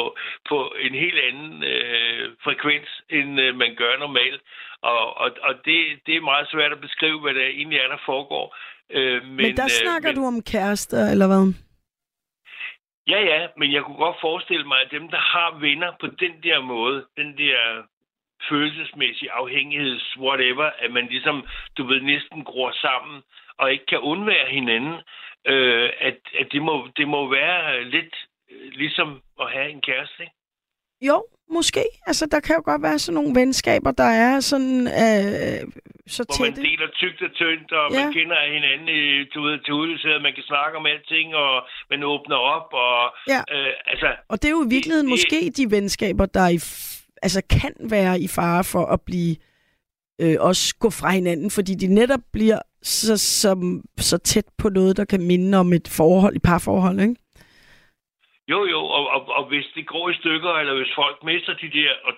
[0.48, 4.43] på en helt anden øh, frekvens, end øh, man gør normalt.
[4.82, 8.01] Og, og, og det, det er meget svært at beskrive, hvad der egentlig er, der
[8.06, 8.47] foregår.
[8.90, 11.44] Øh, men, Men der øh, snakker men, du om kærester, eller hvad?
[13.12, 16.35] Ja, ja, men jeg kunne godt forestille mig, at dem, der har venner på den
[16.43, 17.59] der måde, den der
[18.48, 21.47] følelsesmæssige afhængigheds, whatever, at man ligesom,
[21.77, 23.23] du ved, næsten gror sammen
[23.59, 24.94] og ikke kan undvære hinanden,
[25.52, 28.14] øh, at, at det, må, det må være lidt
[28.52, 29.09] øh, ligesom
[29.40, 30.35] at have en kæreste, ikke?
[31.02, 31.85] Jo, måske.
[32.06, 35.60] Altså, der kan jo godt være sådan nogle venskaber, der er sådan øh,
[36.06, 36.62] så Hvor man tætte.
[36.68, 38.05] deler tygt og tyndt, og Ja.
[38.05, 41.55] man kender hinanden i, du ved, til udløshed, man kan snakke om alting, og
[41.90, 42.98] man åbner op, og
[43.28, 43.40] Ja.
[43.56, 46.59] øh, altså, Og det er jo i virkeligheden det- måske de venskaber, der i
[47.22, 49.36] altså kan være i fare for at blive
[50.20, 53.51] øh, også gå fra hinanden, fordi de netop bliver så, så,
[53.98, 57.16] så tæt på noget, der kan minde om et forhold i parforhold, ikke?
[58.48, 61.70] Jo, jo, og, og, og hvis det går i stykker, eller hvis folk mister de
[61.78, 62.12] der, og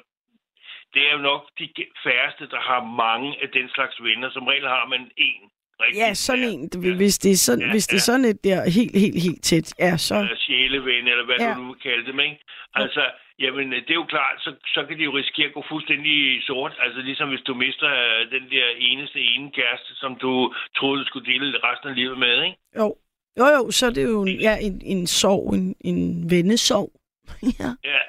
[0.94, 1.66] det er jo nok de
[2.06, 4.30] færreste, der har mange af den slags venner.
[4.30, 5.42] Som regel har man en.
[5.80, 6.70] Rigtig Ja, sådan en.
[6.84, 6.94] Ja.
[7.02, 8.08] Hvis det er sådan, Ja, hvis det er ja.
[8.10, 10.14] sådan et der helt, helt, helt tæt, ja, så...
[10.14, 11.48] Eller sjæleven, eller hvad Ja.
[11.48, 11.54] ja.
[11.54, 12.38] du nu vil kalde dem, ikke?
[12.74, 13.02] Altså,
[13.38, 16.72] jamen, det er jo klart, så, så kan det jo risikere at gå fuldstændig sort.
[16.78, 21.06] Altså, ligesom hvis du mister øh, den der eneste ene kæreste, som du troede, du
[21.06, 22.56] skulle dele resten af livet med, ikke?
[22.76, 22.96] Jo,
[23.38, 26.90] jo, jo så er det jo ja, en, en sorg, en, en vennesorg.
[27.60, 27.70] ja.
[27.84, 28.00] Ja.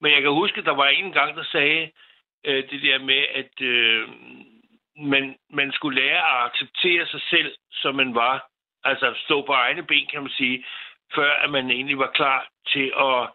[0.00, 1.90] Men jeg kan huske, at der var en gang, der sagde
[2.46, 4.08] øh, det der med, at øh,
[4.96, 8.50] man, man skulle lære at acceptere sig selv, som man var.
[8.84, 10.64] Altså stå på egne ben, kan man sige,
[11.14, 13.30] før at man egentlig var klar til at,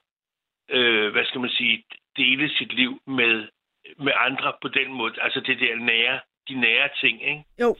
[0.70, 1.84] øh, hvad skal man sige,
[2.18, 3.48] dele sit liv med,
[3.98, 5.14] med andre på den måde.
[5.22, 7.44] Altså det der nære, de nære ting, ikke?
[7.62, 7.76] Jo.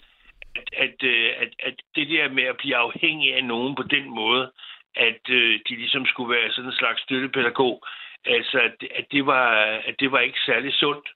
[0.56, 4.10] At, at, øh, at, at det der med at blive afhængig af nogen på den
[4.10, 4.52] måde,
[4.96, 7.84] at øh, de ligesom skulle være sådan en slags støttepædagog,
[8.26, 9.50] altså at, at, det, var,
[9.90, 11.10] at det var ikke særlig sundt.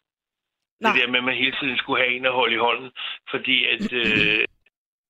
[0.81, 0.91] Nej.
[0.91, 2.91] Det der med, at man hele tiden skulle have en at holde i hånden,
[3.29, 4.45] fordi at, øh,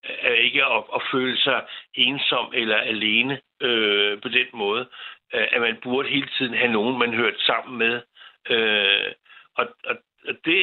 [0.03, 4.90] at ikke at, at føle sig ensom eller alene øh, på den måde.
[5.34, 8.01] Øh, at man burde hele tiden have nogen, man hørte sammen med.
[8.49, 9.11] Øh,
[9.55, 9.95] og, og,
[10.27, 10.60] og det,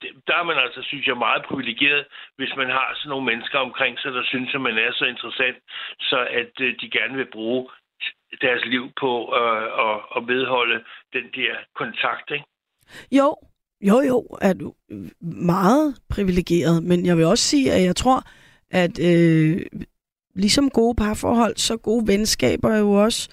[0.00, 2.04] det, der er man altså, synes jeg, meget privilegeret,
[2.36, 5.56] hvis man har sådan nogle mennesker omkring sig, der synes, at man er så interessant,
[6.00, 7.68] så at øh, de gerne vil bruge
[8.40, 12.44] deres liv på øh, at, at vedholde den der kontakt, ikke?
[13.12, 13.36] Jo,
[13.80, 14.74] jo, jo, er du
[15.20, 18.18] meget privilegeret, men jeg vil også sige, at jeg tror,
[18.70, 19.60] at øh,
[20.34, 23.30] ligesom gode parforhold, så gode venskaber er jo også,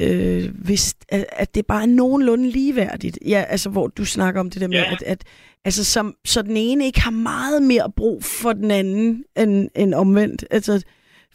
[0.00, 3.18] øh, hvis, at, at det bare er nogenlunde ligeværdigt.
[3.26, 4.92] Ja, altså hvor du snakker om det der med, Ja.
[4.92, 5.24] at, at
[5.64, 9.94] altså, som, så den ene ikke har meget mere brug for den anden end, end
[9.94, 10.44] omvendt.
[10.50, 10.84] Altså,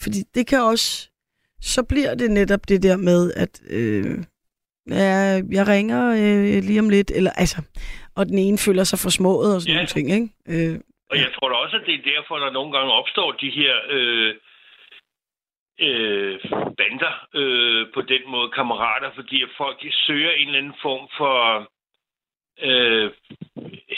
[0.02, 1.10] fordi det kan også,
[1.62, 4.18] så bliver det netop det der med, at øh,
[4.90, 7.62] ja, jeg ringer øh, lige om lidt, eller altså,
[8.16, 9.78] og den ene føler sig forsmået og sådan Ja.
[9.78, 10.70] nogle ting, ikke?
[10.72, 10.80] Øh,
[11.12, 13.74] Og jeg tror da også, at det er derfor, der nogle gange opstår de her
[13.96, 14.34] øh,
[15.80, 16.40] øh,
[16.78, 21.10] bander øh, på den måde, kammerater, fordi at folk de søger en eller anden form
[21.18, 21.68] for
[22.62, 23.12] øh,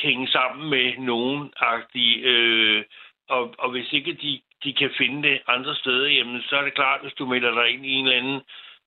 [0.03, 2.83] hænge sammen med nogen agtige, øh,
[3.29, 6.73] og, og hvis ikke de, de kan finde det andre steder, jamen så er det
[6.73, 8.41] klart, hvis du melder dig ind i en eller anden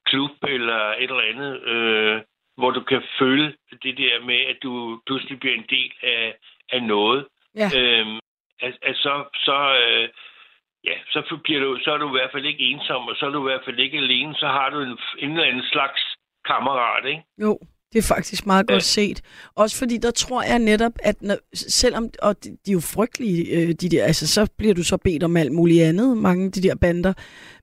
[0.06, 2.20] klub eller et eller andet, øh,
[2.56, 6.34] hvor du kan føle det der med, at du pludselig bliver en del af,
[6.72, 7.68] af noget, Ja.
[7.78, 8.18] øhm,
[8.60, 10.08] at, at så, så, øh,
[10.88, 13.30] ja, så, bliver du, så er du i hvert fald ikke ensom, og så er
[13.30, 14.94] du i hvert fald ikke alene, så har du en,
[15.24, 16.00] en eller anden slags
[16.50, 17.22] kammerat, ikke?
[17.44, 17.58] Jo,
[17.92, 18.72] det er faktisk meget Ja.
[18.74, 19.18] godt set.
[19.56, 23.40] Også fordi der tror jeg netop, at når, selvom, og de, de er jo frygtelige,
[23.56, 26.52] øh, de der, altså så bliver du så bedt om alt muligt andet, mange af
[26.52, 27.12] de der bander,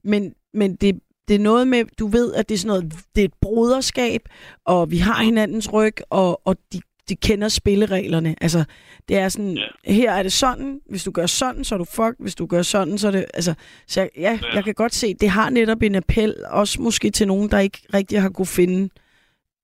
[0.04, 3.22] men, men det, det er noget med, du ved, at det er sådan noget, det
[3.22, 4.22] er et broderskab,
[4.66, 8.36] og vi har hinandens ryg, og, og de, de kender spillereglerne.
[8.42, 8.66] Altså,
[9.08, 9.94] det er sådan, Ja.
[9.94, 12.62] her er det sådan, hvis du gør sådan, så er du fuck, hvis du gør
[12.62, 13.54] sådan, så er det, altså,
[13.88, 14.54] så jeg, ja, Ja.
[14.56, 17.80] jeg kan godt se, det har netop en appel, også måske til nogen, der ikke
[17.94, 18.90] rigtig har kunne finde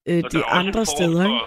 [0.09, 1.23] øh, de andre steder.
[1.25, 1.45] for- Ikke?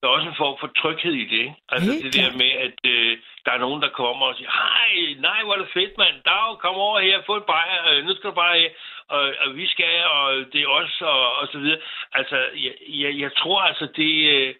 [0.00, 1.54] Der er også en form for tryghed i det, ikke?
[1.72, 3.12] Altså Helt det der med, at øh,
[3.44, 4.92] der er nogen, der kommer og siger, hej,
[5.28, 6.16] nej, hvor er det fedt, mand.
[6.30, 8.70] Dag, kom over her, få et bajer, øh, nu skal du bare her,
[9.16, 11.80] og, og vi skal, og det er os, og, og så videre.
[12.18, 14.50] Altså, jeg, jeg, jeg tror altså, det, øh,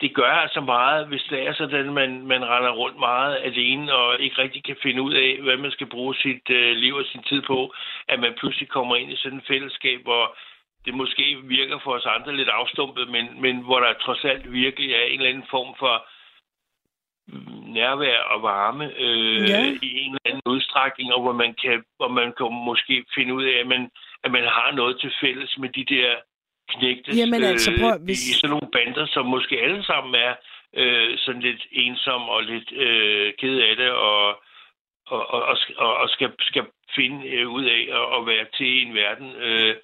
[0.00, 4.20] det gør altså meget, hvis det er sådan, man, man render rundt meget alene, og
[4.20, 7.22] ikke rigtig kan finde ud af, hvad man skal bruge sit øh, liv og sin
[7.22, 7.74] tid på,
[8.08, 10.36] at man pludselig kommer ind i sådan et fællesskab, hvor
[10.84, 14.92] det måske virker for os andre lidt afstumpet, men, men hvor der trods alt virkelig
[14.92, 16.06] er en eller anden form for
[17.78, 19.60] nærvær og varme øh, ja.
[19.82, 23.44] i en eller anden udstrækning, og hvor man kan, hvor man kan måske finde ud
[23.44, 23.90] af, at man,
[24.24, 26.14] at man har noget til fælles med de der
[26.68, 30.34] knægte Jamen altså, prøv hvis- i sådan nogle bander, som måske alle sammen er
[30.76, 34.28] øh, sådan lidt ensom og lidt øh, ked af det, og,
[35.06, 36.64] og, og, og, og, og skal, skal
[36.94, 39.76] finde øh, ud af at, at være til i en verden, øh,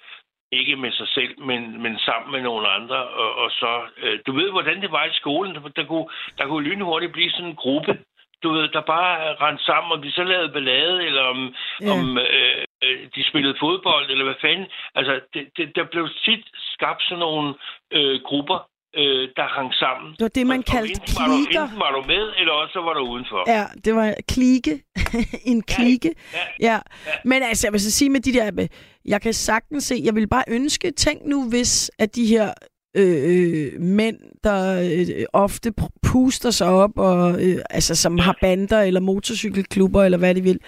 [0.52, 2.96] ikke med sig selv, men, men sammen med nogle andre.
[3.08, 5.54] Og, og så, øh, du ved, hvordan det var i skolen.
[5.54, 7.98] Der, der, kunne, der kunne lynhurtigt blive sådan en gruppe,
[8.42, 11.90] du ved, der bare rendte sammen, om de så lavede ballade, eller om, ja.
[11.92, 14.66] om øh, øh, de spillede fodbold, eller hvad fanden.
[14.98, 16.44] Altså, det, det, der blev tit
[16.74, 17.48] skabt sådan nogle
[17.96, 18.58] øh, grupper,
[19.00, 20.08] øh, der hang sammen.
[20.16, 22.52] Det var det, man Og- og kaldte enten var, du, enten var du med, eller
[22.60, 23.40] også så var du udenfor.
[23.56, 24.72] Ja, det var klike.
[25.52, 26.10] en klike.
[26.34, 26.78] Ja, Ja.
[27.24, 28.66] Men altså, jeg vil så sige med de der...
[29.04, 29.94] Jeg kan sagtens se...
[30.04, 30.90] Jeg vil bare ønske...
[30.90, 32.52] Tænk nu, hvis at de her
[32.96, 35.72] øh, øh, mænd, der øh, ofte
[36.12, 40.58] puster sig op, og øh, altså, som har bander eller motorcykelklubber, eller hvad de vil.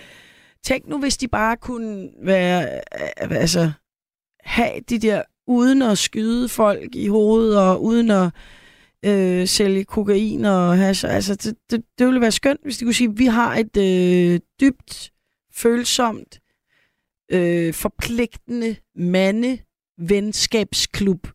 [0.65, 2.81] Tænk nu, hvis de bare kunne være...
[3.23, 3.73] Øh, altså,
[4.41, 8.31] have de der uden at skyde folk i hovedet, og uden at
[9.05, 11.05] øh, sælge kokain og hash.
[11.09, 13.77] Altså, det, det, det ville være skønt, hvis de kunne sige, at vi har et
[13.77, 15.13] øh, dybt,
[15.55, 16.41] følsomt,
[17.33, 19.59] øh, forpligtende mande
[19.99, 21.29] venskabsklub.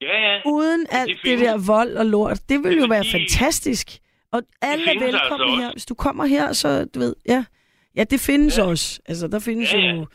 [0.00, 0.40] ja, ja.
[0.46, 1.46] Uden alt det, findes.
[1.46, 2.48] der vold og lort.
[2.48, 3.98] Det ville jo være fantastisk.
[4.32, 5.60] Og alle er altså velkomne også.
[5.60, 5.72] her.
[5.72, 7.44] Hvis du kommer her, så du ved, ja.
[7.96, 8.64] Ja, det findes Ja.
[8.64, 9.02] også.
[9.08, 9.92] Altså, der findes Ja, ja.
[9.94, 10.06] jo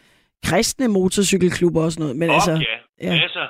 [0.46, 2.18] kristne motorcykelklubber og sådan noget.
[2.22, 2.78] Men Op, altså, ja.
[3.08, 3.22] ja.
[3.22, 3.48] Masser.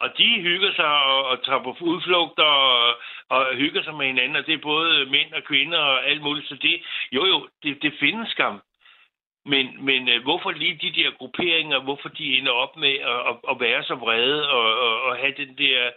[0.00, 2.94] Og de hygger sig og, og tager på udflugter og,
[3.28, 6.48] og hygger sig med hinanden, og det er både mænd og kvinder og alt muligt.
[6.48, 8.60] Så det, jo jo, det, det findes skam.
[9.46, 13.36] Men, men øh, hvorfor lige de der grupperinger, hvorfor de ender op med at, at,
[13.50, 15.90] at være så vrede og, og, og have den der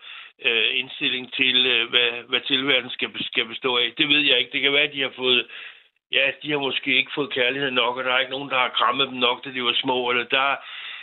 [0.45, 4.51] øh, indstilling til, øh, hvad, hvad tilværelsen skal, skal bestå af, det ved jeg ikke.
[4.51, 5.47] Det kan være, at de har fået,
[6.11, 8.77] ja, de har måske ikke fået kærlighed nok, og der er ikke nogen, der har
[8.79, 10.47] krammet dem nok, da de var små, eller der,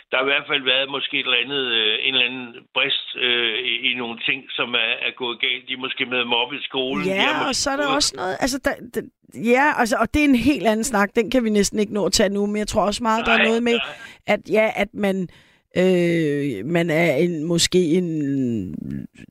[0.09, 3.07] der har i hvert fald været måske et eller andet, øh, en eller anden brist
[3.15, 5.67] øh, i, i nogle ting, som er, er gået galt.
[5.67, 7.05] De er måske med dem op i skolen.
[7.05, 8.37] Ja, måske og så er der også noget...
[8.43, 9.01] Altså, der, der,
[9.53, 11.09] ja, altså, og det er en helt anden snak.
[11.15, 13.31] Den kan vi næsten ikke nå at tage nu, men jeg tror også meget, der
[13.31, 14.33] er Nej, noget med, nej.
[14.33, 15.29] at ja, at man...
[15.77, 18.75] Øh, man er en, måske en...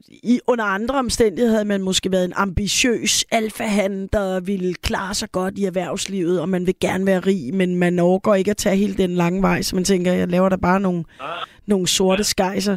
[0.08, 5.32] I, under andre omstændigheder havde man måske været en ambitiøs alfahan, der ville klare sig
[5.32, 8.76] godt i erhvervslivet, og man vil gerne være rig, men man overgår ikke at tage
[8.76, 11.04] hele den lange vej, så man tænker, jeg laver der bare nogle,
[11.66, 12.76] nogle sorte skejser.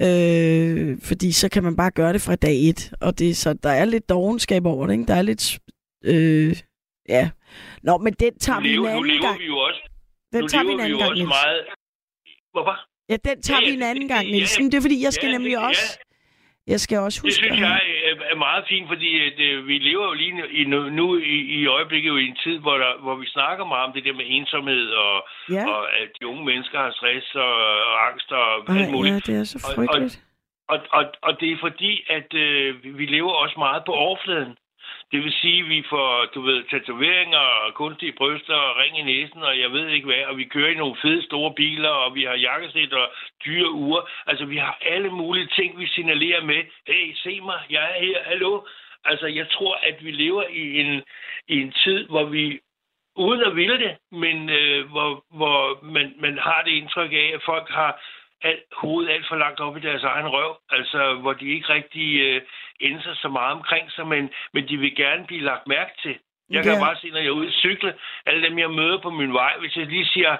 [0.00, 2.92] Øh, fordi så kan man bare gøre det fra dag et.
[3.00, 5.06] Og det, så der er lidt dogenskab over det, ikke?
[5.06, 5.58] Der er lidt...
[6.04, 6.56] Øh,
[7.08, 7.30] ja.
[7.82, 9.80] Nå, men den tager nu vi en lever, nu anden lever vi jo også,
[10.32, 11.28] Den nu tager vi lever en vi jo anden gang, også Niels.
[11.28, 11.60] meget...
[12.52, 12.91] Hvorfor?
[13.12, 14.58] Ja, den tager Ja, vi ja, en anden det- gang, ja, Niels.
[14.58, 14.64] ja.
[14.70, 15.86] Det er fordi, jeg skal Ja, nemlig det- også...
[16.72, 17.34] Jeg skal også Det huske...
[17.42, 20.44] synes at jeg have- er- meget fint, fordi at, øh, vi lever jo lige nu,
[20.60, 20.62] i,
[21.00, 23.92] nu, i, i øjeblikket jo i en tid, hvor, der, hvor vi snakker meget om
[23.96, 25.14] det der med ensomhed, og,
[25.56, 27.54] Ja, og at de unge mennesker har stress og,
[27.90, 29.28] og angst og Ej, alt muligt.
[29.28, 30.14] ja, det er så Og- og- frygteligt.
[30.72, 32.68] Og, og, og det er fordi, at øh,
[32.98, 34.52] vi lever også meget på overfladen.
[35.12, 39.02] Det vil sige, at vi får, du ved, tatoveringer og kunstige bryster og ring i
[39.02, 42.14] næsen, og jeg ved ikke hvad, og vi kører i nogle fede store biler, og
[42.14, 43.08] vi har jakkesæt og
[43.44, 44.00] dyre uger.
[44.26, 46.62] Altså, vi har alle mulige ting, vi signalerer med.
[46.86, 48.60] Hey, se mig, jeg er her, hallo.
[49.04, 51.02] Altså, jeg tror, at vi lever i en,
[51.48, 52.60] i en tid, hvor vi
[53.16, 57.42] uden at ville det, men øh, hvor, hvor man, man har det indtryk af, at
[57.44, 58.00] folk har
[58.42, 62.20] alt, hovedet alt for langt op i deres egen røv, altså hvor de ikke rigtig
[62.20, 62.42] øh,
[62.82, 66.14] ændrer så meget omkring sig, men, men de vil gerne blive lagt mærke til.
[66.50, 66.84] Jeg kan Ja.
[66.86, 67.94] bare se, når jeg er ude at cykle,
[68.26, 70.36] alle dem, jeg møder på min vej, hvis jeg lige siger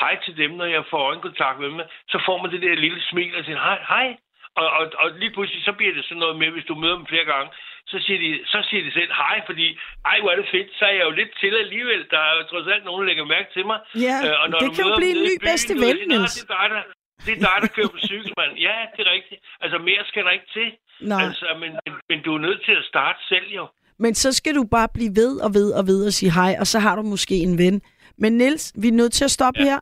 [0.00, 3.02] hej til dem, når jeg får øjenkontakt med dem, så får man det der lille
[3.10, 4.16] smil og siger hej, hej.
[4.60, 7.06] Og, og, og lige pludselig, så bliver det sådan noget med, hvis du møder dem
[7.06, 7.48] flere gange,
[7.86, 10.84] så siger de, så siger de selv hej, fordi ej, hvor er det fedt, så
[10.84, 12.06] er jeg jo lidt til alligevel.
[12.10, 13.78] Der er jo trods alt nogen, der lægger mærke til mig.
[14.06, 16.06] Ja, Øh, og når det du kan jo blive en ny byen, bedste ven, ved,
[16.06, 16.34] "Nå, Niels.
[16.34, 16.82] Det er dig, der,
[17.26, 18.52] det er dig, der kører på cykel, mand.
[18.68, 19.40] Ja, det er rigtigt.
[19.62, 20.68] Altså, mere skal der ikke til.
[21.00, 21.24] Nej.
[21.24, 23.66] Altså, men, men, men du er nødt til at starte selv, jo.
[23.98, 26.66] Men så skal du bare blive ved og ved og ved og sige hej, og
[26.66, 27.82] så har du måske en ven.
[28.18, 29.64] Men Niels, vi er nødt til at stoppe Ja.
[29.64, 29.78] her.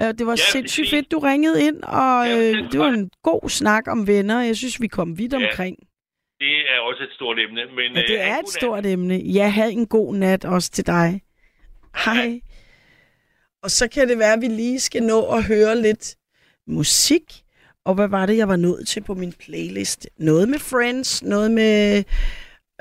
[0.00, 3.10] Øh, Det var Ja, sindssygt fedt, du ringede ind, og Ja, øh, det var en
[3.22, 4.40] god snak om venner.
[4.40, 5.36] Jeg synes, vi kom vidt Ja.
[5.38, 5.76] omkring.
[6.40, 7.60] Det er også et stort emne.
[7.66, 9.14] Men, Ja, øh, det ha' er et stort emne.
[9.16, 11.20] Ja, have en god nat også til dig.
[12.04, 12.40] Hej.
[13.62, 16.16] Og så kan det være, at vi lige skal nå at høre lidt
[16.66, 17.22] musik.
[17.86, 20.08] Og hvad var det, jeg var nået til på min playlist?
[20.18, 22.04] Noget med Friends, noget med...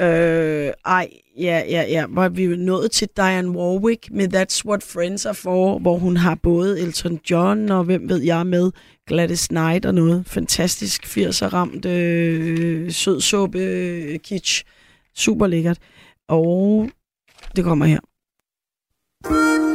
[0.02, 2.06] Øh, ej, ja, ja, ja.
[2.10, 6.36] Var vi nået til Diane Warwick med That's What Friends Are For, hvor hun har
[6.36, 8.72] både Elton John og hvem ved jeg med,
[9.08, 10.24] Gladys Knight og noget.
[10.28, 14.64] Fantastisk 80'er ramt øh, sødsuppe øh, kitsch.
[15.16, 15.78] Super lækkert.
[16.28, 16.90] Og
[17.56, 18.00] det kommer her.
[19.28, 19.75] And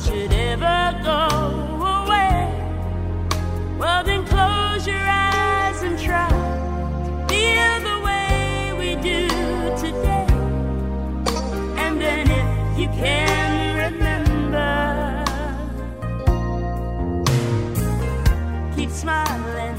[0.00, 1.28] Should ever go
[1.98, 2.48] away,
[3.78, 9.28] well, then close your eyes and try to feel the way we do
[9.76, 10.26] today.
[11.76, 15.24] And then if you can remember,
[18.76, 19.76] keep smiling,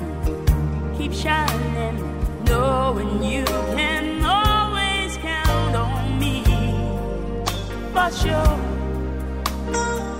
[0.98, 1.98] keep shining,
[2.44, 6.44] knowing you can always count on me
[7.94, 8.78] for sure.
[9.72, 10.19] That's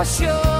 [0.00, 0.59] for sure.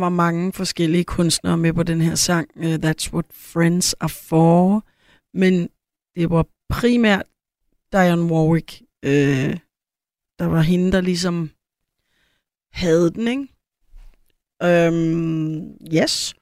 [0.00, 2.50] Var mange forskellige kunstnere med på den her sang.
[2.56, 4.84] Uh, That's what friends are for.
[5.34, 5.68] Men
[6.16, 7.26] det var primært
[7.92, 9.58] Diane Warwick, øh,
[10.38, 11.50] der var hende, der ligesom
[12.72, 13.48] havde den, ikke?
[14.64, 16.34] Um, yes.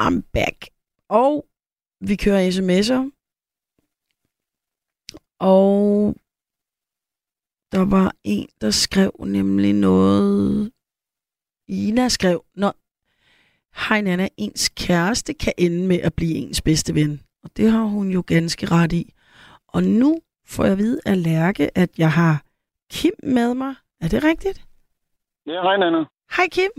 [0.00, 0.66] I'm back.
[1.08, 1.46] Og
[2.00, 3.18] vi kører sms'er.
[5.38, 6.14] Og
[7.72, 10.72] der var en, der skrev nemlig noget.
[11.68, 12.70] Ina skrev, Nå,
[13.88, 17.20] hej Nana, ens kæreste kan ende med at blive ens bedste ven.
[17.44, 19.12] Og det har hun jo ganske ret i.
[19.68, 22.42] Og nu får jeg at vide af Lærke, at jeg har
[22.92, 23.74] Kim med mig.
[24.00, 24.64] Er det rigtigt?
[25.46, 26.04] Ja, hej Nana.
[26.36, 26.70] Hej Kim.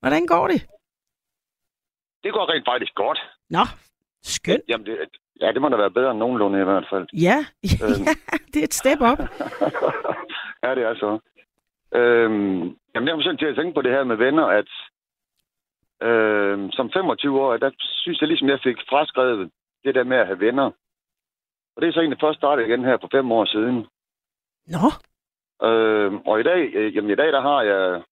[0.00, 0.66] Hvordan går det?
[2.22, 3.18] Det går rent faktisk godt.
[3.50, 3.64] Nå,
[4.22, 4.62] skønt.
[4.68, 4.98] Jamen, det,
[5.40, 7.06] ja, det må da være bedre end nogenlunde i hvert fald.
[7.12, 7.38] Ja,
[7.84, 8.04] Øhm.
[8.06, 8.14] ja
[8.54, 9.18] det er et step op.
[10.64, 11.18] ja, det er så.
[11.98, 14.70] Øhm, jamen, jeg sådan til at tænke på det her med venner, at
[16.08, 19.50] øhm, som 25 år, der synes jeg ligesom, jeg fik fraskrevet
[19.84, 20.70] det der med at have venner.
[21.76, 23.86] Og det er så egentlig først startet igen her for fem år siden.
[24.66, 24.88] Nå,
[25.62, 28.02] Øhm, og i dag, øh, jamen i dag, der har jeg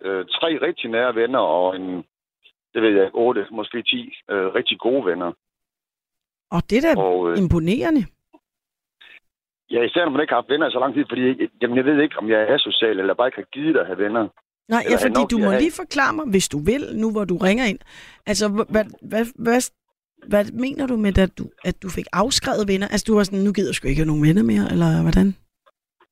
[0.00, 2.04] øh, tre rigtig nære venner, og en,
[2.74, 5.32] det ved jeg otte, måske ti øh, rigtig gode venner.
[6.50, 8.02] og det er da Og, øh, imponerende.
[9.70, 11.22] Ja, især når man ikke har haft venner i så lang tid, fordi
[11.62, 13.98] jamen, jeg ved ikke, om jeg er social, eller bare ikke har givet at have
[13.98, 14.24] venner.
[14.74, 17.36] Nej, ja, fordi nok, du må lige forklare mig, hvis du vil, nu hvor du
[17.36, 17.80] ringer ind.
[18.30, 19.60] Altså, hva- hvad, hvad, hvad,
[20.32, 22.88] hvad mener du med, at du, at du fik afskrevet venner?
[22.88, 25.28] Altså, du var sådan, nu gider jeg sgu ikke have nogen venner mere, eller hvordan?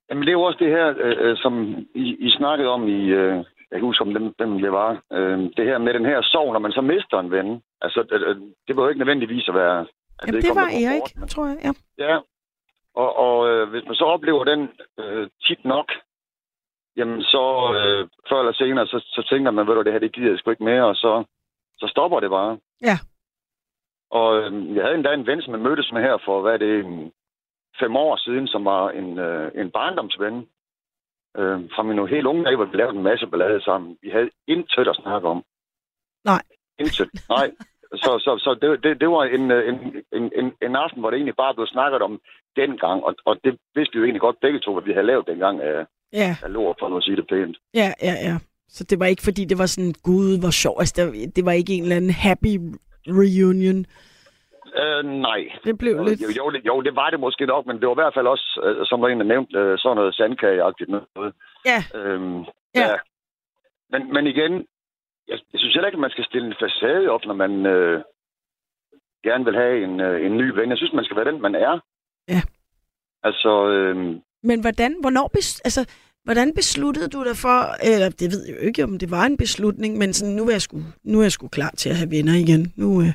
[0.09, 1.53] Jamen, det er jo også det her, øh, øh, som
[1.95, 3.01] I, I snakkede om i...
[3.21, 3.37] Øh,
[3.71, 4.91] jeg kan huske, om dem, dem det var.
[5.17, 7.49] Øh, det her med den her sorg, når man så mister en ven.
[7.85, 9.79] Altså, øh, øh, det jo ikke nødvendigvis at være...
[9.81, 9.87] At
[10.27, 11.73] Jamen, det vedkommende var Erik, tror jeg, ja.
[12.07, 12.17] Ja,
[12.97, 14.69] og, og øh, hvis man så oplever den
[14.99, 15.93] øh, tit nok,
[16.97, 17.45] jamen så
[17.77, 20.39] øh, før eller senere, så, så tænker man, ved du, det her, det gider jeg
[20.39, 21.25] sgu ikke mere, og så,
[21.79, 22.59] så stopper det bare.
[22.83, 22.97] Ja.
[24.11, 26.57] Og øh, jeg havde endda en ven, som jeg mødtes med her for, hvad er
[26.57, 27.13] det, en,
[27.81, 30.49] fem år siden, som var en, øh, en barndomsven.
[31.37, 33.99] Øh, fra mine helt unge dage, hvor vi lavede en masse ballade sammen.
[34.03, 35.45] Vi havde intet at snakke om.
[36.25, 36.43] Nej.
[36.79, 37.11] Intet.
[37.29, 37.51] Nej.
[38.05, 39.79] Så, så, så det, det, det var en, øh, en,
[40.13, 42.21] en, en, en aften, hvor det egentlig bare blev snakket om
[42.57, 45.27] dengang, og, og det vidste vi jo egentlig godt begge to, hvad vi havde lavet
[45.27, 47.57] dengang af, Ja, af lort, for at sige det pænt.
[47.75, 48.37] ja, ja, ja.
[48.69, 50.77] Så det var ikke, fordi det var sådan, gud, hvor sjov.
[50.79, 52.53] Altså, det, det var ikke en eller anden happy
[53.23, 53.79] reunion.
[54.83, 55.41] Øh, nej.
[55.65, 56.21] Det blev lidt...
[56.23, 58.61] Jo, jo, jo, det var det måske nok, men det var i hvert fald også,
[58.65, 61.33] øh, som der en, der nævnte, øh, sådan noget sandkageagtigt noget.
[61.71, 61.81] Ja.
[62.01, 62.39] Øhm,
[62.75, 62.87] Ja.
[62.91, 62.97] ja.
[63.93, 64.53] Men, men igen,
[65.29, 68.03] jeg, jeg synes heller ikke, at man skal stille en facade op, når man øh,
[69.25, 70.71] gerne vil have en, øh, en ny ven.
[70.71, 71.75] Jeg synes, man skal være den, man er.
[72.29, 72.41] Ja.
[73.23, 73.97] Altså, øh,
[74.43, 75.83] Men hvordan, hvornår, bes, altså,
[76.25, 77.59] hvordan besluttede du dig for,
[77.91, 80.55] eller det ved jeg jo ikke, om det var en beslutning, men sådan, nu er
[80.57, 80.77] jeg sgu,
[81.11, 82.63] nu er jeg sgu klar til at have venner igen.
[82.83, 83.13] Nu, øh,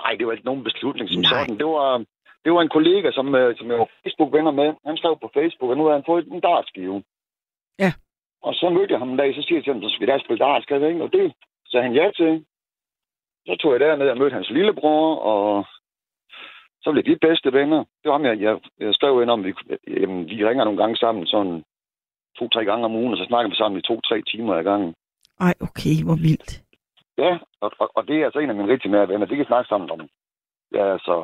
[0.00, 1.30] nej, det var ikke nogen beslutning som Nej.
[1.30, 1.58] sådan.
[1.58, 2.04] Det var,
[2.44, 4.68] det var en kollega, som, øh, som jeg var Facebook-venner med.
[4.86, 7.02] Han skrev på Facebook, og nu har han fået en dartskive.
[7.78, 7.92] Ja.
[8.42, 10.12] Og så mødte jeg ham en dag, så siger jeg til ham, så skal vi
[10.12, 11.02] da spille dart, skal vi ikke?
[11.02, 11.32] Og det
[11.70, 12.44] sagde han ja til.
[13.46, 15.66] Så tog jeg derned og mødte hans lillebror, og
[16.82, 17.78] så blev vi bedste venner.
[17.78, 19.52] Det var ham, jeg, jeg, jeg skrev ind om, vi,
[19.86, 21.64] jamen, vi ringer nogle gange sammen, sådan
[22.38, 24.94] to-tre gange om ugen, og så snakker vi sammen i to-tre timer ad gangen.
[25.40, 26.52] ej, okay, hvor vildt.
[27.18, 29.26] Ja, og, og, og det er altså en af mine rigtig nære venner.
[29.26, 30.00] Vi kan snakke sammen om,
[30.74, 31.14] ja, altså,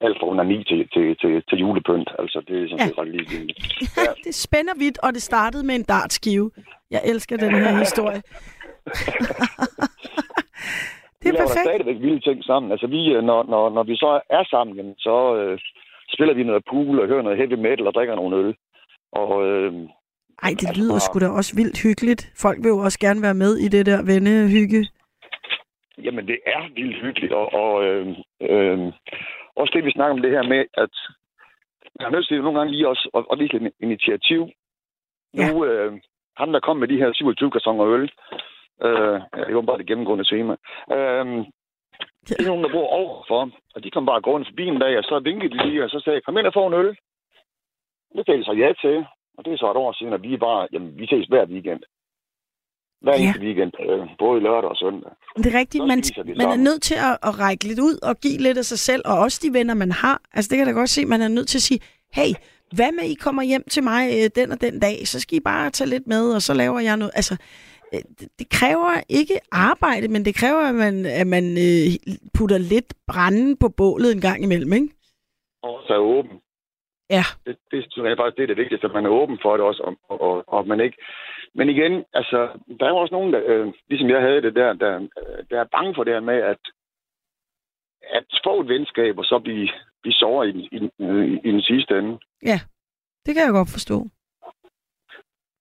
[0.00, 2.10] alt fra under 9 til, til, til, til julepynt.
[2.18, 2.86] Altså, det er sådan Ja.
[2.86, 3.58] set ret ligegyldigt.
[3.96, 4.12] Ja.
[4.24, 6.50] det spænder vidt, og det startede med en dartskive.
[6.90, 8.22] Jeg elsker den her historie.
[11.22, 11.66] det vi er da perfekt.
[11.66, 12.72] stadigvæk vilde ting sammen.
[12.72, 15.58] Altså, vi, øh, når, når, når vi så er sammen, jamen, så øh,
[16.14, 18.54] spiller vi noget pool og hører noget heavy metal og drikker nogle øl.
[19.12, 19.72] Og øh,
[20.42, 22.32] Ej, det lyder sgu da også vildt hyggeligt.
[22.42, 24.88] Folk vil jo også gerne være med i det der vennehygge.
[26.04, 27.32] jamen, det er vildt hyggeligt.
[27.32, 28.06] Og, og øh,
[28.42, 28.78] øh,
[29.56, 30.94] også det, vi snakker om det her med, at
[31.98, 34.48] man er nødt til nogle gange lige også at, at vise lidt initiativ.
[35.34, 35.52] Ja.
[35.52, 35.92] Nu, øh,
[36.36, 38.10] ham der kom med de her 27 kartoner øl,
[38.84, 40.56] øh, det var bare det gennemgående tema.
[40.96, 41.26] Øh,
[42.26, 45.04] det er nogen, der bor overfor, og de kom bare gående forbi en dag, og
[45.04, 46.96] så vinkede de lige, og så sagde jeg, kom ind og få en øl.
[48.16, 49.06] Det sagde de så ja til,
[49.38, 51.82] og det er så et år siden, at vi bare, jamen, vi ses hver weekend.
[53.02, 53.22] Hver Ja.
[53.22, 55.10] eneste weekend, øh, både lørdag og søndag.
[55.36, 55.82] Det er rigtigt.
[55.82, 56.02] Så Man,
[56.36, 59.02] man er nødt til at, at række lidt ud og give lidt af sig selv,
[59.04, 60.20] og også de venner, man har.
[60.34, 61.06] Altså, det kan da godt se.
[61.06, 61.80] Man er nødt til at sige,
[62.14, 62.30] hey,
[62.76, 64.96] hvad med, I kommer hjem til mig øh, den og den dag?
[65.06, 67.12] Så skal I bare tage lidt med, og så laver jeg noget.
[67.14, 67.36] Altså,
[67.94, 68.00] øh,
[68.38, 73.56] det, kræver ikke arbejde, men det kræver, at man, at man øh, putter lidt brænde
[73.56, 74.88] på bålet en gang imellem, ikke?
[75.62, 76.36] Og så er åben.
[77.10, 77.24] Ja.
[77.46, 79.66] Det, det synes jeg faktisk, det er det vigtigste, at man er åben for det
[79.66, 80.96] også, og, og, og, og man ikke...
[81.54, 84.72] Men igen, altså, der er jo også nogen, der, øh, ligesom jeg havde det der,
[84.72, 85.08] der,
[85.50, 86.58] der er bange for det her med, at,
[88.02, 89.68] at få et venskab, og så blive,
[90.02, 91.04] blive såret i, den- i,
[91.34, 92.18] i, i den sidste ende.
[92.42, 92.58] Ja,
[93.26, 94.06] det kan jeg godt forstå.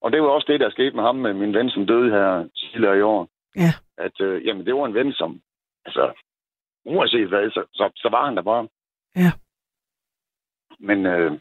[0.01, 2.47] Og det var også det, der skete med ham, med min ven, som døde her
[2.55, 3.29] tidligere i år.
[3.55, 3.73] Ja.
[3.97, 5.41] At, øh, jamen, det var en ven, som,
[5.85, 6.13] altså,
[6.85, 8.67] uanset hvad, så, så, så var han der bare.
[9.15, 9.31] Ja.
[10.79, 11.31] Men øh,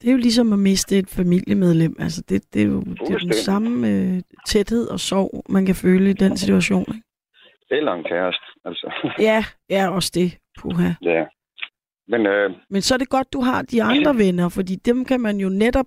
[0.00, 1.96] Det er jo ligesom at miste et familiemedlem.
[1.98, 5.74] Altså, det, det er jo det er den samme øh, tæthed og sorg, man kan
[5.74, 6.84] føle i den situation.
[6.88, 7.02] Ikke?
[7.70, 8.92] eller en kæreste, altså.
[9.28, 10.38] Ja, ja, også det.
[10.60, 10.90] Puha.
[11.02, 11.24] ja.
[12.08, 15.20] Men øh, Men så er det godt, du har de andre venner, fordi dem kan
[15.20, 15.86] man jo netop...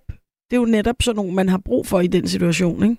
[0.49, 2.97] Det er jo netop sådan nogle, man har brug for i den situation, ikke?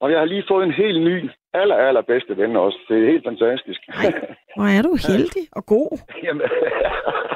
[0.00, 2.78] og jeg har lige fået en helt ny, aller, aller bedste ven også.
[2.88, 3.80] Det er helt fantastisk.
[4.56, 5.98] Hvor er du heldig og god.
[6.24, 6.42] Jamen,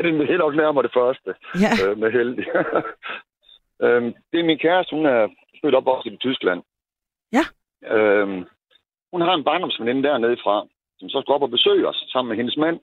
[0.04, 1.34] det er helt nok nærmere det første.
[1.64, 1.72] Ja.
[1.82, 2.46] øh, med heldig.
[3.84, 5.28] øhm, det er min kæreste, hun er
[5.64, 6.62] født op også i Tyskland.
[7.32, 7.44] Ja.
[7.94, 8.44] Øhm,
[9.12, 10.66] hun har en barndomsveninde dernede fra,
[10.98, 12.80] som så skulle op og besøge os sammen med hendes mand.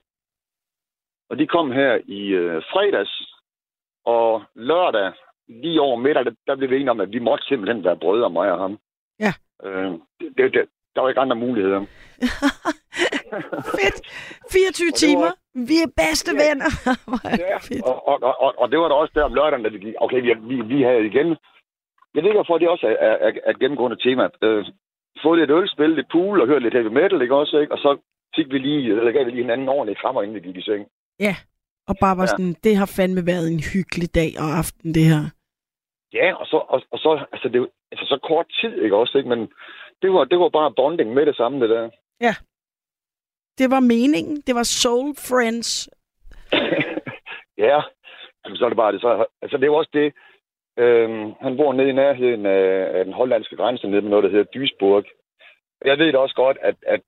[1.29, 3.13] Og de kom her i øh, fredags,
[4.05, 5.13] og lørdag,
[5.47, 8.29] lige over middag, der, der blev vi enige om, at vi måtte simpelthen være brødre,
[8.29, 8.79] mig og ham.
[9.19, 9.33] Ja.
[9.63, 11.79] Øhm, det, det, der var ikke andre muligheder.
[13.77, 13.97] Fedt.
[14.51, 15.31] 24 Og det var- timer.
[15.71, 16.37] Vi er bedste Ja.
[16.43, 16.69] venner.
[17.31, 17.57] Er Ja,
[17.91, 20.19] og, og, og, og det var da også der om lørdagen, da vi gik, okay,
[20.25, 21.27] vi, vi, vi havde igen.
[22.13, 24.23] Jeg ved ikke, hvorfor det også er, er, er, er gennemgående tema.
[24.45, 24.65] Øh,
[25.23, 27.73] fået lidt øl, spillet lidt pool og hørt lidt heavy metal, ikke også, ikke?
[27.75, 27.97] Og så
[28.35, 30.85] fik vi lige, eller gav vi lige hinanden ordentligt krammer, inden vi gik i seng.
[31.19, 31.35] Ja,
[31.87, 32.27] og bare var Ja.
[32.33, 35.23] sådan, det har fandme været en hyggelig dag og aften, det her.
[36.13, 39.29] Ja, og så, og, og så, altså, det, altså, så kort tid, ikke også, ikke?
[39.29, 39.39] Men
[40.01, 41.89] det var, det var bare bonding med det samme, det der.
[43.57, 44.41] Det var meningen.
[44.47, 45.89] Det var soul friends.
[47.67, 47.81] ja,
[48.47, 49.01] Jamen, så er det bare det.
[49.01, 50.13] Så, altså, det er jo også det.
[50.83, 54.29] Øhm, han bor nede i nærheden af, af den hollandske grænse, nede med noget, der
[54.29, 55.05] hedder Duisburg.
[55.85, 57.01] Jeg ved da også godt, at, at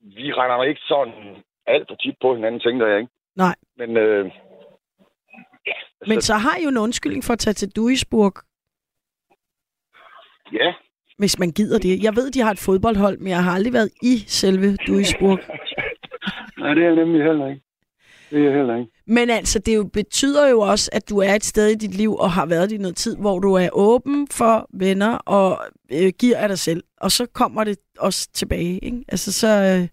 [0.00, 1.36] vi regner ikke sådan
[1.66, 3.12] alt for tit på hinanden, tænker jeg, ikke?
[3.36, 3.54] Nej.
[3.76, 4.24] Men, øh,
[5.66, 8.32] ja, altså, Men så har I jo en undskyldning for at tage til Duisburg,
[10.52, 10.74] ja,
[11.18, 12.04] hvis man gider det.
[12.04, 15.38] Jeg ved, de har et fodboldhold, men jeg har aldrig været i selve Duisburg.
[16.58, 17.62] Nej, det er jeg nemlig heller ikke.
[18.30, 18.90] Det er jeg heller ikke.
[19.06, 22.16] Men altså, det jo betyder jo også, at du er et sted i dit liv,
[22.16, 25.58] og har været i noget tid, hvor du er åben for venner, og
[25.92, 26.84] øh, giver af dig selv.
[27.00, 29.04] Og så kommer det også tilbage, ikke?
[29.08, 29.88] Altså, så, øh,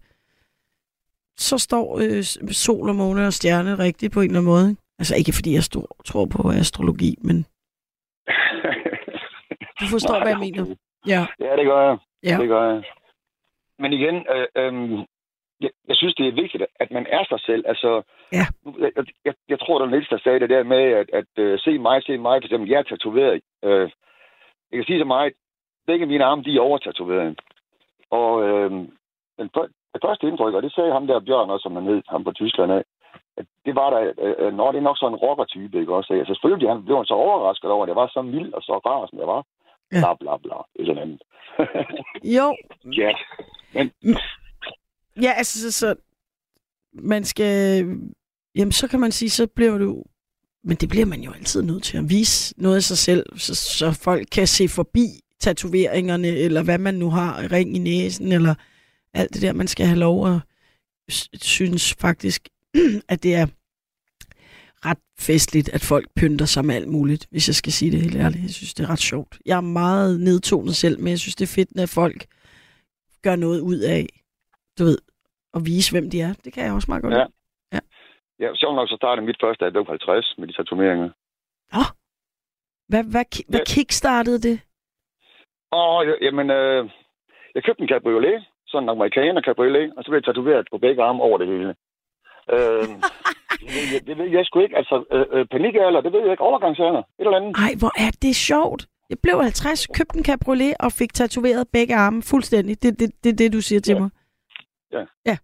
[1.36, 4.70] så står øh, sol og måne og stjerne rigtigt på en eller anden måde.
[4.70, 4.82] Ikke?
[4.98, 7.36] Altså, ikke fordi jeg stor, tror på astrologi, men
[9.80, 10.66] du forstår, hvad jeg mener.
[11.06, 11.98] Ja, Ja, det gør jeg.
[12.24, 12.36] ja.
[12.40, 12.82] Det gør jeg.
[13.78, 14.98] Men igen, øh, øh,
[15.64, 17.64] jeg, jeg synes, det er vigtigt, at man er sig selv.
[17.72, 17.90] Altså,
[18.38, 18.44] Ja.
[18.96, 21.58] jeg, jeg, jeg tror, der er Niels, der sagde det der med, at, at uh,
[21.58, 22.36] se mig, se mig.
[22.40, 23.40] For eksempel, jeg er tatoveret.
[23.64, 23.90] Øh,
[24.70, 25.32] jeg kan sige så meget,
[25.86, 27.40] begge mine arme, de er overtatoveret.
[28.10, 28.70] Og øh,
[29.38, 29.48] den,
[29.94, 32.32] det første indtryk, og det sagde ham der Bjørn også, som han hed, ham på
[32.32, 32.82] Tyskland af,
[33.36, 36.12] at det var der, øh, når det er nok sådan en rocker-type, ikke også?
[36.12, 38.72] Altså, selvfølgelig han blev han så overrasket over, at jeg var så mild og så
[38.86, 39.44] rar, som jeg var.
[39.92, 39.98] Ja.
[40.00, 40.56] Bla, bla, bla.
[40.78, 41.22] Et eller andet.
[42.36, 42.46] Jo,
[43.02, 43.10] ja.
[43.74, 43.92] Men,
[45.22, 45.94] Ja, altså, så, så
[46.94, 47.84] man skal...
[47.84, 47.96] Øh,
[48.54, 50.02] jamen, så kan man sige, så bliver du...
[50.64, 53.54] Men det bliver man jo altid nødt til at vise noget af sig selv, så,
[53.54, 55.06] så folk kan se forbi
[55.40, 58.54] tatoveringerne, eller hvad man nu har, ring i næsen, eller
[59.14, 60.40] alt det der, man skal have lov at
[61.42, 62.48] synes faktisk,
[63.08, 63.46] at det er
[64.86, 68.16] ret festligt, at folk pynter sig med alt muligt, hvis jeg skal sige det helt
[68.16, 68.42] ærligt.
[68.42, 69.38] Jeg synes, det er ret sjovt.
[69.46, 72.26] Jeg er meget nedtonet selv, men jeg synes, det er fedt, når folk
[73.22, 74.23] gør noget ud af,
[74.78, 74.98] du ved,
[75.56, 76.32] at vise, hvem de er.
[76.44, 77.24] Det kan jeg også meget godt Ja.
[77.24, 77.82] lide.
[78.40, 81.10] ja, sjovt nok, så startede mit første, blev 50 med de tatoveringer.
[82.88, 84.60] Hvad, hvad, ki- hvad kickstartede det?
[85.70, 86.90] Og jamen, øh,
[87.54, 91.02] jeg købte en cabriolet, sådan en amerikaner cabriolet, og så blev jeg tatoveret på begge
[91.02, 91.74] arme over det hele.
[92.54, 92.88] Øh,
[93.92, 94.76] det, det ved jeg sgu ikke.
[94.76, 96.42] Altså, øh, øh, panikalder, det ved jeg ikke.
[96.50, 97.56] Overgangsalder, et eller andet.
[97.66, 98.86] Ej, hvor er det sjovt.
[99.10, 102.82] Jeg blev 50, købte en cabriolet og fik tatoveret begge arme fuldstændig.
[102.82, 104.00] Det er det, det, det, du siger til Ja.
[104.00, 104.10] mig.
[104.98, 105.04] Ja.
[105.26, 105.36] ja.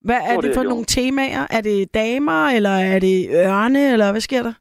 [0.00, 1.46] Hvad er det, det, for jeg nogle temaer?
[1.50, 4.54] Er det damer, eller er det ørne, eller hvad sker der?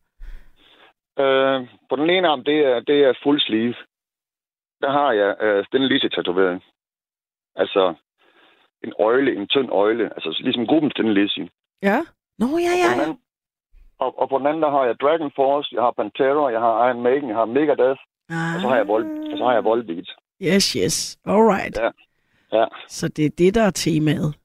[1.24, 3.76] Øh, på den ene arm, det er, det er full sleeve.
[4.82, 6.64] Der har jeg øh, den lise tatovering.
[7.56, 7.94] Altså,
[8.84, 10.06] en øjle, en tynd øjle.
[10.16, 11.50] Altså, ligesom gruppen den lise.
[11.82, 12.00] Ja.
[12.38, 13.16] Nå, ja, ja, ja.
[14.00, 16.88] og, og på den anden, der har jeg Dragon Force, jeg har Pantera, jeg har
[16.88, 18.02] Iron Maiden, jeg har Megadeth,
[18.56, 20.10] og så har jeg, Vol og så har jeg Volbeat.
[20.42, 21.18] Yes, yes.
[21.26, 21.78] All right.
[21.78, 21.90] Ja.
[22.54, 22.66] Ja.
[22.88, 24.36] Så det er det, der er temaet.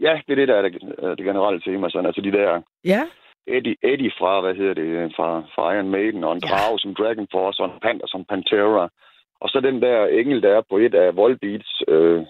[0.00, 1.88] Ja, det er det, der er det, øh, det generelle tema.
[1.90, 2.06] Sådan.
[2.06, 3.02] Altså de der Ja.
[3.46, 6.48] Eddie, Eddie fra, hvad hedder det, fra, fra Iron Maiden, og en Ja.
[6.50, 8.88] drage som Dragon Force, og en panda som Pantera.
[9.40, 12.20] Og så den der engel, der er på et af Volbeats øh,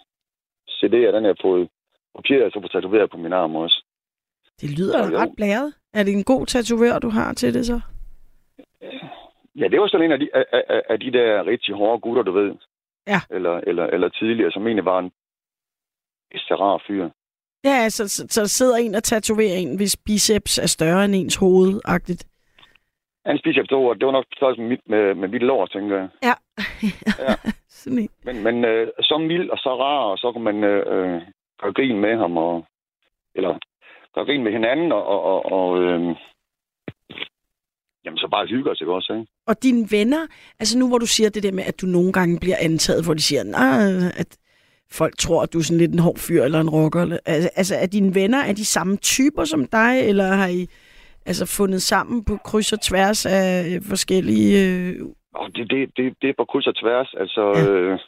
[0.76, 1.68] CD'er, den har jeg fået
[2.14, 3.84] er så på tatoveret på min arm også.
[4.60, 5.74] Det lyder da ret blæret.
[5.94, 7.80] Er det en god tatovør, du har til det så?
[9.56, 12.22] Ja, det var sådan en af de, af, af, af de der rigtig hårde gutter,
[12.22, 12.54] du ved.
[13.06, 13.20] Ja.
[13.30, 15.10] Eller, eller, eller tidligere, som egentlig var en
[16.36, 17.08] så rar fyr.
[17.64, 21.14] Ja, altså, så, så der sidder en og tatoverer en, hvis biceps er større end
[21.14, 22.22] ens hoved -agtigt.
[23.26, 23.98] Han spiser efter ord.
[23.98, 26.08] Det var nok på størrelse med, mit, med, med mit lår, tænker jeg.
[26.22, 26.34] Ja.
[27.18, 27.34] Ja.
[28.24, 31.22] Men, men øh, så mild og så rar, og så kunne man øh, øh,
[31.60, 32.66] gøre grin med ham, og,
[33.34, 33.58] eller
[34.14, 36.16] gøre grin med hinanden, og, og, og, og øh,
[38.04, 39.31] jamen så bare hygge os, ikke også, ikke?
[39.46, 40.26] Og dine venner,
[40.60, 43.14] altså nu hvor du siger det der med, at du nogle gange bliver antaget, hvor
[43.14, 44.36] de siger, nej, at
[44.92, 47.18] folk tror, at du er sådan lidt en hård fyr eller en rocker.
[47.26, 50.66] Altså, altså er dine venner, er de samme typer som dig, eller har I
[51.26, 54.50] altså fundet sammen på kryds og tværs af forskellige...
[54.68, 54.94] Øh...
[55.56, 57.14] Det, det, det, det er på kryds og tværs.
[57.20, 57.70] Altså, Ja.
[57.70, 57.98] øh,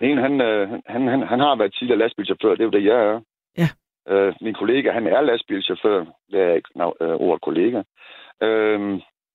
[0.00, 2.84] den ene, han, øh, han, han, han har været tidligere lastbilchauffør, det er jo det,
[2.84, 3.20] jeg er.
[3.58, 3.68] Ja.
[4.12, 5.98] Øh, min kollega, han er lastbilchauffør.
[6.30, 7.78] Det er ikke no, øh, ordet kollega.
[8.46, 8.80] Øh,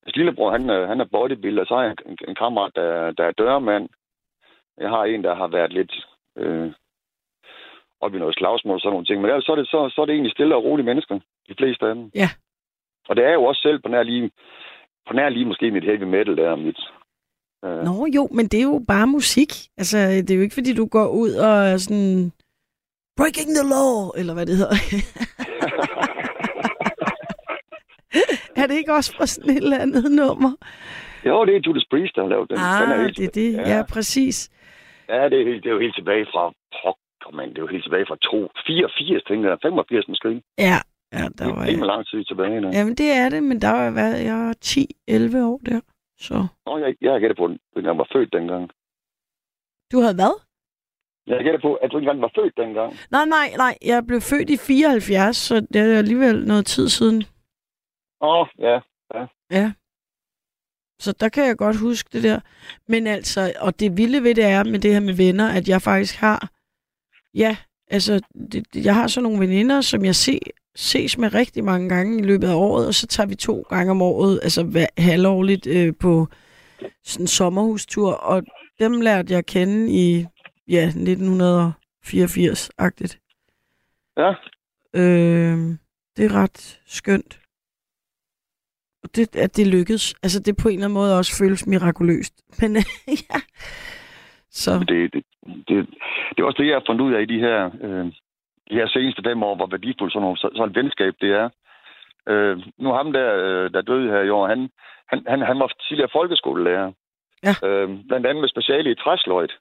[0.06, 3.23] hans lillebror, han, øh, han er bodybuilder, så har jeg en, en kammerat, der, der
[3.26, 3.90] er dørmand.
[4.77, 5.94] Jeg har en, der har været lidt
[6.38, 6.72] øh,
[8.02, 9.22] op i noget slagsmål og sådan nogle ting.
[9.22, 11.19] Men ellers så er, det, så, så er det egentlig stille og rolige mennesker,
[11.49, 12.11] de fleste af dem.
[12.15, 12.30] Ja.
[13.10, 14.32] Og det er jo også selv på nær lige,
[15.07, 16.80] på nær lige måske mit heavy metal der, mit,
[17.65, 19.52] øh, Nå jo, men det er jo bare musik.
[19.77, 22.32] Altså, det er jo ikke, fordi du går ud og sådan...
[23.18, 24.76] Breaking the law, eller hvad det hedder.
[28.65, 30.51] er det ikke også fra sådan et eller andet nummer?
[31.29, 32.57] Jo, det er Judas Priest, der har lavet den.
[32.57, 33.49] den Ah, helt det er det.
[33.53, 33.83] Ja, Ja.
[33.93, 34.37] præcis.
[35.09, 36.43] Ja, det er, helt, det er jo helt tilbage fra...
[36.81, 37.49] Pokker, man.
[37.49, 38.37] Det er jo helt tilbage fra to,
[38.67, 39.57] 84, tænker jeg.
[39.61, 40.29] 85 måske.
[40.67, 40.77] Ja,
[41.17, 42.61] ja der Det var er ikke med lang tid tilbage.
[42.61, 42.67] Nu.
[42.77, 45.79] Jamen, det er det, men der har været, jeg var 10-11 år der.
[46.25, 46.35] Så
[46.65, 47.45] Nå, jeg, jeg har gættet på,
[47.77, 48.63] at jeg var født dengang.
[49.91, 50.33] du havde hvad?
[51.27, 52.91] Jeg har gættet på, at du ikke engang var født dengang.
[53.11, 53.73] Nej, nej, nej.
[53.85, 57.23] Jeg blev født i 74, så det er alligevel noget tid siden.
[58.26, 58.80] Åh, oh, ja.
[59.52, 59.72] Ja.
[60.99, 62.39] Så der kan jeg godt huske det der.
[62.88, 65.81] Men altså, og det vilde ved det er med det her med venner, at jeg
[65.81, 66.49] faktisk har,
[67.34, 67.57] ja,
[67.88, 68.22] altså,
[68.52, 70.39] det, jeg har så nogle veninder, som jeg se,
[70.76, 73.91] ses med rigtig mange gange i løbet af året, og så tager vi to gange
[73.91, 76.27] om året, altså hver, halvårligt øh, på
[77.03, 78.43] sådan en sommerhustur, og
[78.80, 80.26] dem lærte jeg at kende i,
[80.68, 83.19] ja, 1984-agtigt.
[84.18, 84.34] Ja.
[84.93, 85.77] Øh,
[86.18, 87.39] det er ret skønt.
[89.06, 90.06] Og det, at det lykkedes.
[90.23, 92.34] Altså, det på en eller anden måde også føles mirakuløst.
[92.60, 92.72] Men
[93.30, 93.40] ja.
[94.49, 95.23] Så, Det, det,
[95.68, 95.77] det,
[96.32, 98.06] det er også det, jeg har fundet ud af i de her, øh,
[98.69, 101.49] de her seneste fem år, hvor værdifuldt sådan, nogle, så, sådan et venskab det er.
[102.30, 104.69] Øh, nu ham der, øh, der døde her i år, han,
[105.11, 106.91] han, han, han var tidligere folkeskolelærer.
[107.48, 107.53] Ja.
[107.68, 109.53] Øh, blandt andet med speciale i træsløjt.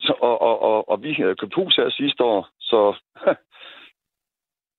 [0.00, 2.78] Så, og, og, og, og vi øh, købte hus her sidste år, så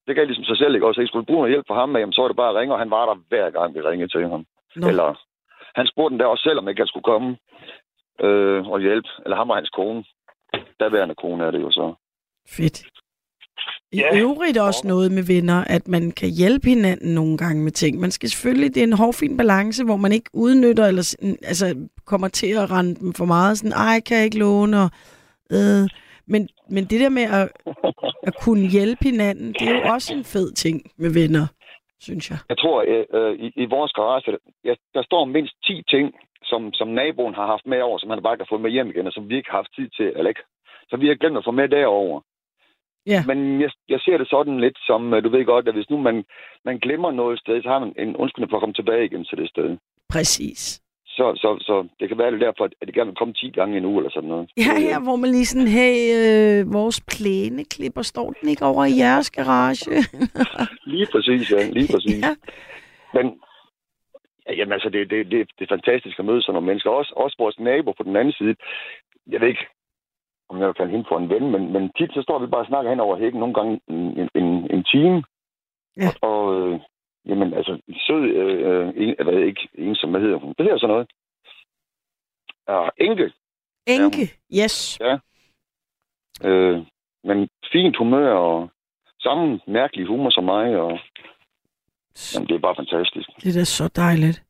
[0.07, 0.87] det gav ligesom sig selv, ikke?
[0.87, 2.73] Også, jeg skulle bruge noget hjælp fra ham, jamen, så var det bare at ringe,
[2.75, 4.45] og han var der hver gang, vi ringede til ham.
[4.75, 4.87] Nå.
[4.87, 5.07] Eller,
[5.75, 7.29] han spurgte den der også selv, om ikke han skulle komme
[8.25, 9.09] øh, og hjælpe.
[9.23, 10.03] Eller ham og hans kone.
[10.79, 11.93] Daværende kone er det jo så.
[12.57, 12.77] fedt.
[13.91, 14.17] I Ja.
[14.19, 17.99] øvrigt også noget med venner, at man kan hjælpe hinanden nogle gange med ting.
[17.99, 22.27] Man skal selvfølgelig, det er en hårfin balance, hvor man ikke udnytter, eller altså kommer
[22.27, 23.57] til at rende dem for meget.
[23.57, 24.77] Sådan, ej, kan jeg ikke låne?
[24.83, 24.89] Og,
[25.51, 25.89] øh.
[26.27, 27.47] Men, men det der med at,
[28.27, 31.45] at kunne hjælpe hinanden, det er jo også en fed ting med venner,
[31.99, 32.37] synes jeg.
[32.49, 36.13] Jeg tror, øh, øh, i, i vores garage, ja, der står mindst 10 ting,
[36.43, 39.07] som, som naboen har haft med over, som han bare kan få med hjem igen,
[39.07, 40.43] og som vi ikke har haft tid til, eller ikke.
[40.89, 42.21] Så vi har glemt at få med derover.
[43.05, 43.23] Ja.
[43.27, 45.97] Men jeg, jeg ser det sådan lidt som, øh, du ved godt, at hvis nu
[45.97, 46.23] man,
[46.65, 49.37] man glemmer noget sted, så har man en undskyldning for at komme tilbage igen til
[49.37, 49.77] det sted.
[50.09, 50.81] Præcis.
[51.17, 53.49] Så, så, så det kan være det er derfor, at det gerne vil komme 10
[53.49, 54.49] gange i en uge eller sådan noget.
[54.57, 58.97] Ja, ja, hvor man lige sådan, hey, øh, vores plæneklipper, står den ikke over i
[59.03, 59.91] jeres garage?
[60.93, 61.69] Lige præcis, ja.
[61.77, 62.21] Lige præcis.
[62.25, 62.35] ja.
[63.13, 63.25] Men
[64.47, 66.89] ja, jamen, altså, det, det, det, det er fantastisk at møde sådan nogle mennesker.
[66.89, 68.55] Også, også vores nabo på den anden side.
[69.27, 69.65] Jeg ved ikke,
[70.49, 72.67] om jeg kalde hende for en ven, men, men tit så står vi bare og
[72.67, 75.23] snakker hen over hækken nogle gange en, en, en, time.
[75.97, 76.09] Ja.
[76.21, 76.79] Og, og øh,
[77.25, 80.53] jamen, altså, sød, øh, øh, en, ved ikke, en som, hvad hedder hun?
[80.57, 81.07] Det hedder sådan noget.
[82.69, 83.31] Ja, enke.
[83.87, 84.25] Enke,
[84.61, 84.99] yes.
[86.43, 86.79] Øh,
[87.23, 88.69] men fint humør og
[89.19, 90.75] samme mærkelig humor som mig.
[90.75, 90.99] Og,
[92.33, 93.29] jamen, det er bare fantastisk.
[93.43, 94.43] Det er da så dejligt.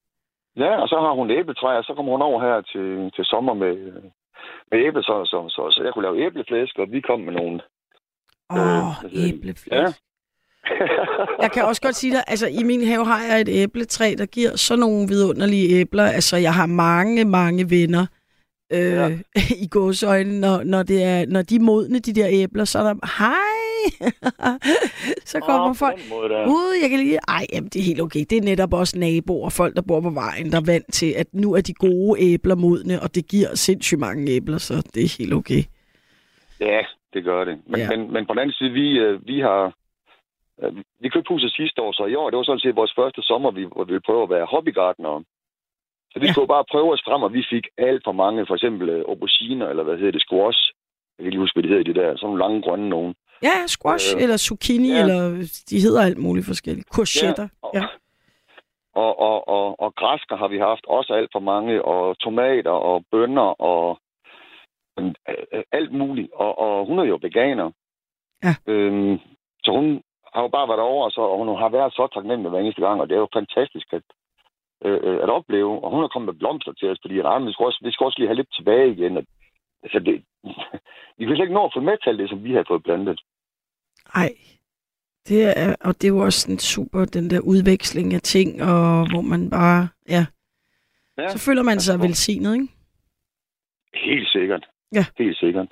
[0.58, 3.54] Ja, og så har hun æbletræ, og så kommer hun over her til, til sommer
[3.54, 3.76] med,
[4.72, 7.62] med æble, så, så, så, så jeg kunne lave æbleflæsk, og vi kom med nogle...
[8.50, 9.72] Åh, Øh, æbleflæsk.
[9.72, 9.86] Ja.
[11.42, 14.26] Jeg kan også godt sige dig, altså i min have har jeg et æbletræ, der
[14.26, 16.04] giver så nogle vidunderlige æbler.
[16.04, 18.06] Altså jeg har mange, mange venner
[18.74, 19.10] øh, ja.
[19.66, 22.84] i gåsøjne, når, når, det er, når de er modne, de der æbler, så er
[22.84, 23.64] der, hej,
[25.32, 26.00] så kommer på folk.
[26.46, 27.20] Gud, jeg kan lige...
[27.28, 28.26] Ej, jamen, det er helt okay.
[28.30, 31.28] Det er netop også naboer, folk, der bor på vejen, der er vant til, at
[31.34, 35.16] nu er de gode æbler modne, og det giver sindssygt mange æbler, så det er
[35.20, 35.64] helt okay.
[36.60, 36.82] Ja,
[37.14, 37.58] det gør det.
[37.68, 37.84] Men, Ja.
[37.84, 37.98] ja.
[37.98, 39.74] men, men på den anden side, vi, øh, vi har...
[40.64, 43.22] øh, Vi købte huset sidste år, så i år, det var sådan set vores første
[43.22, 45.24] sommer, vi, hvor vi ville prøve at være hobbygartnere.
[46.12, 46.30] Så vi Ja.
[46.30, 46.34] ja.
[46.34, 49.68] skulle bare prøve os frem, og vi fik alt for mange, for eksempel øh, auberginer,
[49.70, 50.60] eller hvad hedder det, squash.
[51.18, 53.14] Jeg kan ikke lige huske, hvad de hedder, de der, sådan nogle lange grønne nogen.
[53.44, 55.00] Ja, squash, Øh, eller zucchini, ja.
[55.02, 55.18] eller
[55.70, 56.88] de hedder alt muligt forskelligt.
[56.96, 57.48] Courgetter.
[57.62, 57.86] og, Ja.
[58.96, 63.06] og, og, og, og græsker har vi haft også alt for mange, og tomater og
[63.12, 64.00] bønner og
[65.00, 65.06] øh,
[65.54, 66.32] øh, alt muligt.
[66.34, 67.72] Og, og hun er jo veganer.
[68.44, 68.56] Ja.
[68.68, 69.20] Øhm,
[69.64, 70.02] så hun
[70.34, 73.02] har jo bare været over, så, og hun har været så taknemmelig hver eneste gang,
[73.02, 74.06] og det er jo fantastisk at,
[74.86, 75.84] øh, øh, at opleve.
[75.84, 78.06] Og hun har kommet med blomster til os, fordi ah, vi, skal også, vi skal
[78.06, 79.18] også lige have lidt tilbage igen.
[79.18, 79.24] Og,
[79.84, 80.16] altså det,
[81.18, 83.20] vi kan slet ikke nå at få med til det, som vi har fået plantet.
[84.16, 84.30] Ej,
[85.28, 88.86] det er, og det er jo også sådan super, den der udveksling af ting, og
[89.12, 90.26] hvor man bare, ja,
[91.18, 92.68] Ja, så føler man sig altså, velsignet, ikke?
[93.94, 94.66] Helt sikkert.
[94.92, 95.06] Ja.
[95.18, 95.68] Helt sikkert.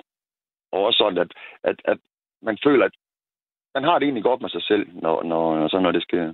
[0.72, 1.32] Og også sådan, at,
[1.64, 1.98] at, at
[2.42, 2.94] man føler, at
[3.74, 6.32] man har det egentlig godt med sig selv, når, når, så når det sker.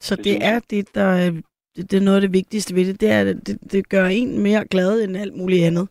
[0.00, 1.30] Så Det det, er det, der er,
[1.76, 4.06] det, det er noget af det vigtigste ved det, det er, at det, det gør
[4.06, 5.88] en mere glad end alt muligt andet.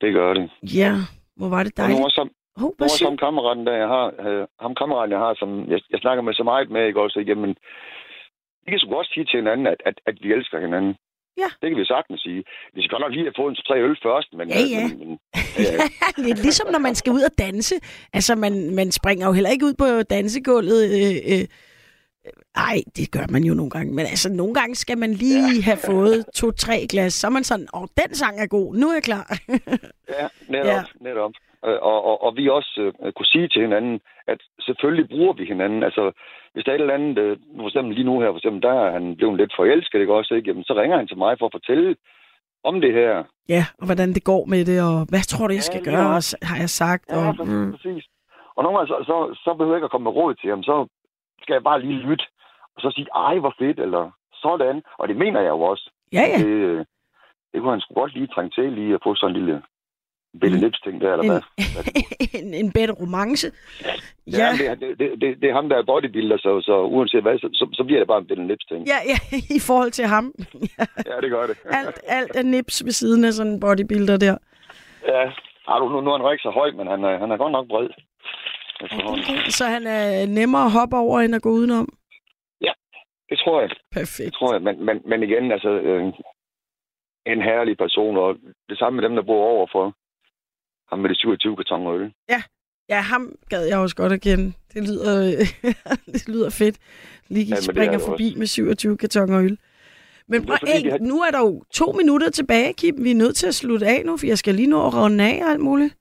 [0.00, 0.50] Det gør det.
[0.62, 0.92] Ja,
[1.36, 2.04] hvor var det Og dejligt.
[2.04, 5.34] også som, Hov, nu også som kammeraten, der jeg har, øh, ham kammeraten, jeg har,
[5.34, 7.56] som jeg, jeg snakker med så meget med, ikke også, jamen,
[8.64, 10.94] vi kan så godt sige til hinanden, at, at, at vi elsker hinanden.
[11.42, 11.48] Ja.
[11.60, 12.40] Det kan vi sagtens sige.
[12.74, 14.46] Vi skal godt nok lige have fået en tre øl først, men...
[14.48, 14.84] Ja, ja.
[14.88, 15.18] Men, men,
[15.66, 16.22] ja, ja.
[16.26, 17.74] Lidt ligesom når man skal ud og danse.
[18.12, 20.82] Altså, man, man springer jo heller ikke ud på dansegulvet.
[20.98, 21.44] Øh, øh,
[22.56, 23.94] ej, det gør man jo nogle gange.
[23.94, 25.62] Men altså, nogle gange skal man lige ja.
[25.62, 27.12] have fået to-tre glas.
[27.14, 28.74] Så er man sådan, åh, den sang er god.
[28.74, 29.26] Nu er jeg klar.
[30.18, 30.82] Ja, netop, Ja.
[31.00, 31.32] netop.
[31.62, 31.72] Og,
[32.10, 34.00] og, og vi også øh, kunne sige til hinanden,
[34.32, 35.82] at selvfølgelig bruger vi hinanden.
[35.82, 36.12] Altså,
[36.52, 38.72] hvis der er et eller andet, øh, for eksempel lige nu her, for eksempel, der
[38.84, 40.48] er han blevet lidt forelsket, ikke også, ikke?
[40.50, 41.96] Jamen, så ringer han til mig for at fortælle
[42.64, 43.24] om det her.
[43.48, 46.06] ja, og hvordan det går med det, og hvad tror du, jeg skal Ja, gøre,
[46.08, 46.14] ja.
[46.14, 47.04] og s- har jeg sagt.
[47.10, 48.04] Ja, Og, præcis.
[48.08, 48.54] mm.
[48.56, 50.62] Og nogle gange, så, så, så behøver jeg ikke at komme med råd til ham.
[50.62, 50.74] Så
[51.42, 52.24] skal jeg bare lige lytte,
[52.74, 54.10] og så sige, ej, hvor fedt, eller
[54.42, 54.82] sådan.
[54.98, 55.90] Og det mener jeg jo også.
[56.12, 56.38] ja, ja.
[56.38, 56.84] Det, øh,
[57.52, 59.62] det kunne han sgu godt lige trænge til, lige at få sådan en lille
[60.40, 60.62] Bette Mm.
[60.62, 61.42] Lips-ting der, eller hvad?
[62.42, 63.46] en, en bedre romance.
[63.84, 63.92] Ja,
[64.38, 67.22] Ja, det, er- det, det, det, det er ham, der er bodybuilder, så, så uanset
[67.22, 68.86] hvad, så, så, så bliver det bare en Bette Lips-ting.
[68.86, 69.18] ja, ja,
[69.58, 70.32] i forhold til ham.
[71.06, 71.56] Ja, det gør det.
[71.78, 74.36] alt, alt er nips ved siden af sådan en bodybuilder der.
[75.08, 75.22] Ja,
[75.68, 77.68] Ej, nu, nu er han ikke så høj, men han er, han er godt nok
[77.68, 77.88] bred.
[78.84, 79.50] Efterhånden.
[79.50, 81.88] Så han er nemmere at hoppe over, end at gå udenom.
[83.30, 83.70] Det tror jeg.
[83.92, 84.26] Perfekt.
[84.26, 84.62] Det tror jeg.
[84.62, 86.02] Men, men, men igen, altså, øh,
[87.26, 88.36] en herlig person, og
[88.68, 89.94] det samme med dem, der bor overfor.
[90.90, 92.12] Ham med de 27 kartoner øl.
[92.88, 94.52] Ja, ham gad jeg også godt at kende.
[94.74, 95.14] Det lyder,
[96.12, 96.76] det lyder fedt.
[97.28, 98.38] Lige er springer forbi også.
[98.38, 99.58] med 27 kartoner øl.
[100.28, 103.04] Men prøv, fordi, hey, har- nu er der jo to minutter tilbage, Kim.
[103.04, 105.24] Vi er nødt til at slutte af nu, for jeg skal lige nå at runde
[105.24, 105.94] af og alt muligt.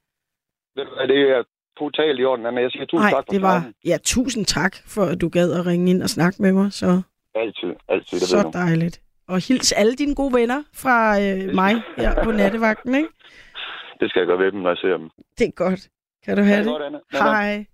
[0.76, 1.44] Det er
[1.80, 2.62] totalt i orden, Anna.
[2.62, 3.72] Jeg siger tusind Nej, tak for det var...
[3.86, 6.74] Ja, tusind tak for, at du gad at ringe ind og snakke med mig.
[6.74, 7.02] Så,
[7.36, 9.02] Altid, altid, det så dejligt.
[9.28, 13.10] Og hils alle dine gode venner fra øh, mig her på nattevagten, ikke?
[13.99, 15.10] Det skal jeg gøre ved dem, når jeg ser dem.
[15.38, 15.88] Det er godt.
[16.26, 16.68] Kan du have Ja, det?
[16.68, 16.98] godt, Anna.
[17.12, 17.66] Hej.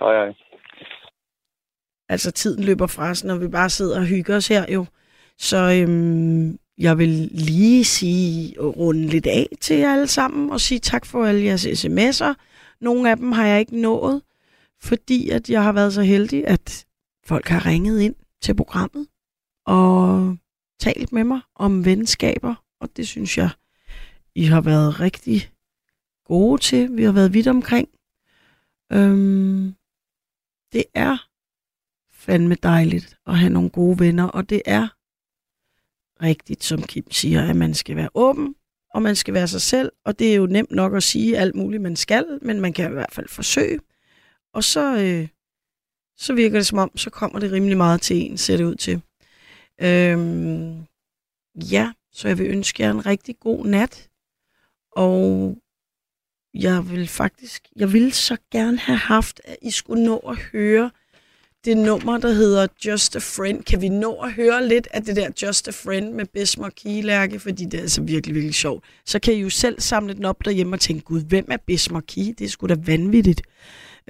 [0.00, 0.34] Hej, hej.
[2.08, 4.86] Altså, tiden løber fra os, når vi bare sidder og hygger os her jo.
[5.38, 10.78] Så øhm, jeg vil lige sige, runde lidt af til jer alle sammen, og sige
[10.78, 12.34] tak for alle jeres sms'er.
[12.82, 14.22] Nogle af dem har jeg ikke nået,
[14.80, 16.86] fordi at jeg har været så heldig, at
[17.24, 19.06] folk har ringet ind til programmet
[19.66, 20.36] og
[20.80, 23.50] talt med mig om venskaber, og det synes jeg,
[24.34, 25.50] I har været rigtig
[26.24, 26.96] gode til.
[26.96, 27.88] Vi har været vidt omkring.
[28.92, 29.74] Øhm,
[30.72, 31.28] det er
[32.12, 34.88] fandme dejligt at have nogle gode venner, og det er
[36.22, 38.54] rigtigt, som Kim siger, at man skal være åben,
[38.94, 41.54] og man skal være sig selv, og det er jo nemt nok at sige alt
[41.54, 43.80] muligt, man skal, men man kan i hvert fald forsøge.
[44.54, 45.28] Og så, øh,
[46.16, 48.74] så virker det som om, så kommer det rimelig meget til en, ser det ud
[48.74, 49.02] til.
[49.80, 50.84] Øhm,
[51.54, 54.10] ja, så jeg vil ønske jer en rigtig god nat,
[54.92, 55.56] og
[56.54, 60.90] jeg vil faktisk, jeg ville så gerne have haft, at I skulle nå at høre
[61.64, 63.62] det nummer, der hedder Just a Friend.
[63.64, 67.40] Kan vi nå at høre lidt af det der Just a Friend med Bismarck Kielærke?
[67.40, 68.84] Fordi det er altså virkelig, virkelig sjovt.
[69.06, 72.04] Så kan I jo selv samle den op derhjemme og tænke, gud, hvem er Bismarck
[72.06, 72.32] Kie?
[72.32, 73.42] Det er sgu da vanvittigt.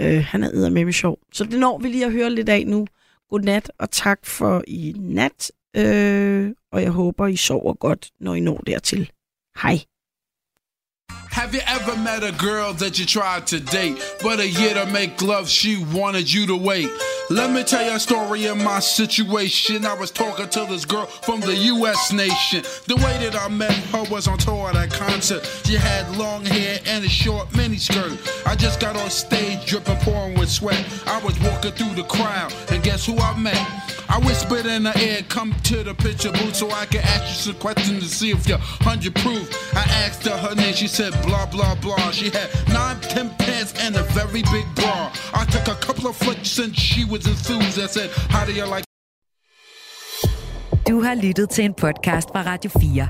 [0.01, 1.19] Øh, han er med sjov.
[1.33, 2.87] Så det når vi lige at høre lidt af nu.
[3.31, 5.53] Godnat, og tak for i nat.
[5.77, 9.11] Øh, og jeg håber, I sover godt, når I når dertil.
[9.63, 9.79] Hej.
[11.33, 14.85] Have you ever met a girl that you tried to date, but a year to
[14.87, 16.91] make love, she wanted you to wait?
[17.31, 19.87] Let me tell you a story of my situation.
[19.87, 22.13] I was talking to this girl from the U.S.
[22.13, 22.63] nation.
[22.87, 25.45] The way that I met her was on tour at a concert.
[25.65, 28.47] She had long hair and a short miniskirt.
[28.47, 30.85] I just got on stage dripping, pouring with sweat.
[31.07, 33.92] I was walking through the crowd, and guess who I met?
[34.09, 37.53] I whispered in her ear, come to the picture booth so I can ask you
[37.53, 39.47] some questions to see if you're 100 proof.
[39.75, 42.11] I asked her her name, she said blah, blah, blah.
[42.11, 45.13] She had nine, ten pants and a very big bra.
[45.35, 47.79] I took a couple of flicks and she was enthused.
[47.79, 48.85] I said, how do you like
[50.87, 53.09] Du har lyttet til en podcast fra Radio 4.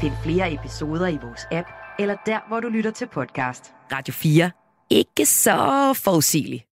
[0.00, 1.68] Find flere episoder i vores app,
[1.98, 3.72] eller der, hvor du lytter til podcast.
[3.92, 4.50] Radio 4.
[4.90, 6.69] Ikke så forudsigeligt.